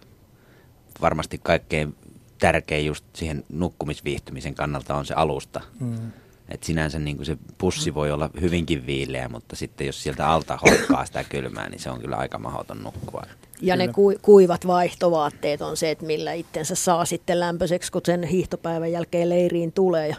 varmasti 1.02 1.40
kaikkein 1.44 1.96
tärkein 2.40 2.86
just 2.86 3.06
siihen 3.16 3.44
nukkumisviihtymisen 3.50 4.56
kannalta 4.56 4.96
on 4.96 5.06
se 5.06 5.14
alusta. 5.14 5.62
Mm. 5.80 6.12
Et 6.50 6.64
sinänsä 6.64 7.00
niin 7.00 7.16
kuin 7.16 7.26
se 7.26 7.38
pussi 7.58 7.94
voi 7.94 8.12
olla 8.12 8.30
hyvinkin 8.42 8.86
viileä, 8.86 9.30
mutta 9.30 9.56
sitten 9.56 9.88
jos 9.88 10.04
sieltä 10.04 10.30
alta 10.30 10.60
hokkaa 10.66 11.06
sitä 11.06 11.24
kylmää, 11.24 11.70
niin 11.70 11.80
se 11.80 11.90
on 11.90 12.00
kyllä 12.00 12.16
aika 12.16 12.40
mahdoton 12.40 12.84
nukkua. 12.84 13.24
Ja 13.64 13.76
ne 13.76 13.88
ku, 13.88 14.14
kuivat 14.22 14.68
vaihtovaatteet 14.68 15.62
on 15.62 15.78
se, 15.78 15.92
että 15.92 16.06
millä 16.06 16.34
itsensä 16.34 16.76
saa 16.76 17.06
sitten 17.06 17.40
lämpöiseksi, 17.40 17.92
kun 17.92 18.02
sen 18.06 18.24
hiihtopäivän 18.24 18.92
jälkeen 18.92 19.30
leiriin 19.30 19.72
tulee. 19.72 20.08
Ja 20.08 20.16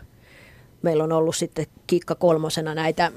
meillä 0.82 1.04
on 1.04 1.12
ollut 1.12 1.36
sitten 1.36 1.66
kikka 1.86 2.14
kolmosena 2.14 2.74
näitä 2.74 3.12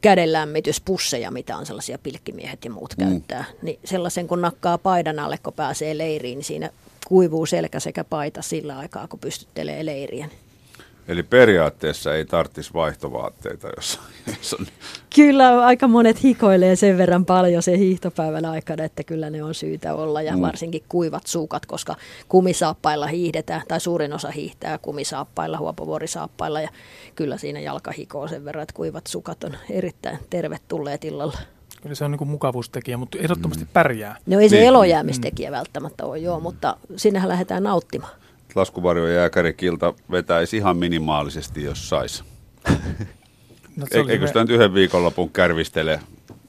kädenlämmityspusseja, 0.00 1.30
mitä 1.30 1.56
on 1.56 1.66
sellaisia 1.66 1.98
pilkkimiehet 1.98 2.64
ja 2.64 2.70
muut 2.70 2.94
mm. 2.98 3.04
käyttää. 3.04 3.44
Niin 3.62 3.78
sellaisen 3.84 4.26
kun 4.26 4.40
nakkaa 4.40 4.78
paidan 4.78 5.18
alle, 5.18 5.38
kun 5.38 5.52
pääsee 5.52 5.98
leiriin, 5.98 6.38
niin 6.38 6.44
siinä 6.44 6.70
kuivuu 7.06 7.46
selkä 7.46 7.80
sekä 7.80 8.04
paita 8.04 8.42
sillä 8.42 8.78
aikaa, 8.78 9.08
kun 9.08 9.18
pystyttelee 9.18 9.86
leiriä. 9.86 10.28
Eli 11.08 11.22
periaatteessa 11.22 12.14
ei 12.14 12.24
tarvitsisi 12.24 12.74
vaihtovaatteita, 12.74 13.68
jos, 13.76 14.00
jos 14.38 14.54
on... 14.54 14.66
Kyllä 15.14 15.64
aika 15.64 15.88
monet 15.88 16.22
hikoilee 16.22 16.76
sen 16.76 16.98
verran 16.98 17.24
paljon 17.24 17.62
se 17.62 17.78
hiihtopäivän 17.78 18.44
aikana, 18.44 18.84
että 18.84 19.04
kyllä 19.04 19.30
ne 19.30 19.42
on 19.42 19.54
syytä 19.54 19.94
olla 19.94 20.22
ja 20.22 20.36
mm. 20.36 20.40
varsinkin 20.40 20.82
kuivat 20.88 21.26
suukat, 21.26 21.66
koska 21.66 21.96
kumisaappailla 22.28 23.06
hiihdetään 23.06 23.62
tai 23.68 23.80
suurin 23.80 24.12
osa 24.12 24.30
hiihtää 24.30 24.78
kumisaappailla, 24.78 25.58
huopovuorisaappailla 25.58 26.60
ja 26.60 26.68
kyllä 27.14 27.38
siinä 27.38 27.60
jalka 27.60 27.92
hikoo 27.92 28.28
sen 28.28 28.44
verran, 28.44 28.62
että 28.62 28.74
kuivat 28.74 29.06
sukat 29.06 29.44
on 29.44 29.56
erittäin 29.70 30.18
tervetulleet 30.30 31.04
illalla. 31.04 31.38
Kyllä 31.82 31.94
se 31.94 32.04
on 32.04 32.10
niin 32.10 32.28
mukavuustekijä, 32.28 32.96
mutta 32.96 33.18
ehdottomasti 33.18 33.64
mm. 33.64 33.70
pärjää. 33.72 34.16
No 34.26 34.40
ei 34.40 34.48
se 34.48 34.56
niin. 34.56 34.68
elojäämistekijä 34.68 35.50
välttämättä 35.50 36.04
ole, 36.06 36.18
joo, 36.18 36.40
mutta 36.40 36.76
sinnehän 36.96 37.28
lähdetään 37.28 37.62
nauttimaan 37.62 38.23
laskuvarjon 38.54 39.12
jääkärikilta 39.12 39.94
vetäisi 40.10 40.56
ihan 40.56 40.76
minimaalisesti, 40.76 41.62
jos 41.64 41.88
saisi. 41.88 42.24
No, 43.76 43.86
e- 43.90 44.12
Eikö 44.12 44.26
sitä 44.26 44.40
nyt 44.40 44.50
yhden 44.50 44.74
viikonlopun 44.74 45.30
kärvistele 45.30 46.00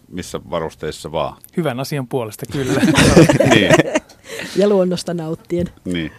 missä 0.10 0.39
varusteissa 0.49 1.12
vaan? 1.12 1.38
Hyvän 1.58 1.80
asian 1.80 2.08
puolesta, 2.08 2.45
kyllä. 2.51 2.82
niin. 3.56 3.72
Ja 4.56 4.70
luonnosta 4.70 5.14
nauttien. 5.14 5.68
Niin. 5.86 6.12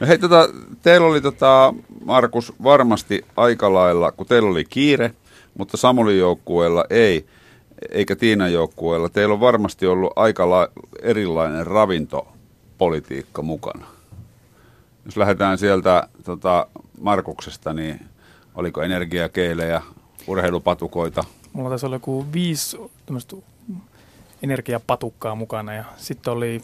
No 0.00 0.06
hei, 0.06 0.18
tota, 0.18 0.48
teillä 0.82 1.06
oli, 1.06 1.20
tota, 1.20 1.74
Markus, 2.04 2.52
varmasti 2.62 3.24
aika 3.36 3.74
lailla, 3.74 4.12
kun 4.12 4.26
teillä 4.26 4.50
oli 4.50 4.64
kiire, 4.64 5.14
mutta 5.58 5.76
Samulin 5.76 6.18
joukkueella 6.18 6.84
ei, 6.90 7.26
eikä 7.90 8.16
Tiinan 8.16 8.52
joukkueella. 8.52 9.08
Teillä 9.08 9.32
on 9.34 9.40
varmasti 9.40 9.86
ollut 9.86 10.12
aika 10.16 10.50
la- 10.50 10.68
erilainen 11.02 11.66
ravintopolitiikka 11.66 13.42
mukana. 13.42 13.86
Jos 15.04 15.16
lähdetään 15.16 15.58
sieltä 15.58 16.08
tota, 16.24 16.66
Markuksesta, 17.00 17.72
niin 17.72 18.00
oliko 18.54 18.82
energiakeilejä, 18.82 19.82
urheilupatukoita? 20.26 21.24
Mulla 21.52 21.68
taisi 21.68 21.86
olla 21.86 21.96
joku 21.96 22.26
viisi 22.32 22.76
energiapatukkaa 24.42 25.34
mukana 25.34 25.74
ja 25.74 25.84
sitten 25.96 26.32
oli 26.32 26.62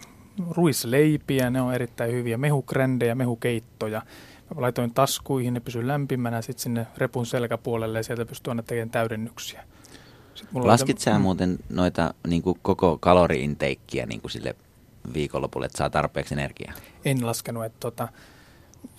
ruisleipiä, 0.51 1.51
ne 1.51 1.61
on 1.61 1.74
erittäin 1.74 2.12
hyviä, 2.12 2.38
mehukrändejä, 2.38 3.14
mehukeittoja. 3.14 4.03
Mä 4.55 4.61
laitoin 4.61 4.95
taskuihin, 4.95 5.55
ne 5.55 5.61
pysyy 5.61 5.86
lämpimänä, 5.86 6.43
sitten 6.43 6.62
sinne 6.62 6.86
repun 6.97 7.26
selkäpuolelle 7.26 7.99
ja 7.99 8.03
sieltä 8.03 8.26
pystyy 8.26 8.51
aina 8.51 8.62
tekemään 8.62 8.91
täydennyksiä. 8.91 9.64
Laskit 10.55 10.99
sä 10.99 11.18
muuten 11.18 11.59
noita 11.68 12.14
niin 12.26 12.43
kuin 12.43 12.59
koko 12.62 12.99
kaloriinteikkiä 12.99 14.07
niin 14.07 14.20
kuin 14.20 14.30
sille 14.30 14.55
viikonlopulle, 15.14 15.66
että 15.66 15.78
saa 15.78 15.90
tarpeeksi 15.90 16.34
energiaa? 16.34 16.72
En 17.05 17.26
laskenut. 17.26 17.64
Että 17.64 17.80
tota, 17.80 18.09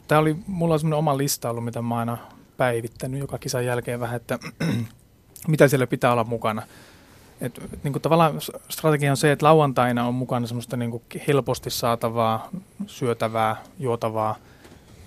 tämä 0.07 0.21
oli, 0.21 0.35
mulla 0.47 0.79
on 0.83 0.93
oma 0.93 1.17
lista 1.17 1.49
ollut, 1.49 1.65
mitä 1.65 1.81
mä 1.81 1.97
aina 1.97 2.17
päivittänyt 2.57 3.19
joka 3.19 3.37
kisan 3.37 3.65
jälkeen 3.65 3.99
vähän, 3.99 4.15
että 4.15 4.39
mitä 5.47 5.67
siellä 5.67 5.87
pitää 5.87 6.11
olla 6.11 6.23
mukana. 6.23 6.63
Et, 7.41 7.61
niin 7.83 7.91
kuin 7.91 8.01
tavallaan 8.01 8.33
strategia 8.69 9.11
on 9.11 9.17
se, 9.17 9.31
että 9.31 9.45
lauantaina 9.45 10.07
on 10.07 10.13
mukana 10.13 10.47
semmoista 10.47 10.77
niin 10.77 10.91
kuin 10.91 11.03
helposti 11.27 11.69
saatavaa, 11.69 12.49
syötävää, 12.87 13.55
juotavaa 13.79 14.35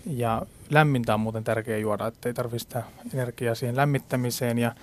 ja 0.07 0.43
lämmintä 0.71 1.15
on 1.15 1.21
muuten 1.21 1.45
tärkeä 1.45 1.79
juoda, 1.79 2.07
että 2.07 2.29
ei 2.29 2.35
tarvitse 2.35 2.59
sitä 2.59 2.83
energiaa 3.15 3.55
siihen 3.55 3.77
lämmittämiseen 3.77 4.59
ja 4.59 4.75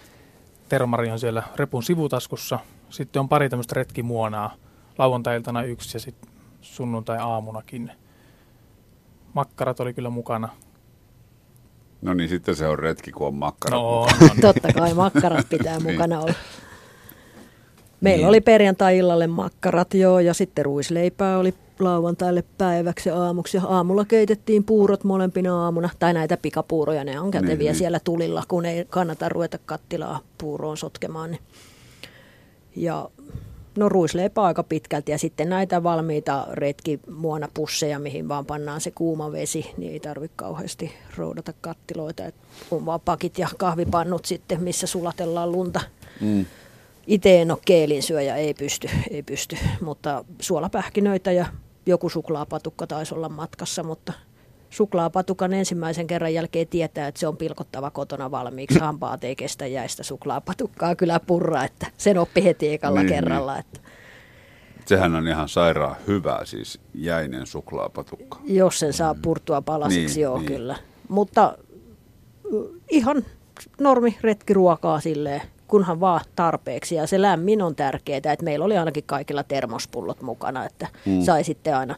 termari 0.70 1.12
on 1.12 1.20
siellä 1.20 1.44
repun 1.56 1.84
sivutaskussa. 1.84 2.60
Sitten 2.90 3.20
on 3.20 3.30
pari 3.30 3.50
tämmöistä 3.50 3.76
retkimuonaa, 3.76 4.56
lauantai-iltana 5.02 5.64
yksi 5.64 5.96
ja 5.96 6.00
sitten 6.00 6.30
sunnuntai-aamunakin. 6.62 7.92
Makkarat 9.34 9.80
oli 9.80 9.94
kyllä 9.94 10.10
mukana. 10.10 10.50
No 12.02 12.14
niin, 12.14 12.30
sitten 12.30 12.56
se 12.56 12.68
on 12.68 12.80
retki, 12.80 13.12
kun 13.12 13.28
on 13.28 13.36
makkarat 13.36 13.82
no, 13.82 14.08
Totta 14.42 14.74
kai 14.74 14.94
makkarat 14.94 15.50
pitää 15.50 15.78
niin. 15.78 15.92
mukana 15.92 16.20
olla. 16.20 16.34
Meillä 18.02 18.22
niin. 18.22 18.30
oli 18.30 18.42
perjantai-illalle 18.42 19.28
makkarat 19.28 19.94
joo, 19.94 20.20
ja 20.20 20.34
sitten 20.34 20.66
ruisleipää 20.66 21.38
oli 21.38 21.54
lauantaille 21.80 22.44
päiväksi 22.58 23.10
ja 23.10 23.24
aamuksi. 23.24 23.58
Ja 23.58 23.64
aamulla 23.64 24.06
keitettiin 24.06 24.64
puurot 24.64 25.04
molempina 25.04 25.64
aamuna, 25.64 25.90
tai 26.00 26.14
näitä 26.14 26.38
pikapuuroja, 26.38 27.04
ne 27.04 27.20
on 27.20 27.32
käteviä 27.32 27.56
niin, 27.56 27.60
niin. 27.60 27.76
siellä 27.76 28.00
tulilla, 28.00 28.44
kun 28.48 28.66
ei 28.66 28.86
kannata 28.90 29.30
ruveta 29.30 29.58
kattilaa 29.66 30.20
puuroon 30.38 30.78
sotkemaan. 30.78 31.32
Niin. 31.32 31.42
Ja 32.76 33.10
No 33.76 33.90
ruisleipä 33.90 34.42
aika 34.42 34.64
pitkälti 34.64 35.12
ja 35.12 35.18
sitten 35.18 35.50
näitä 35.50 35.84
valmiita 35.84 36.48
retkimuonapusseja, 36.52 38.00
mihin 38.00 38.28
vaan 38.28 38.46
pannaan 38.46 38.82
se 38.82 38.92
kuuma 38.92 39.32
vesi, 39.32 39.72
niin 39.78 39.94
ei 39.94 40.00
tarvitse 40.00 40.36
kauheasti 40.36 40.92
roudata 41.18 41.54
kattiloita. 41.62 42.26
Et 42.26 42.36
on 42.72 42.86
vaan 42.86 43.00
pakit 43.00 43.38
ja 43.38 43.48
kahvipannut 43.58 44.26
sitten, 44.26 44.64
missä 44.64 44.88
sulatellaan 44.88 45.52
lunta. 45.52 45.82
Mm. 46.22 46.46
Itse 47.08 47.42
en 47.42 47.52
ole 47.52 47.60
keelinsyöjä, 47.66 48.36
ei 48.36 48.54
pysty, 48.54 48.90
ei 49.12 49.24
pysty, 49.24 49.58
mutta 49.82 50.26
suolapähkinöitä 50.42 51.32
ja 51.32 51.46
joku 51.86 52.10
suklaapatukka 52.10 52.88
taisi 52.88 53.16
olla 53.16 53.30
matkassa, 53.30 53.84
mutta– 53.84 54.14
suklaapatukan 54.72 55.54
ensimmäisen 55.54 56.08
kerran 56.08 56.34
jälkeen 56.34 56.68
tietää, 56.68 57.08
että 57.08 57.20
se 57.20 57.28
on 57.28 57.38
pilkottava 57.38 57.92
kotona 57.92 58.32
valmiiksi. 58.32 58.80
Hampaat 58.80 59.24
ei 59.24 59.36
kestä 59.36 59.68
jäistä 59.68 60.04
suklaapatukkaa 60.04 60.96
kyllä 60.96 61.20
purra, 61.20 61.64
että 61.64 61.88
sen 61.98 62.18
oppi 62.18 62.44
heti 62.44 62.74
ekalla 62.74 63.00
niin, 63.04 63.14
kerralla. 63.14 63.54
Niin. 63.54 63.60
Että. 63.60 63.80
Sehän 64.86 65.16
on 65.16 65.28
ihan 65.28 65.50
sairaan 65.50 65.96
hyvä, 66.08 66.40
siis 66.44 66.80
jäinen 66.94 67.48
suklaapatukka. 67.48 68.40
Jos 68.44 68.80
sen 68.80 68.94
saa 68.94 69.16
purtua 69.22 69.62
palasiksi, 69.62 70.16
niin, 70.16 70.24
joo 70.24 70.38
niin. 70.38 70.48
kyllä. 70.48 70.76
Mutta 71.10 71.58
ihan 72.90 73.26
normi 73.80 74.18
retkiruokaa 74.22 75.00
silleen, 75.00 75.42
kunhan 75.68 76.00
vaan 76.00 76.22
tarpeeksi. 76.36 76.96
Ja 76.96 77.08
se 77.08 77.22
lämmin 77.22 77.62
on 77.62 77.76
tärkeää, 77.76 78.18
että 78.18 78.44
meillä 78.44 78.66
oli 78.66 78.78
ainakin 78.78 79.04
kaikilla 79.04 79.44
termospullot 79.44 80.22
mukana, 80.22 80.66
että 80.66 80.88
mm. 81.06 81.22
sai 81.22 81.44
sitten 81.44 81.78
aina 81.78 81.96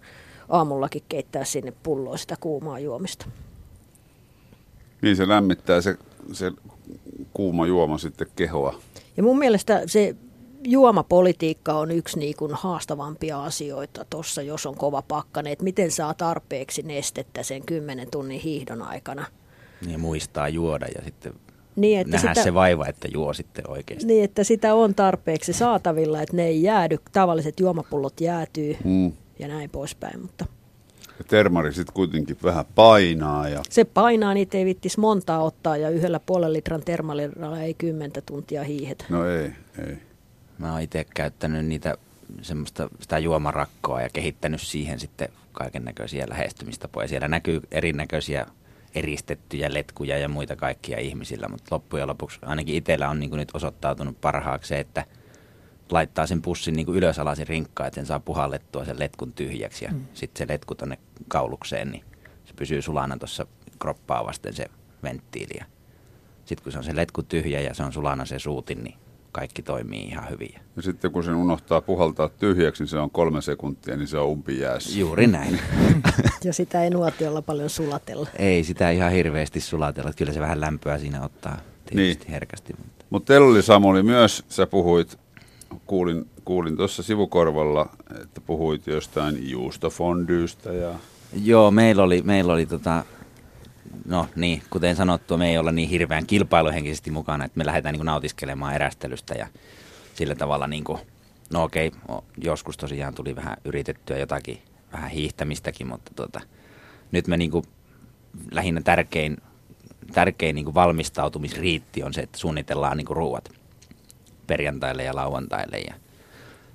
aamullakin 0.50 1.04
keittää 1.10 1.44
sinne 1.44 1.74
pulloa 1.84 2.18
sitä 2.18 2.36
kuumaa 2.39 2.80
juomista. 2.80 3.26
Niin 5.02 5.16
se 5.16 5.28
lämmittää 5.28 5.82
se, 5.82 5.98
se 6.32 6.52
kuuma 7.34 7.68
juoma 7.68 7.98
sitten 7.98 8.28
kehoa. 8.36 8.80
Ja 9.18 9.24
mun 9.24 9.39
mielestä 9.39 9.82
se 9.86 10.16
juomapolitiikka 10.64 11.74
on 11.74 11.91
yksi 11.91 12.20
niin 12.20 12.36
kuin 12.38 12.52
haastavampia 12.54 13.44
asioita 13.44 14.06
tuossa, 14.10 14.41
jos 14.41 14.66
on 14.66 14.76
kova 14.76 15.02
pakkane, 15.02 15.52
että 15.52 15.64
miten 15.64 15.91
saa 15.91 16.14
tarpeeksi 16.14 16.82
nestettä 16.82 17.44
sen 17.44 17.66
10 17.66 18.12
tunnin 18.12 18.39
hiihdon 18.39 18.82
aikana. 18.82 19.26
Niin 19.86 20.00
muistaa 20.00 20.50
juoda 20.50 20.86
ja 20.96 21.02
sitten 21.04 21.34
niin, 21.76 22.00
että 22.00 22.18
nähdä 22.18 22.34
sitä, 22.34 22.44
se 22.44 22.54
vaiva, 22.54 22.88
että 22.88 23.08
juo 23.14 23.34
sitten 23.34 23.70
oikeasti. 23.70 24.06
Niin, 24.06 24.24
että 24.24 24.44
sitä 24.44 24.74
on 24.74 24.96
tarpeeksi 24.96 25.54
saatavilla, 25.54 26.22
että 26.22 26.36
ne 26.36 26.46
ei 26.46 26.64
jäädy, 26.64 26.98
tavalliset 27.12 27.60
juomapullot 27.60 28.22
jäätyy. 28.22 28.78
Mm 28.84 29.12
ja 29.40 29.48
näin 29.48 29.70
poispäin. 29.70 30.22
Mutta 30.22 30.46
ja 31.20 31.24
termari 31.28 31.74
sitten 31.74 31.94
kuitenkin 31.94 32.38
vähän 32.44 32.66
painaa. 32.76 33.50
Ja... 33.50 33.62
Se 33.70 33.86
painaa, 33.86 34.34
niitä 34.34 34.58
ei 34.58 34.66
vittis 34.66 34.98
montaa 34.98 35.44
ottaa 35.44 35.78
ja 35.78 35.90
yhdellä 35.90 36.20
puolen 36.20 36.54
litran 36.54 36.82
termalilla 36.82 37.60
ei 37.60 37.74
kymmentä 37.74 38.22
tuntia 38.22 38.64
hiihet. 38.64 39.06
No 39.10 39.26
ei, 39.26 39.52
ei. 39.88 39.98
Mä 40.58 40.72
oon 40.72 40.82
itse 40.82 41.06
käyttänyt 41.16 41.66
niitä 41.66 41.98
semmoista 42.42 42.90
sitä 43.00 43.20
juomarakkoa 43.20 44.02
ja 44.02 44.10
kehittänyt 44.14 44.62
siihen 44.62 45.00
sitten 45.00 45.30
kaiken 45.52 45.86
näköisiä 45.86 46.26
lähestymistapoja. 46.30 47.08
Siellä 47.08 47.28
näkyy 47.28 47.62
erinäköisiä 47.72 48.46
eristettyjä 48.96 49.74
letkuja 49.74 50.18
ja 50.18 50.30
muita 50.30 50.56
kaikkia 50.56 51.00
ihmisillä, 51.00 51.48
mutta 51.48 51.76
loppujen 51.76 52.08
lopuksi 52.08 52.40
ainakin 52.42 52.76
itsellä 52.76 53.10
on 53.10 53.20
niin 53.20 53.32
nyt 53.32 53.50
osoittautunut 53.54 54.22
parhaaksi 54.22 54.70
se, 54.70 54.80
että– 54.80 55.06
laittaa 55.94 56.28
sen 56.28 56.41
pussin 56.41 56.74
niin 56.74 56.86
kuin 56.86 56.98
ylös 56.98 57.20
alasin 57.20 57.48
rinkkaan, 57.48 57.88
että 57.88 57.96
sen 57.96 58.06
saa 58.06 58.20
puhallettua 58.20 58.86
sen 58.86 59.00
letkun 59.00 59.34
tyhjäksi 59.34 59.86
ja 59.86 59.91
mm. 59.91 60.06
sitten 60.14 60.48
se 60.48 60.54
letku 60.54 60.76
tonne 60.76 60.98
kaulukseen, 61.28 61.91
niin 61.91 62.04
se 62.46 62.54
pysyy 62.56 62.82
sulana 62.82 63.18
tuossa 63.18 63.46
kroppaa 63.80 64.26
vasten 64.26 64.54
se 64.54 64.66
venttiili. 65.04 65.60
Sitten 66.46 66.64
kun 66.64 66.72
se 66.72 66.78
on 66.78 66.84
se 66.84 66.96
letku 66.96 67.24
tyhjä 67.24 67.62
ja 67.62 67.74
se 67.74 67.84
on 67.84 67.94
sulana 67.94 68.26
se 68.26 68.39
suutin, 68.39 68.84
niin 68.84 68.96
kaikki 69.32 69.62
toimii 69.62 70.04
ihan 70.04 70.30
hyvin. 70.30 70.54
Ja 70.76 70.82
sitten 70.82 71.12
kun 71.12 71.24
sen 71.24 71.36
unohtaa 71.36 71.82
puhaltaa 71.82 72.30
tyhjäksi, 72.30 72.84
niin 72.84 72.89
se 72.89 73.00
on 73.00 73.10
kolme 73.12 73.41
sekuntia, 73.41 73.98
niin 73.98 74.08
se 74.08 74.18
on 74.18 74.28
umpijäässä. 74.28 75.00
Juuri 75.00 75.28
näin. 75.28 75.60
Ja 76.44 76.54
sitä 76.54 76.84
ei 76.84 76.89
nuotiolla 76.89 77.41
paljon 77.41 77.70
sulatella. 77.70 78.28
Ei 78.39 78.64
sitä 78.64 78.89
ihan 78.89 79.12
hirveästi 79.12 79.60
sulatella. 79.60 80.12
Kyllä 80.14 80.34
se 80.34 80.39
vähän 80.39 80.62
lämpöä 80.62 80.98
siinä 80.98 81.22
ottaa 81.24 81.58
tietysti 81.86 82.24
Niin. 82.24 82.32
herkästi. 82.32 82.74
Mutta 82.78 83.06
Mutta 83.10 83.28
teillä 83.34 83.48
oli 83.48 83.62
Samuli 83.62 84.04
myös, 84.04 84.44
sä 84.50 84.68
puhuit, 84.68 85.20
kuulin, 85.86 86.30
kuulin 86.46 86.78
tuossa 86.78 87.04
sivukorvalla, 87.04 87.90
että 88.22 88.42
puhuit 88.42 88.88
jostain 88.88 89.50
juustofondyystä 89.50 90.74
ja 90.74 90.96
Joo, 91.44 91.72
meillä 91.72 92.04
oli, 92.04 92.22
meillä 92.22 92.54
oli 92.54 92.66
tota, 92.66 93.06
no 94.06 94.28
niin, 94.36 94.62
kuten 94.70 94.96
sanottu, 94.96 95.38
me 95.38 95.50
ei 95.50 95.58
olla 95.58 95.72
niin 95.72 95.90
hirveän 95.90 96.26
kilpailuhenkisesti 96.26 97.12
mukana, 97.12 97.46
että 97.46 97.58
me 97.58 97.66
lähdetään 97.66 97.94
niin 97.94 98.06
nautiskelemaan 98.06 98.76
erästelystä 98.76 99.34
ja 99.34 99.48
sillä 100.14 100.36
tavalla 100.36 100.68
niin 100.68 100.84
kuin, 100.84 101.00
no 101.54 101.64
okei, 101.64 101.92
joskus 102.38 102.78
tosiaan 102.78 103.14
tuli 103.14 103.36
vähän 103.36 103.58
yritettyä 103.66 104.18
jotakin, 104.18 104.62
vähän 104.92 105.10
hiihtämistäkin, 105.10 105.88
mutta 105.88 106.12
tota, 106.16 106.42
nyt 107.12 107.28
me 107.28 107.38
niin 107.38 107.52
kuin, 107.52 107.66
lähinnä 108.52 108.82
tärkein, 108.82 109.38
tärkein 110.14 110.56
niin 110.56 110.66
kuin 110.66 110.76
valmistautumisriitti 110.76 112.04
on 112.04 112.14
se, 112.14 112.22
että 112.22 112.38
suunnitellaan 112.38 112.98
niin 112.98 113.06
kuin 113.06 113.18
ruuat 113.18 113.62
perjantaille 114.54 115.04
ja 115.04 115.16
lauantaille 115.16 115.78
ja 115.78 115.93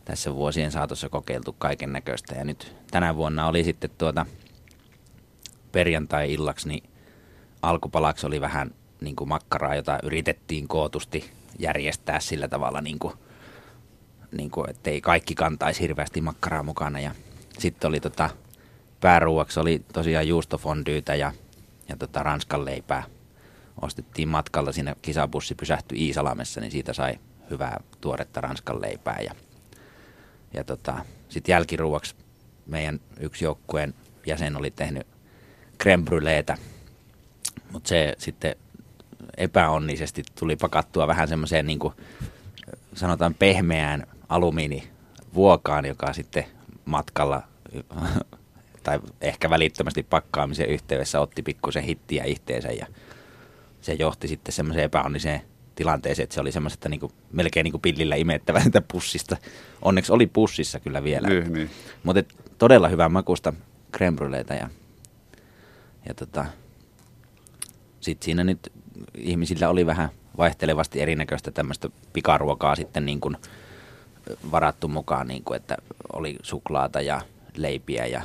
tässä 0.05 0.35
vuosien 0.35 0.73
saatossa 0.73 1.09
kokeiltu 1.09 1.53
kaiken 1.59 1.93
näköistä 1.93 2.35
ja 2.35 2.45
nyt 2.45 2.75
tänä 2.91 3.17
vuonna 3.17 3.47
oli 3.47 3.65
sitten 3.65 3.91
tuota 3.99 4.27
perjantai-illaksi, 5.73 6.69
niin 6.69 6.91
alkupalaksi 7.63 8.27
oli 8.27 8.41
vähän 8.41 8.71
niin 9.01 9.17
kuin 9.17 9.29
makkaraa, 9.29 9.75
jota 9.75 9.99
yritettiin 10.03 10.69
kootusti 10.69 11.31
järjestää 11.59 12.21
sillä 12.21 12.49
tavalla, 12.49 12.81
niin 12.81 12.99
kuin, 12.99 13.15
niin 14.33 14.51
kuin, 14.51 14.71
ettei 14.71 15.01
kaikki 15.01 15.35
kantaisi 15.35 15.81
hirveästi 15.81 16.21
makkaraa 16.21 16.63
mukana. 16.63 17.01
Ja 17.01 17.11
sitten 17.59 17.89
oli 17.89 18.01
tota, 18.01 18.31
pääruuaksi 19.01 19.61
oli 19.61 19.83
tosiaan 19.93 20.29
juustofondyytä 20.29 21.15
ja, 21.15 21.33
ja 21.89 21.97
tota 21.97 22.23
ranskan 22.23 22.65
leipää. 22.65 23.03
Ostettiin 23.83 24.29
matkalla, 24.29 24.73
siinä 24.73 24.97
kisabussi 25.03 25.55
pysähtyi 25.55 26.07
Iisalamessa, 26.07 26.61
niin 26.61 26.71
siitä 26.71 26.93
sai 26.93 27.19
hyvää 27.51 27.81
tuoretta 28.01 28.41
ranskan 28.41 28.81
leipää. 28.81 29.19
Ja, 29.21 29.35
ja 30.55 30.65
tota, 30.65 31.05
sitten 31.29 31.53
jälkiruuaksi 31.53 32.15
meidän 32.67 33.01
yksi 33.21 33.45
joukkueen 33.45 33.95
jäsen 34.27 34.57
oli 34.57 34.71
tehnyt 34.71 35.07
creme 35.83 36.05
brûlétä, 36.11 36.59
mutta 37.73 37.89
se 37.89 38.15
sitten 38.19 38.57
epäonnisesti 39.37 40.23
tuli 40.39 40.57
pakattua 40.57 41.07
vähän 41.07 41.29
semmoiseen 41.29 41.67
niin 41.67 41.79
sanotaan 42.95 43.35
pehmeään 43.35 44.07
alumiinivuokaan, 44.29 45.87
joka 45.87 46.13
sitten 46.13 46.45
matkalla 46.85 47.43
tai 48.83 49.01
ehkä 49.21 49.51
välittömästi 49.51 50.03
pakkaamisen 50.03 50.69
yhteydessä 50.69 51.21
otti 51.21 51.43
pikkusen 51.43 51.83
hittiä 51.83 52.25
ihteensä 52.25 52.69
ja 52.69 52.87
se 53.81 53.93
johti 53.93 54.29
sitten 54.29 54.53
semmoiseen 54.53 54.85
epäonniseen 54.85 55.43
tilanteeseen, 55.79 56.25
että 56.25 56.35
se 56.35 56.41
oli 56.41 56.53
semmoisesta 56.53 56.89
niin 56.89 57.01
kuin, 57.01 57.13
melkein 57.33 57.65
niin 57.65 57.73
kuin 57.73 57.81
pillillä 57.81 58.17
imettävältä 58.17 58.83
pussista. 58.93 59.37
Onneksi 59.83 60.13
oli 60.13 60.27
pussissa 60.27 60.81
kyllä 60.81 61.05
vielä. 61.05 61.29
niin, 61.29 61.53
niin. 61.53 61.71
Mutta 62.03 62.23
todella 62.59 62.89
hyvää 62.89 63.09
makusta 63.09 63.53
creme 63.93 64.17
bruleita 64.17 64.55
ja, 64.55 64.69
ja 66.09 66.15
tota, 66.15 66.45
sitten 68.01 68.25
siinä 68.25 68.45
nyt 68.45 68.73
ihmisillä 69.15 69.69
oli 69.69 69.87
vähän 69.87 70.09
vaihtelevasti 70.39 71.01
erinäköistä 71.01 71.51
tämmöistä 71.51 71.89
pikaruokaa 72.13 72.77
sitten 72.77 73.07
niin 73.07 73.21
kuin 73.21 73.37
varattu 74.51 74.89
mukaan, 74.89 75.29
niin 75.29 75.45
kuin, 75.45 75.57
että 75.57 75.77
oli 76.13 76.37
suklaata 76.43 77.01
ja 77.01 77.21
leipiä 77.57 78.07
ja 78.07 78.23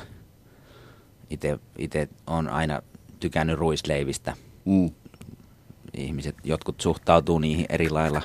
itse 1.78 2.08
on 2.26 2.48
aina 2.48 2.82
tykännyt 3.20 3.58
ruisleivistä. 3.58 4.36
Mm. 4.64 4.90
Ihmiset, 5.96 6.34
jotkut 6.44 6.80
suhtautuu 6.80 7.38
niihin 7.38 7.66
eri 7.68 7.90
lailla, 7.90 8.22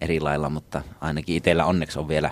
eri 0.00 0.20
lailla 0.20 0.50
mutta 0.50 0.82
ainakin 1.00 1.36
itsellä 1.36 1.64
onneksi 1.64 1.98
on 1.98 2.08
vielä 2.08 2.30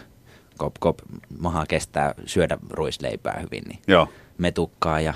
kop 0.59 0.75
kop 0.81 0.99
maha 1.39 1.67
kestää 1.67 2.15
syödä 2.27 2.59
ruisleipää 2.71 3.41
hyvin, 3.43 3.65
niin 3.69 3.79
Joo. 3.89 4.09
metukkaa 4.39 5.01
ja 5.01 5.15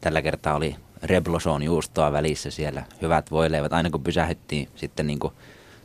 tällä 0.00 0.22
kertaa 0.22 0.54
oli 0.54 0.76
rebloson 1.02 1.62
juustoa 1.62 2.12
välissä 2.12 2.50
siellä. 2.50 2.82
Hyvät 3.02 3.30
voileivät. 3.30 3.72
Aina 3.72 3.90
kun 3.90 4.02
pysähdyttiin, 4.02 4.68
sitten 4.74 5.06
niin 5.06 5.18
kuin 5.18 5.32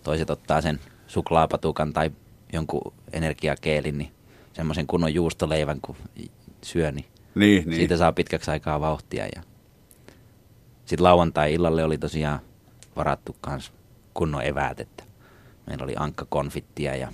toiset 0.04 0.30
ottaa 0.30 0.62
sen 0.62 0.80
suklaapatukan 1.08 1.94
tai 1.94 2.12
jonkun 2.54 2.94
energiakeelin, 3.14 3.98
niin 3.98 4.12
semmoisen 4.54 4.88
kunnon 4.88 5.14
juustoleivän 5.14 5.82
kun 5.82 5.96
syö, 6.62 6.92
niin, 6.92 7.06
Niin, 7.36 7.56
niin. 7.56 7.70
niin. 7.70 7.76
siitä 7.76 7.98
saa 7.98 8.12
pitkäksi 8.12 8.52
aikaa 8.52 8.80
vauhtia. 8.82 9.26
Ja 9.36 9.44
sitten 10.86 11.04
lauantai-illalle 11.04 11.84
oli 11.84 11.98
tosiaan 11.98 12.40
varattu 12.96 13.36
kans 13.42 13.72
kunnon 14.14 14.46
eväät, 14.46 14.80
että 14.80 15.04
meillä 15.68 15.84
oli 15.84 15.94
ankkakonfittia 15.98 16.96
ja, 16.96 17.12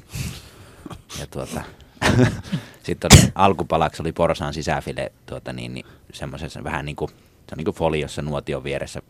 ja 1.19 1.27
tuota, 1.27 1.61
sitten 2.83 3.11
oli, 3.13 3.31
alkupalaksi 3.35 4.01
oli 4.01 4.11
porsaan 4.11 4.53
sisäfile 4.53 5.11
tuota 5.25 5.53
niin, 5.53 5.73
niin 5.73 5.85
semmoisessa 6.13 6.63
vähän 6.63 6.85
niin 6.85 6.95
kuin, 6.95 7.09
se 7.09 7.53
on 7.53 7.57
niin 7.57 7.65
kuin 7.65 7.75
foliossa 7.75 8.21
nuotion 8.21 8.63
vieressä 8.63 9.01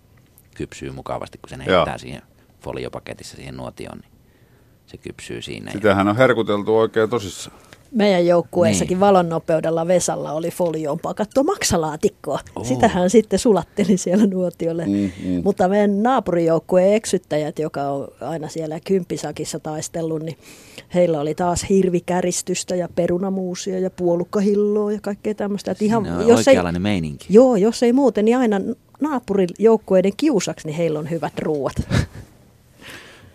kypsyy 0.56 0.92
mukavasti, 0.92 1.38
kun 1.38 1.50
sen 1.50 1.64
Joo. 1.68 1.78
heittää 1.78 1.98
siihen 1.98 2.22
foliopaketissa 2.62 3.36
siihen 3.36 3.58
nuotioon, 3.58 3.98
niin 3.98 4.12
se 4.86 4.98
kypsyy 4.98 5.42
siinä. 5.42 5.72
Ja, 5.72 5.74
Sitähän 5.74 6.08
on 6.08 6.18
herkuteltu 6.18 6.78
oikein 6.78 7.10
tosissaan. 7.10 7.58
Meidän 7.92 8.26
joukkueessakin 8.26 8.96
Niin. 8.96 9.00
valon 9.00 9.30
nopeudella 9.30 9.88
Vesalla 9.88 10.32
oli 10.32 10.52
folioon 10.52 11.00
pakattua 11.00 11.44
maksalaatikkoa. 11.44 12.40
Oo. 12.56 12.64
Sitähän 12.64 13.10
sitten 13.10 13.40
sulatteli 13.40 13.98
siellä 13.98 14.26
nuotiolle. 14.28 14.86
Mm, 14.86 15.12
mm. 15.26 15.42
Mutta 15.44 15.68
meidän 15.68 16.04
naapurijoukkueen 16.04 16.94
eksyttäjät, 16.94 17.60
joka 17.60 17.82
on 17.90 18.08
aina 18.22 18.48
siellä 18.48 18.80
kymppisakissa 18.80 19.60
taistellut, 19.60 20.22
niin 20.24 20.38
heillä 20.94 21.20
oli 21.20 21.36
taas 21.36 21.66
hirvikäristystä 21.70 22.76
ja 22.76 22.90
perunamuusia 22.96 23.80
ja 23.80 23.90
puolukkahilloa 23.90 24.92
ja 24.92 25.00
kaikkea 25.02 25.34
tämmöistä. 25.34 25.72
Että 25.72 25.86
ihan, 25.86 26.04
Siinä 26.04 26.18
on 26.18 26.28
jos 26.28 26.48
ei, 26.48 26.56
meininki. 26.80 27.26
joo, 27.30 27.56
jos 27.56 27.84
ei 27.84 27.94
muuten, 27.94 28.26
niin 28.26 28.38
aina 28.38 28.62
naapurijoukkueiden 29.02 30.14
kiusaksi, 30.18 30.68
niin 30.68 30.78
heillä 30.78 31.00
on 31.00 31.10
hyvät 31.10 31.40
ruuat. 31.40 31.76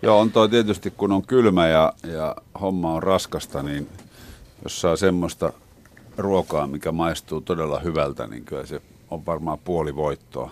Joo, 0.01 0.19
on 0.19 0.31
toi 0.31 0.49
tietysti, 0.49 0.91
kun 0.91 1.11
on 1.11 1.21
kylmä 1.27 1.67
ja, 1.67 1.93
ja 2.13 2.35
homma 2.61 2.93
on 2.93 3.03
raskasta, 3.03 3.63
niin 3.63 3.87
jos 4.65 4.81
saa 4.81 4.95
semmoista 4.95 5.53
ruokaa, 6.17 6.67
mikä 6.67 6.91
maistuu 6.91 7.41
todella 7.41 7.79
hyvältä, 7.79 8.27
niin 8.27 8.45
kyllä 8.45 8.65
se 8.65 8.81
on 9.09 9.25
varmaan 9.25 9.59
puoli 9.59 9.95
voittoa. 9.95 10.51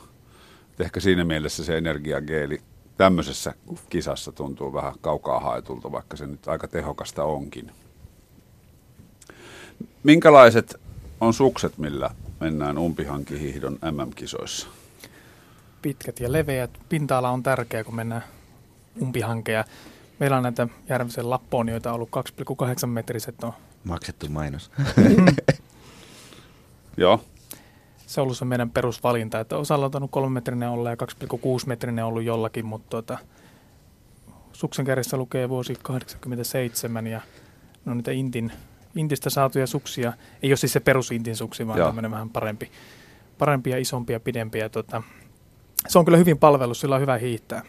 Et 0.74 0.82
ehkä 0.82 1.00
siinä 1.00 1.24
mielessä 1.24 1.64
se 1.64 1.78
energiageeli 1.78 2.62
tämmöisessä 2.98 3.54
kisassa 3.90 4.32
tuntuu 4.32 4.74
vähän 4.74 4.94
kaukaa 5.02 5.40
haetulta, 5.40 5.92
vaikka 5.92 6.18
se 6.18 6.28
nyt 6.28 6.48
aika 6.48 6.68
tehokasta 6.68 7.24
onkin. 7.24 7.72
Minkälaiset 10.04 10.82
on 11.22 11.34
sukset, 11.34 11.78
millä 11.78 12.10
mennään 12.40 12.78
umpihankihiihdon 12.78 13.80
MM-kisoissa? 13.92 14.68
pitkät 15.84 16.20
ja 16.20 16.32
leveät. 16.32 16.72
Pinta-ala 16.90 17.30
on 17.30 17.44
tärkeä, 17.44 17.84
kun 17.84 17.96
mennään 17.96 18.24
umpihankeja. 19.02 19.66
Meillä 20.20 20.38
on 20.38 20.44
näitä 20.44 20.68
Järvisen 20.90 21.30
lapponioita 21.30 21.94
ollut 21.94 22.10
2,8 22.82 22.88
metriset. 22.88 23.44
On. 23.44 23.54
Maksettu 23.84 24.30
mainos. 24.30 24.72
Joo, 26.98 27.24
Se 28.06 28.22
on 28.22 28.24
ollut 28.24 28.38
se 28.38 28.46
meidän 28.46 28.70
perusvalinta, 28.70 29.40
että 29.40 29.58
osalla 29.58 29.86
on 29.86 29.92
tainnut 29.92 30.12
3 30.12 30.34
metrinen 30.34 30.70
olla 30.70 30.90
ja 30.90 30.96
2,6 30.96 31.40
metrinen 31.66 32.06
ollut 32.06 32.24
jollakin, 32.24 32.66
mutta 32.66 32.90
tuota, 32.90 33.18
suksen 34.54 34.86
kärjessä 34.86 35.18
lukee 35.18 35.50
vuosi 35.50 35.76
87 35.82 37.08
ja 37.08 37.22
no 37.86 37.94
niitä 37.94 38.12
Intin, 38.12 38.52
Intistä 38.96 39.30
saatuja 39.30 39.68
suksia, 39.68 40.14
ei 40.44 40.50
ole 40.50 40.58
siis 40.58 40.74
se 40.74 40.80
perus 40.80 41.12
Intin 41.12 41.36
suksi, 41.36 41.68
vaan 41.68 41.80
Joo. 41.80 41.88
tämmöinen 41.88 42.12
vähän 42.12 42.30
parempi, 42.30 42.72
parempi 43.38 43.70
ja 43.70 43.78
isompi 43.78 44.14
ja 44.14 44.20
pidempi. 44.20 44.60
Ja 44.60 44.70
tuota, 44.70 45.04
se 45.88 46.00
on 46.00 46.06
kyllä 46.06 46.18
hyvin 46.18 46.38
palvelus, 46.38 46.80
sillä 46.80 46.96
on 46.96 47.02
hyvä 47.02 47.18
hiihtää. 47.18 47.62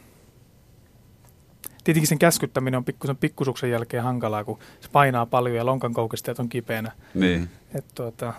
Tietenkin 1.85 2.09
sen 2.09 2.19
käskyttäminen 2.19 2.79
on 2.79 2.85
pikkusen 2.85 3.17
pikkusuksen 3.17 3.71
jälkeen 3.71 4.03
hankalaa, 4.03 4.45
kun 4.45 4.59
se 4.81 4.89
painaa 4.93 5.27
paljon 5.27 5.57
ja 5.57 5.67
lonkan 5.67 5.95
koukistajat 5.95 6.39
on 6.39 6.49
kipeänä. 6.49 6.93
niin. 7.15 7.49
Et 7.75 7.85
tuota, 7.95 8.35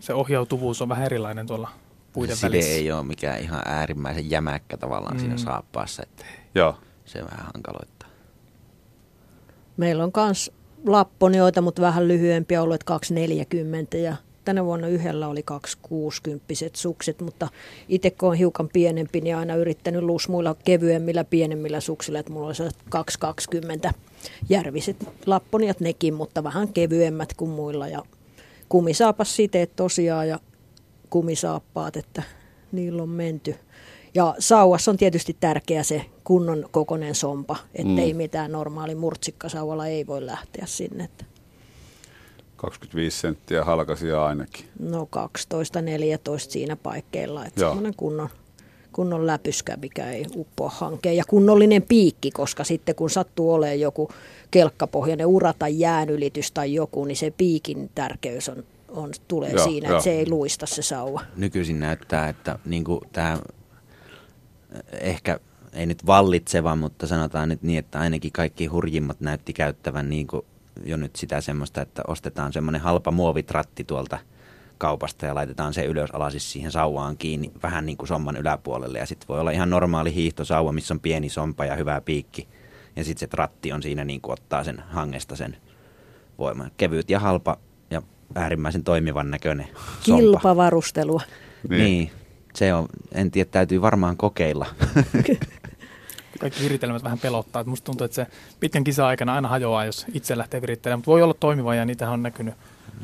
se 0.00 0.14
ohjautuvuus 0.14 0.82
on 0.82 0.88
vähän 0.88 1.04
erilainen 1.06 1.46
tuolla 1.46 1.68
puiden 2.12 2.36
Side 2.36 2.48
välissä. 2.48 2.70
ei 2.70 2.92
ole 2.92 3.02
mikään 3.02 3.40
ihan 3.40 3.62
äärimmäisen 3.64 4.30
jämäkkä 4.30 4.76
tavallaan 4.76 5.16
mm. 5.16 5.20
siinä 5.20 5.36
saappaassa, 5.36 6.02
että 6.02 6.24
Joo. 6.54 6.76
se 7.04 7.24
vähän 7.24 7.46
hankaloittaa. 7.54 8.08
Meillä 9.76 10.04
on 10.04 10.10
myös 10.16 10.52
lapponioita, 10.86 11.60
mutta 11.60 11.82
vähän 11.82 12.08
lyhyempiä 12.08 12.62
ollut, 12.62 12.74
että 12.74 12.84
240 12.84 13.96
ja 13.96 14.16
tänä 14.48 14.64
vuonna 14.64 14.88
yhdellä 14.88 15.28
oli 15.28 15.42
260 15.42 16.54
sukset, 16.74 17.20
mutta 17.20 17.48
itse 17.88 18.10
kun 18.10 18.28
on 18.28 18.34
hiukan 18.34 18.68
pienempi, 18.68 19.20
niin 19.20 19.36
aina 19.36 19.54
yrittänyt 19.54 20.02
lusmuilla 20.02 20.56
kevyemmillä, 20.64 21.24
pienemmillä 21.24 21.80
suksilla, 21.80 22.18
että 22.18 22.32
mulla 22.32 22.46
olisi 22.46 22.62
220 22.88 23.94
järviset 24.48 24.96
lapponiat 25.26 25.80
nekin, 25.80 26.14
mutta 26.14 26.44
vähän 26.44 26.68
kevyemmät 26.68 27.34
kuin 27.34 27.50
muilla 27.50 27.88
ja 27.88 28.02
kumisaapas 28.68 29.36
siteet 29.36 29.76
tosiaan 29.76 30.28
ja 30.28 30.40
kumisaappaat, 31.10 31.96
että 31.96 32.22
niillä 32.72 33.02
on 33.02 33.08
menty. 33.08 33.54
Ja 34.14 34.34
sauvassa 34.38 34.90
on 34.90 34.96
tietysti 34.96 35.36
tärkeä 35.40 35.82
se 35.82 36.04
kunnon 36.24 36.68
kokonen 36.70 37.14
sompa, 37.14 37.56
ettei 37.74 38.12
mm. 38.12 38.16
mitään 38.16 38.52
normaali 38.52 38.94
murtsikkasauvalla 38.94 39.86
ei 39.86 40.06
voi 40.06 40.26
lähteä 40.26 40.66
sinne. 40.66 41.04
Että 41.04 41.24
25 42.58 43.20
senttiä 43.20 43.64
halkasia 43.64 44.26
ainakin. 44.26 44.64
No 44.78 45.08
12-14 45.16 46.38
siinä 46.38 46.76
paikkeilla, 46.76 47.46
että 47.46 47.60
semmoinen 47.60 47.94
kunnon, 47.96 48.28
kunnon 48.92 49.26
läpyskä, 49.26 49.76
mikä 49.76 50.10
ei 50.10 50.26
uppoa 50.36 50.70
hankeen. 50.70 51.16
Ja 51.16 51.24
kunnollinen 51.28 51.82
piikki, 51.82 52.30
koska 52.30 52.64
sitten 52.64 52.94
kun 52.94 53.10
sattuu 53.10 53.52
olemaan 53.52 53.80
joku 53.80 54.10
kelkkapohjainen 54.50 55.26
ura 55.26 55.52
tai 55.58 55.78
jäänylitys 55.78 56.52
tai 56.52 56.74
joku, 56.74 57.04
niin 57.04 57.16
se 57.16 57.30
piikin 57.30 57.90
tärkeys 57.94 58.48
on, 58.48 58.64
on 58.88 59.10
tulee 59.28 59.50
joo, 59.50 59.64
siinä, 59.64 59.88
joo. 59.88 59.96
että 59.96 60.04
se 60.04 60.12
ei 60.12 60.28
luista 60.28 60.66
se 60.66 60.82
sauva. 60.82 61.20
Nykyisin 61.36 61.80
näyttää, 61.80 62.28
että 62.28 62.58
niin 62.64 62.84
tämä 63.12 63.38
ehkä 64.92 65.40
ei 65.72 65.86
nyt 65.86 66.06
vallitseva, 66.06 66.76
mutta 66.76 67.06
sanotaan 67.06 67.48
nyt 67.48 67.62
niin, 67.62 67.78
että 67.78 67.98
ainakin 67.98 68.32
kaikki 68.32 68.66
hurjimmat 68.66 69.20
näytti 69.20 69.52
käyttävän 69.52 70.10
niin 70.10 70.26
kuin 70.26 70.42
jo 70.84 70.96
nyt 70.96 71.16
sitä 71.16 71.40
semmoista, 71.40 71.82
että 71.82 72.02
ostetaan 72.06 72.52
semmoinen 72.52 72.80
halpa 72.80 73.10
muovitratti 73.10 73.84
tuolta 73.84 74.18
kaupasta 74.78 75.26
ja 75.26 75.34
laitetaan 75.34 75.74
se 75.74 75.84
ylös 75.84 76.10
alasis 76.10 76.52
siihen 76.52 76.70
sauvaan 76.70 77.16
kiinni 77.16 77.52
vähän 77.62 77.86
niin 77.86 77.98
kuin 77.98 78.08
somman 78.08 78.36
yläpuolelle. 78.36 78.98
Ja 78.98 79.06
sitten 79.06 79.28
voi 79.28 79.40
olla 79.40 79.50
ihan 79.50 79.70
normaali 79.70 80.14
hiihtosauva, 80.14 80.72
missä 80.72 80.94
on 80.94 81.00
pieni 81.00 81.28
sompa 81.28 81.64
ja 81.64 81.76
hyvä 81.76 82.00
piikki. 82.00 82.48
Ja 82.96 83.04
sitten 83.04 83.20
se 83.20 83.26
tratti 83.26 83.72
on 83.72 83.82
siinä 83.82 84.04
niin 84.04 84.20
kuin 84.20 84.32
ottaa 84.32 84.64
sen 84.64 84.82
hangesta 84.88 85.36
sen 85.36 85.56
voiman. 86.38 86.70
Kevyt 86.76 87.10
ja 87.10 87.20
halpa 87.20 87.56
ja 87.90 88.02
äärimmäisen 88.34 88.84
toimivan 88.84 89.30
näköinen 89.30 89.68
sompa. 90.00 90.20
Kilpavarustelua. 90.20 91.22
Niin. 91.68 91.82
niin. 91.82 92.10
Se 92.54 92.74
on, 92.74 92.86
en 93.12 93.30
tiedä, 93.30 93.50
täytyy 93.50 93.82
varmaan 93.82 94.16
kokeilla. 94.16 94.66
kaikki 96.38 96.62
viritelmät 96.62 97.04
vähän 97.04 97.18
pelottaa. 97.18 97.60
Että 97.60 97.70
musta 97.70 97.84
tuntuu, 97.84 98.04
että 98.04 98.14
se 98.14 98.26
pitkän 98.60 98.84
kisa-aikana 98.84 99.34
aina 99.34 99.48
hajoaa, 99.48 99.84
jos 99.84 100.06
itse 100.14 100.38
lähtee 100.38 100.60
virittelemään, 100.60 100.98
mutta 100.98 101.10
voi 101.10 101.22
olla 101.22 101.34
toimiva 101.40 101.74
ja 101.74 101.84
niitä 101.84 102.10
on 102.10 102.22
näkynyt 102.22 102.54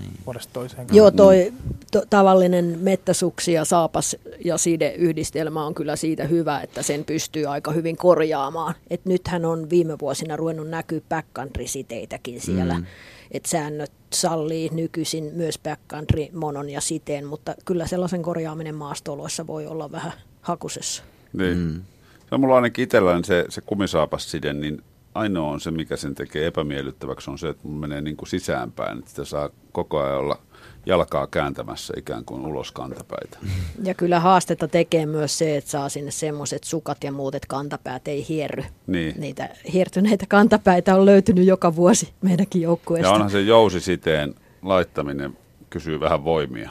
niin. 0.01 0.12
vuodesta 0.26 0.53
toiseen. 0.53 0.87
Joo, 0.93 1.11
toi 1.11 1.53
to, 1.91 2.03
tavallinen 2.11 2.78
mettäsuksi 2.80 3.53
ja 3.53 3.64
saapas 3.64 4.16
ja 4.45 4.57
yhdistelmä 4.97 5.66
on 5.66 5.74
kyllä 5.74 5.97
siitä 5.97 6.24
hyvä, 6.24 6.61
että 6.61 6.82
sen 6.82 7.05
pystyy 7.05 7.47
aika 7.47 7.72
hyvin 7.72 7.97
korjaamaan. 7.97 8.74
Et 8.91 9.05
nythän 9.05 9.45
on 9.45 9.70
viime 9.70 9.99
vuosina 9.99 10.37
ruvennut 10.37 10.68
näkyä 10.68 11.01
backcountry-siteitäkin 11.09 12.41
siellä. 12.41 12.74
Mm. 12.74 12.87
Et 13.30 13.47
säännöt 13.47 13.93
sallii 14.12 14.70
nykyisin 14.72 15.30
myös 15.35 15.59
backcountry, 15.59 16.26
monon 16.32 16.70
ja 16.70 16.80
siteen, 16.80 17.26
mutta 17.26 17.55
kyllä 17.64 17.87
sellaisen 17.87 18.22
korjaaminen 18.22 18.74
maastoloissa 18.74 19.47
voi 19.47 19.66
olla 19.66 19.93
vähän 19.93 20.12
hakusessa. 20.41 21.03
Niin. 21.32 21.59
Mm. 21.59 21.80
Se 22.35 22.37
on 22.37 22.41
mulla 22.41 22.57
ainakin 22.57 22.82
itsellään 22.82 23.24
se, 23.24 23.45
se 23.49 23.61
kumisaapasside, 23.61 24.53
niin 24.53 24.82
ainoa 25.14 25.51
on 25.51 25.61
se, 25.61 25.70
mikä 25.70 25.97
sen 25.97 26.14
tekee 26.14 26.47
epämiellyttäväksi, 26.47 27.30
on 27.30 27.39
se, 27.39 27.49
että 27.49 27.68
mun 27.68 27.80
menee 27.80 28.01
niin 28.01 28.16
kuin 28.16 28.28
sisäänpäin, 28.28 28.99
että 28.99 29.11
sitä 29.11 29.24
saa 29.24 29.51
koko 29.72 30.01
ajan 30.01 30.18
olla 30.18 30.39
jalkaa 30.87 31.26
kääntämässä 31.26 31.95
ikään 31.97 32.24
kuin 32.24 32.47
ulos 32.47 32.72
kantapäitä. 32.72 33.39
Ja 33.82 33.95
kyllä 33.95 34.20
haastetta 34.20 34.68
tekee 34.68 35.07
myös 35.07 35.39
se, 35.39 35.57
että 35.57 35.70
saa 35.70 35.89
sinne 35.89 36.11
semmoiset 36.11 36.64
sukat 36.64 37.05
ja 37.05 37.12
muut, 37.12 37.35
että 37.35 37.49
kantapäät 37.49 38.09
ei 38.09 38.28
hierry. 38.28 38.64
Niin. 38.87 39.14
Niitä 39.18 39.49
hiertyneitä 39.72 40.26
kantapäitä 40.28 40.97
on 40.97 41.07
löytynyt 41.07 41.47
joka 41.47 41.76
vuosi 41.76 42.12
meidänkin 42.22 42.62
joukkueesta. 42.62 43.09
Ja 43.09 43.14
onhan 43.14 43.30
se 43.30 43.41
jousisiteen 43.41 44.35
laittaminen 44.62 45.39
kysyy 45.70 46.01
vähän 46.01 46.24
voimia. 46.24 46.70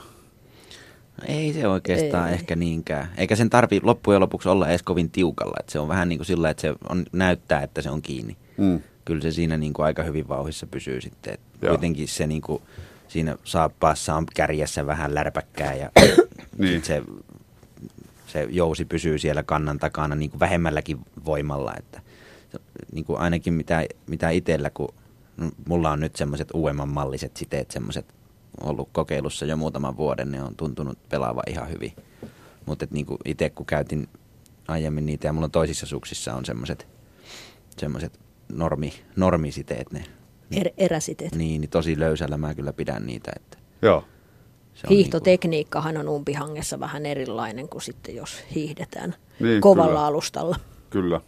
Ei 1.27 1.53
se 1.53 1.67
oikeastaan 1.67 2.27
ei. 2.29 2.33
ehkä 2.33 2.55
niinkään. 2.55 3.09
Eikä 3.17 3.35
sen 3.35 3.49
tarvi 3.49 3.79
loppujen 3.83 4.21
lopuksi 4.21 4.49
olla 4.49 4.69
edes 4.69 4.83
kovin 4.83 5.11
tiukalla. 5.11 5.57
Että 5.59 5.71
se 5.71 5.79
on 5.79 5.87
vähän 5.87 6.09
niin 6.09 6.19
kuin 6.19 6.25
sillä, 6.25 6.49
että 6.49 6.61
se 6.61 6.73
on, 6.89 7.05
näyttää, 7.11 7.61
että 7.61 7.81
se 7.81 7.89
on 7.89 8.01
kiinni. 8.01 8.37
Mm. 8.57 8.81
Kyllä 9.05 9.21
se 9.21 9.31
siinä 9.31 9.57
niin 9.57 9.73
kuin 9.73 9.85
aika 9.85 10.03
hyvin 10.03 10.27
vauhissa 10.27 10.67
pysyy 10.67 11.01
sitten. 11.01 11.33
Että 11.33 11.67
kuitenkin 11.67 12.07
se 12.07 12.27
niin 12.27 12.41
kuin, 12.41 12.61
siinä 13.07 13.37
saappaassa 13.43 14.15
on 14.15 14.25
kärjessä 14.35 14.85
vähän 14.85 15.15
lärpäkkää 15.15 15.73
ja 15.73 15.89
niin. 16.57 16.83
se, 16.83 17.03
se 18.27 18.47
jousi 18.49 18.85
pysyy 18.85 19.19
siellä 19.19 19.43
kannan 19.43 19.79
takana 19.79 20.15
niin 20.15 20.29
kuin 20.29 20.39
vähemmälläkin 20.39 20.99
voimalla. 21.25 21.73
Että, 21.77 22.01
niin 22.91 23.05
kuin 23.05 23.19
ainakin 23.19 23.53
mitä, 23.53 23.85
mitä 24.07 24.29
itsellä, 24.29 24.69
kun 24.69 24.93
mulla 25.67 25.91
on 25.91 25.99
nyt 25.99 26.15
semmoiset 26.15 26.47
uudemman 26.53 26.89
malliset 26.89 27.37
siteet, 27.37 27.71
semmoiset 27.71 28.05
ollut 28.61 28.89
kokeilussa 28.91 29.45
jo 29.45 29.57
muutaman 29.57 29.97
vuoden, 29.97 30.31
niin 30.31 30.43
on 30.43 30.55
tuntunut 30.55 30.97
pelaava 31.09 31.41
ihan 31.47 31.69
hyvin. 31.69 31.93
Mutta 32.65 32.87
niin 32.91 33.05
itse 33.25 33.49
kun 33.49 33.65
käytin 33.65 34.07
aiemmin 34.67 35.05
niitä 35.05 35.27
ja 35.27 35.33
mulla 35.33 35.45
on 35.45 35.51
toisissa 35.51 35.85
suksissa 35.85 36.33
on 36.33 36.45
semmoiset 36.45 36.87
semmoiset 37.77 38.19
normi, 38.53 38.93
normisiteet 39.15 39.91
ne. 39.91 40.03
Er, 40.51 40.69
eräsiteet. 40.77 41.35
Niin, 41.35 41.61
niin 41.61 41.69
tosi 41.69 41.99
löysällä 41.99 42.37
mä 42.37 42.55
kyllä 42.55 42.73
pidän 42.73 43.05
niitä. 43.05 43.31
Että 43.35 43.57
Joo. 43.81 44.03
Hiihtotekniikkahan 44.89 45.97
on 45.97 46.09
umpihangessa 46.09 46.79
vähän 46.79 47.05
erilainen 47.05 47.69
kuin 47.69 47.81
sitten 47.81 48.15
jos 48.15 48.43
hiihdetään 48.55 49.15
niin, 49.39 49.61
kovalla 49.61 49.89
kyllä. 49.89 50.05
alustalla. 50.05 50.55
Kyllä. 50.89 51.21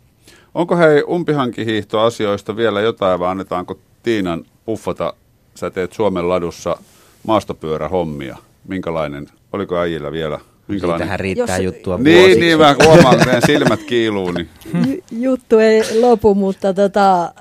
Onko 0.53 0.77
hei 0.77 1.03
umpihankihiihtoasioista 1.09 2.55
vielä 2.55 2.81
jotain 2.81 3.19
vai 3.19 3.31
annetaanko 3.31 3.79
Tiinan 4.03 4.45
puffata? 4.65 5.13
Sä 5.55 5.69
teet 5.69 5.93
Suomen 5.93 6.29
ladussa 6.29 6.77
maastopyörähommia. 7.27 8.37
Minkälainen, 8.67 9.27
oliko 9.53 9.77
äijillä 9.77 10.11
vielä 10.11 10.39
Minkälainen? 10.67 11.07
Tähän 11.07 11.19
riittää 11.19 11.57
Jos, 11.57 11.63
juttua 11.75 11.97
Niin, 11.97 12.17
vuosiksi. 12.17 12.39
niin 12.39 12.57
mä 12.57 12.75
huomaan, 12.85 13.15
että 13.15 13.47
silmät 13.47 13.83
kiiluu. 13.83 14.31
Niin. 14.31 14.49
Juttu 15.11 15.59
ei 15.59 16.01
lopu, 16.01 16.35
mutta 16.35 16.73
tota, 16.73 17.33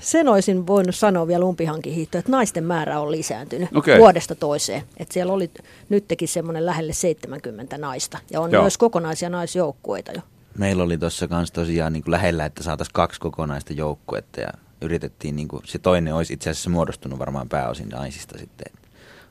sen 0.00 0.28
olisin 0.28 0.66
voinut 0.66 0.94
sanoa 0.94 1.26
vielä 1.26 1.44
umpihankihiihto, 1.44 2.18
että 2.18 2.30
naisten 2.30 2.64
määrä 2.64 3.00
on 3.00 3.10
lisääntynyt 3.10 3.76
okay. 3.76 3.98
vuodesta 3.98 4.34
toiseen. 4.34 4.82
Että 4.96 5.14
siellä 5.14 5.32
oli 5.32 5.50
nytkin 5.88 6.28
semmoinen 6.28 6.66
lähelle 6.66 6.92
70 6.92 7.78
naista 7.78 8.18
ja 8.30 8.40
on 8.40 8.52
Joo. 8.52 8.62
myös 8.62 8.78
kokonaisia 8.78 9.30
naisjoukkueita 9.30 10.12
jo. 10.12 10.20
Meillä 10.58 10.82
oli 10.82 10.98
tuossa 10.98 11.28
kanssa 11.28 11.54
tosiaan 11.54 11.92
niin 11.92 12.02
kuin 12.02 12.12
lähellä, 12.12 12.44
että 12.44 12.62
saataisiin 12.62 12.94
kaksi 12.94 13.20
kokonaista 13.20 13.72
joukkuetta 13.72 14.40
ja 14.40 14.48
yritettiin, 14.80 15.36
niin 15.36 15.48
kuin, 15.48 15.62
se 15.66 15.78
toinen 15.78 16.14
olisi 16.14 16.32
itse 16.32 16.50
asiassa 16.50 16.70
muodostunut 16.70 17.18
varmaan 17.18 17.48
pääosin 17.48 17.88
naisista 17.88 18.38
sitten 18.38 18.72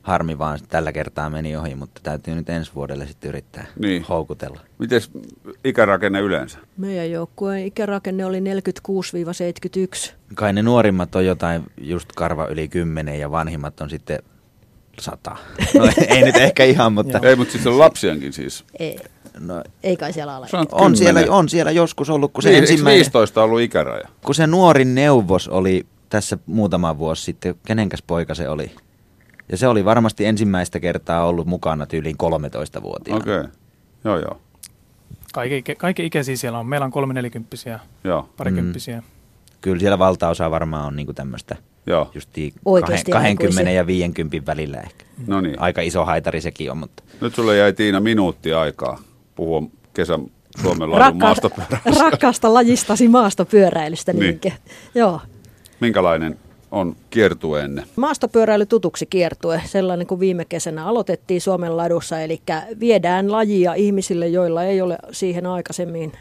harmi 0.07 0.37
vaan 0.37 0.59
tällä 0.69 0.91
kertaa 0.91 1.29
meni 1.29 1.55
ohi, 1.55 1.75
mutta 1.75 2.01
täytyy 2.03 2.35
nyt 2.35 2.49
ensi 2.49 2.71
vuodelle 2.75 3.07
sitten 3.07 3.29
yrittää 3.29 3.65
niin. 3.79 4.05
houkutella. 4.09 4.59
Miten 4.77 5.01
ikärakenne 5.63 6.19
yleensä? 6.19 6.59
Meidän 6.77 7.11
joukkueen 7.11 7.65
ikärakenne 7.65 8.25
oli 8.25 8.39
46-71. 8.39 10.13
Kai 10.35 10.53
ne 10.53 10.61
nuorimmat 10.61 11.15
on 11.15 11.25
jotain 11.25 11.63
just 11.81 12.09
karva 12.15 12.45
yli 12.47 12.67
10 12.67 13.19
ja 13.19 13.31
vanhimmat 13.31 13.81
on 13.81 13.89
sitten 13.89 14.19
sata. 14.99 15.35
No, 15.77 15.89
ei 16.15 16.21
nyt 16.21 16.35
ehkä 16.35 16.63
ihan, 16.63 16.93
mutta... 16.93 17.19
ei, 17.23 17.35
mutta 17.35 17.51
siis 17.51 17.67
on 17.67 17.79
lapsiankin 17.79 18.33
siis. 18.33 18.63
Ei. 18.79 18.99
No, 19.39 19.63
ei 19.83 19.97
kai 19.97 20.13
siellä 20.13 20.35
ala. 20.35 20.47
On 20.71 20.95
siellä, 20.95 21.23
on 21.29 21.49
siellä 21.49 21.71
joskus 21.71 22.09
ollut, 22.09 22.33
kun 22.33 22.43
se 22.43 22.49
niin, 22.49 22.61
ensimmäinen... 22.61 22.97
15 22.97 23.41
on 23.41 23.45
ollut 23.45 23.61
ikäraja? 23.61 24.07
Kun 24.25 24.35
se 24.35 24.47
nuorin 24.47 24.95
neuvos 24.95 25.47
oli 25.47 25.85
tässä 26.09 26.37
muutama 26.45 26.97
vuosi 26.97 27.23
sitten, 27.23 27.55
kenenkäs 27.67 28.03
poika 28.07 28.35
se 28.35 28.49
oli? 28.49 28.71
Ja 29.49 29.57
se 29.57 29.67
oli 29.67 29.85
varmasti 29.85 30.25
ensimmäistä 30.25 30.79
kertaa 30.79 31.25
ollut 31.25 31.47
mukana 31.47 31.85
tyyliin 31.85 32.15
13-vuotiaana. 32.23 33.23
Okei, 33.23 33.39
okay. 33.39 33.51
joo 34.03 34.19
joo. 34.19 34.41
Kaikki, 35.33 35.75
kaikki 35.75 36.05
ikäisiä 36.05 36.35
siellä 36.35 36.59
on. 36.59 36.67
Meillä 36.67 36.85
on 36.85 36.91
kolme 36.91 37.13
nelikymppisiä, 37.13 37.79
joo. 38.03 38.29
parikymppisiä. 38.37 38.97
Mm. 38.97 39.03
Kyllä 39.61 39.79
siellä 39.79 39.99
valtaosa 39.99 40.51
varmaan 40.51 40.85
on 40.85 40.95
niinku 40.95 41.13
tämmöistä 41.13 41.55
Joo. 41.87 42.11
Justi 42.15 42.53
20 43.11 43.71
ja 43.71 43.87
50 43.87 44.51
välillä 44.51 44.77
ehkä. 44.77 45.05
No 45.27 45.41
niin. 45.41 45.59
Aika 45.59 45.81
iso 45.81 46.05
haitari 46.05 46.41
sekin 46.41 46.71
on, 46.71 46.77
mutta... 46.77 47.03
Nyt 47.21 47.35
sulle 47.35 47.57
jäi 47.57 47.73
Tiina 47.73 47.99
minuutti 47.99 48.53
aikaa 48.53 48.99
puhua 49.35 49.63
kesän 49.93 50.25
Suomen 50.61 50.89
Rakka- 50.89 51.13
maastopyöräilystä. 51.13 52.03
Rakkaasta 52.05 52.53
lajistasi 52.53 53.07
maastopyöräilystä. 53.07 54.13
Niin. 54.13 54.39
Joo. 54.95 55.21
Minkälainen 55.79 56.39
on 56.71 56.95
kiertueenne? 57.09 57.83
Maastopyöräily 57.95 58.65
tutuksi 58.65 59.05
kiertue, 59.05 59.61
sellainen 59.65 60.07
kuin 60.07 60.19
viime 60.19 60.45
kesänä 60.45 60.85
aloitettiin 60.85 61.41
Suomen 61.41 61.77
ladussa, 61.77 62.19
eli 62.19 62.41
viedään 62.79 63.31
lajia 63.31 63.73
ihmisille, 63.73 64.27
joilla 64.27 64.63
ei 64.63 64.81
ole 64.81 64.97
siihen 65.11 65.45
aikaisemmin 65.45 66.11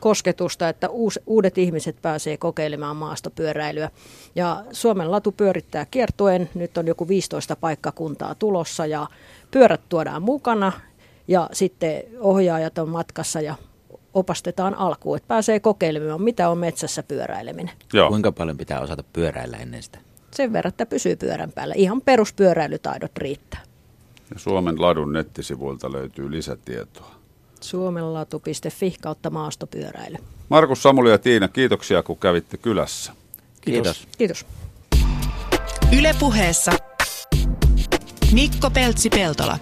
kosketusta, 0.00 0.68
että 0.68 0.88
uudet 1.26 1.58
ihmiset 1.58 1.96
pääsee 2.02 2.36
kokeilemaan 2.36 2.96
maastopyöräilyä. 2.96 3.90
Ja 4.34 4.64
Suomen 4.72 5.10
latu 5.10 5.32
pyörittää 5.32 5.86
kiertuen, 5.90 6.50
nyt 6.54 6.78
on 6.78 6.86
joku 6.86 7.08
15 7.08 7.56
paikkakuntaa 7.56 8.34
tulossa 8.34 8.86
ja 8.86 9.06
pyörät 9.50 9.80
tuodaan 9.88 10.22
mukana 10.22 10.72
ja 11.28 11.48
sitten 11.52 12.02
ohjaajat 12.20 12.78
on 12.78 12.88
matkassa 12.88 13.40
ja 13.40 13.54
opastetaan 14.14 14.74
alkuun, 14.74 15.16
että 15.16 15.28
pääsee 15.28 15.60
kokeilemaan, 15.60 16.22
mitä 16.22 16.48
on 16.48 16.58
metsässä 16.58 17.02
pyöräileminen. 17.02 17.74
Joo. 17.92 18.08
Kuinka 18.08 18.32
paljon 18.32 18.56
pitää 18.56 18.80
osata 18.80 19.04
pyöräillä 19.12 19.56
ennen 19.56 19.82
sitä? 19.82 19.98
Sen 20.30 20.52
verran, 20.52 20.68
että 20.68 20.86
pysyy 20.86 21.16
pyörän 21.16 21.52
päällä. 21.52 21.74
Ihan 21.76 22.00
peruspyöräilytaidot 22.00 23.18
riittää. 23.18 23.60
Ja 24.34 24.38
Suomen 24.38 24.82
ladun 24.82 25.12
nettisivuilta 25.12 25.92
löytyy 25.92 26.30
lisätietoa. 26.30 27.14
suomenlatu.fi 27.60 28.96
kautta 29.02 29.30
maastopyöräily. 29.30 30.16
Markus, 30.48 30.82
Samuli 30.82 31.10
ja 31.10 31.18
Tiina, 31.18 31.48
kiitoksia 31.48 32.02
kun 32.02 32.18
kävitte 32.18 32.56
kylässä. 32.56 33.12
Kiitos. 33.60 34.08
Kiitos. 34.18 34.46
Yle 35.98 36.14
puheessa 36.20 36.72
Mikko 38.32 38.70
Peltsi-Peltola. 38.70 39.58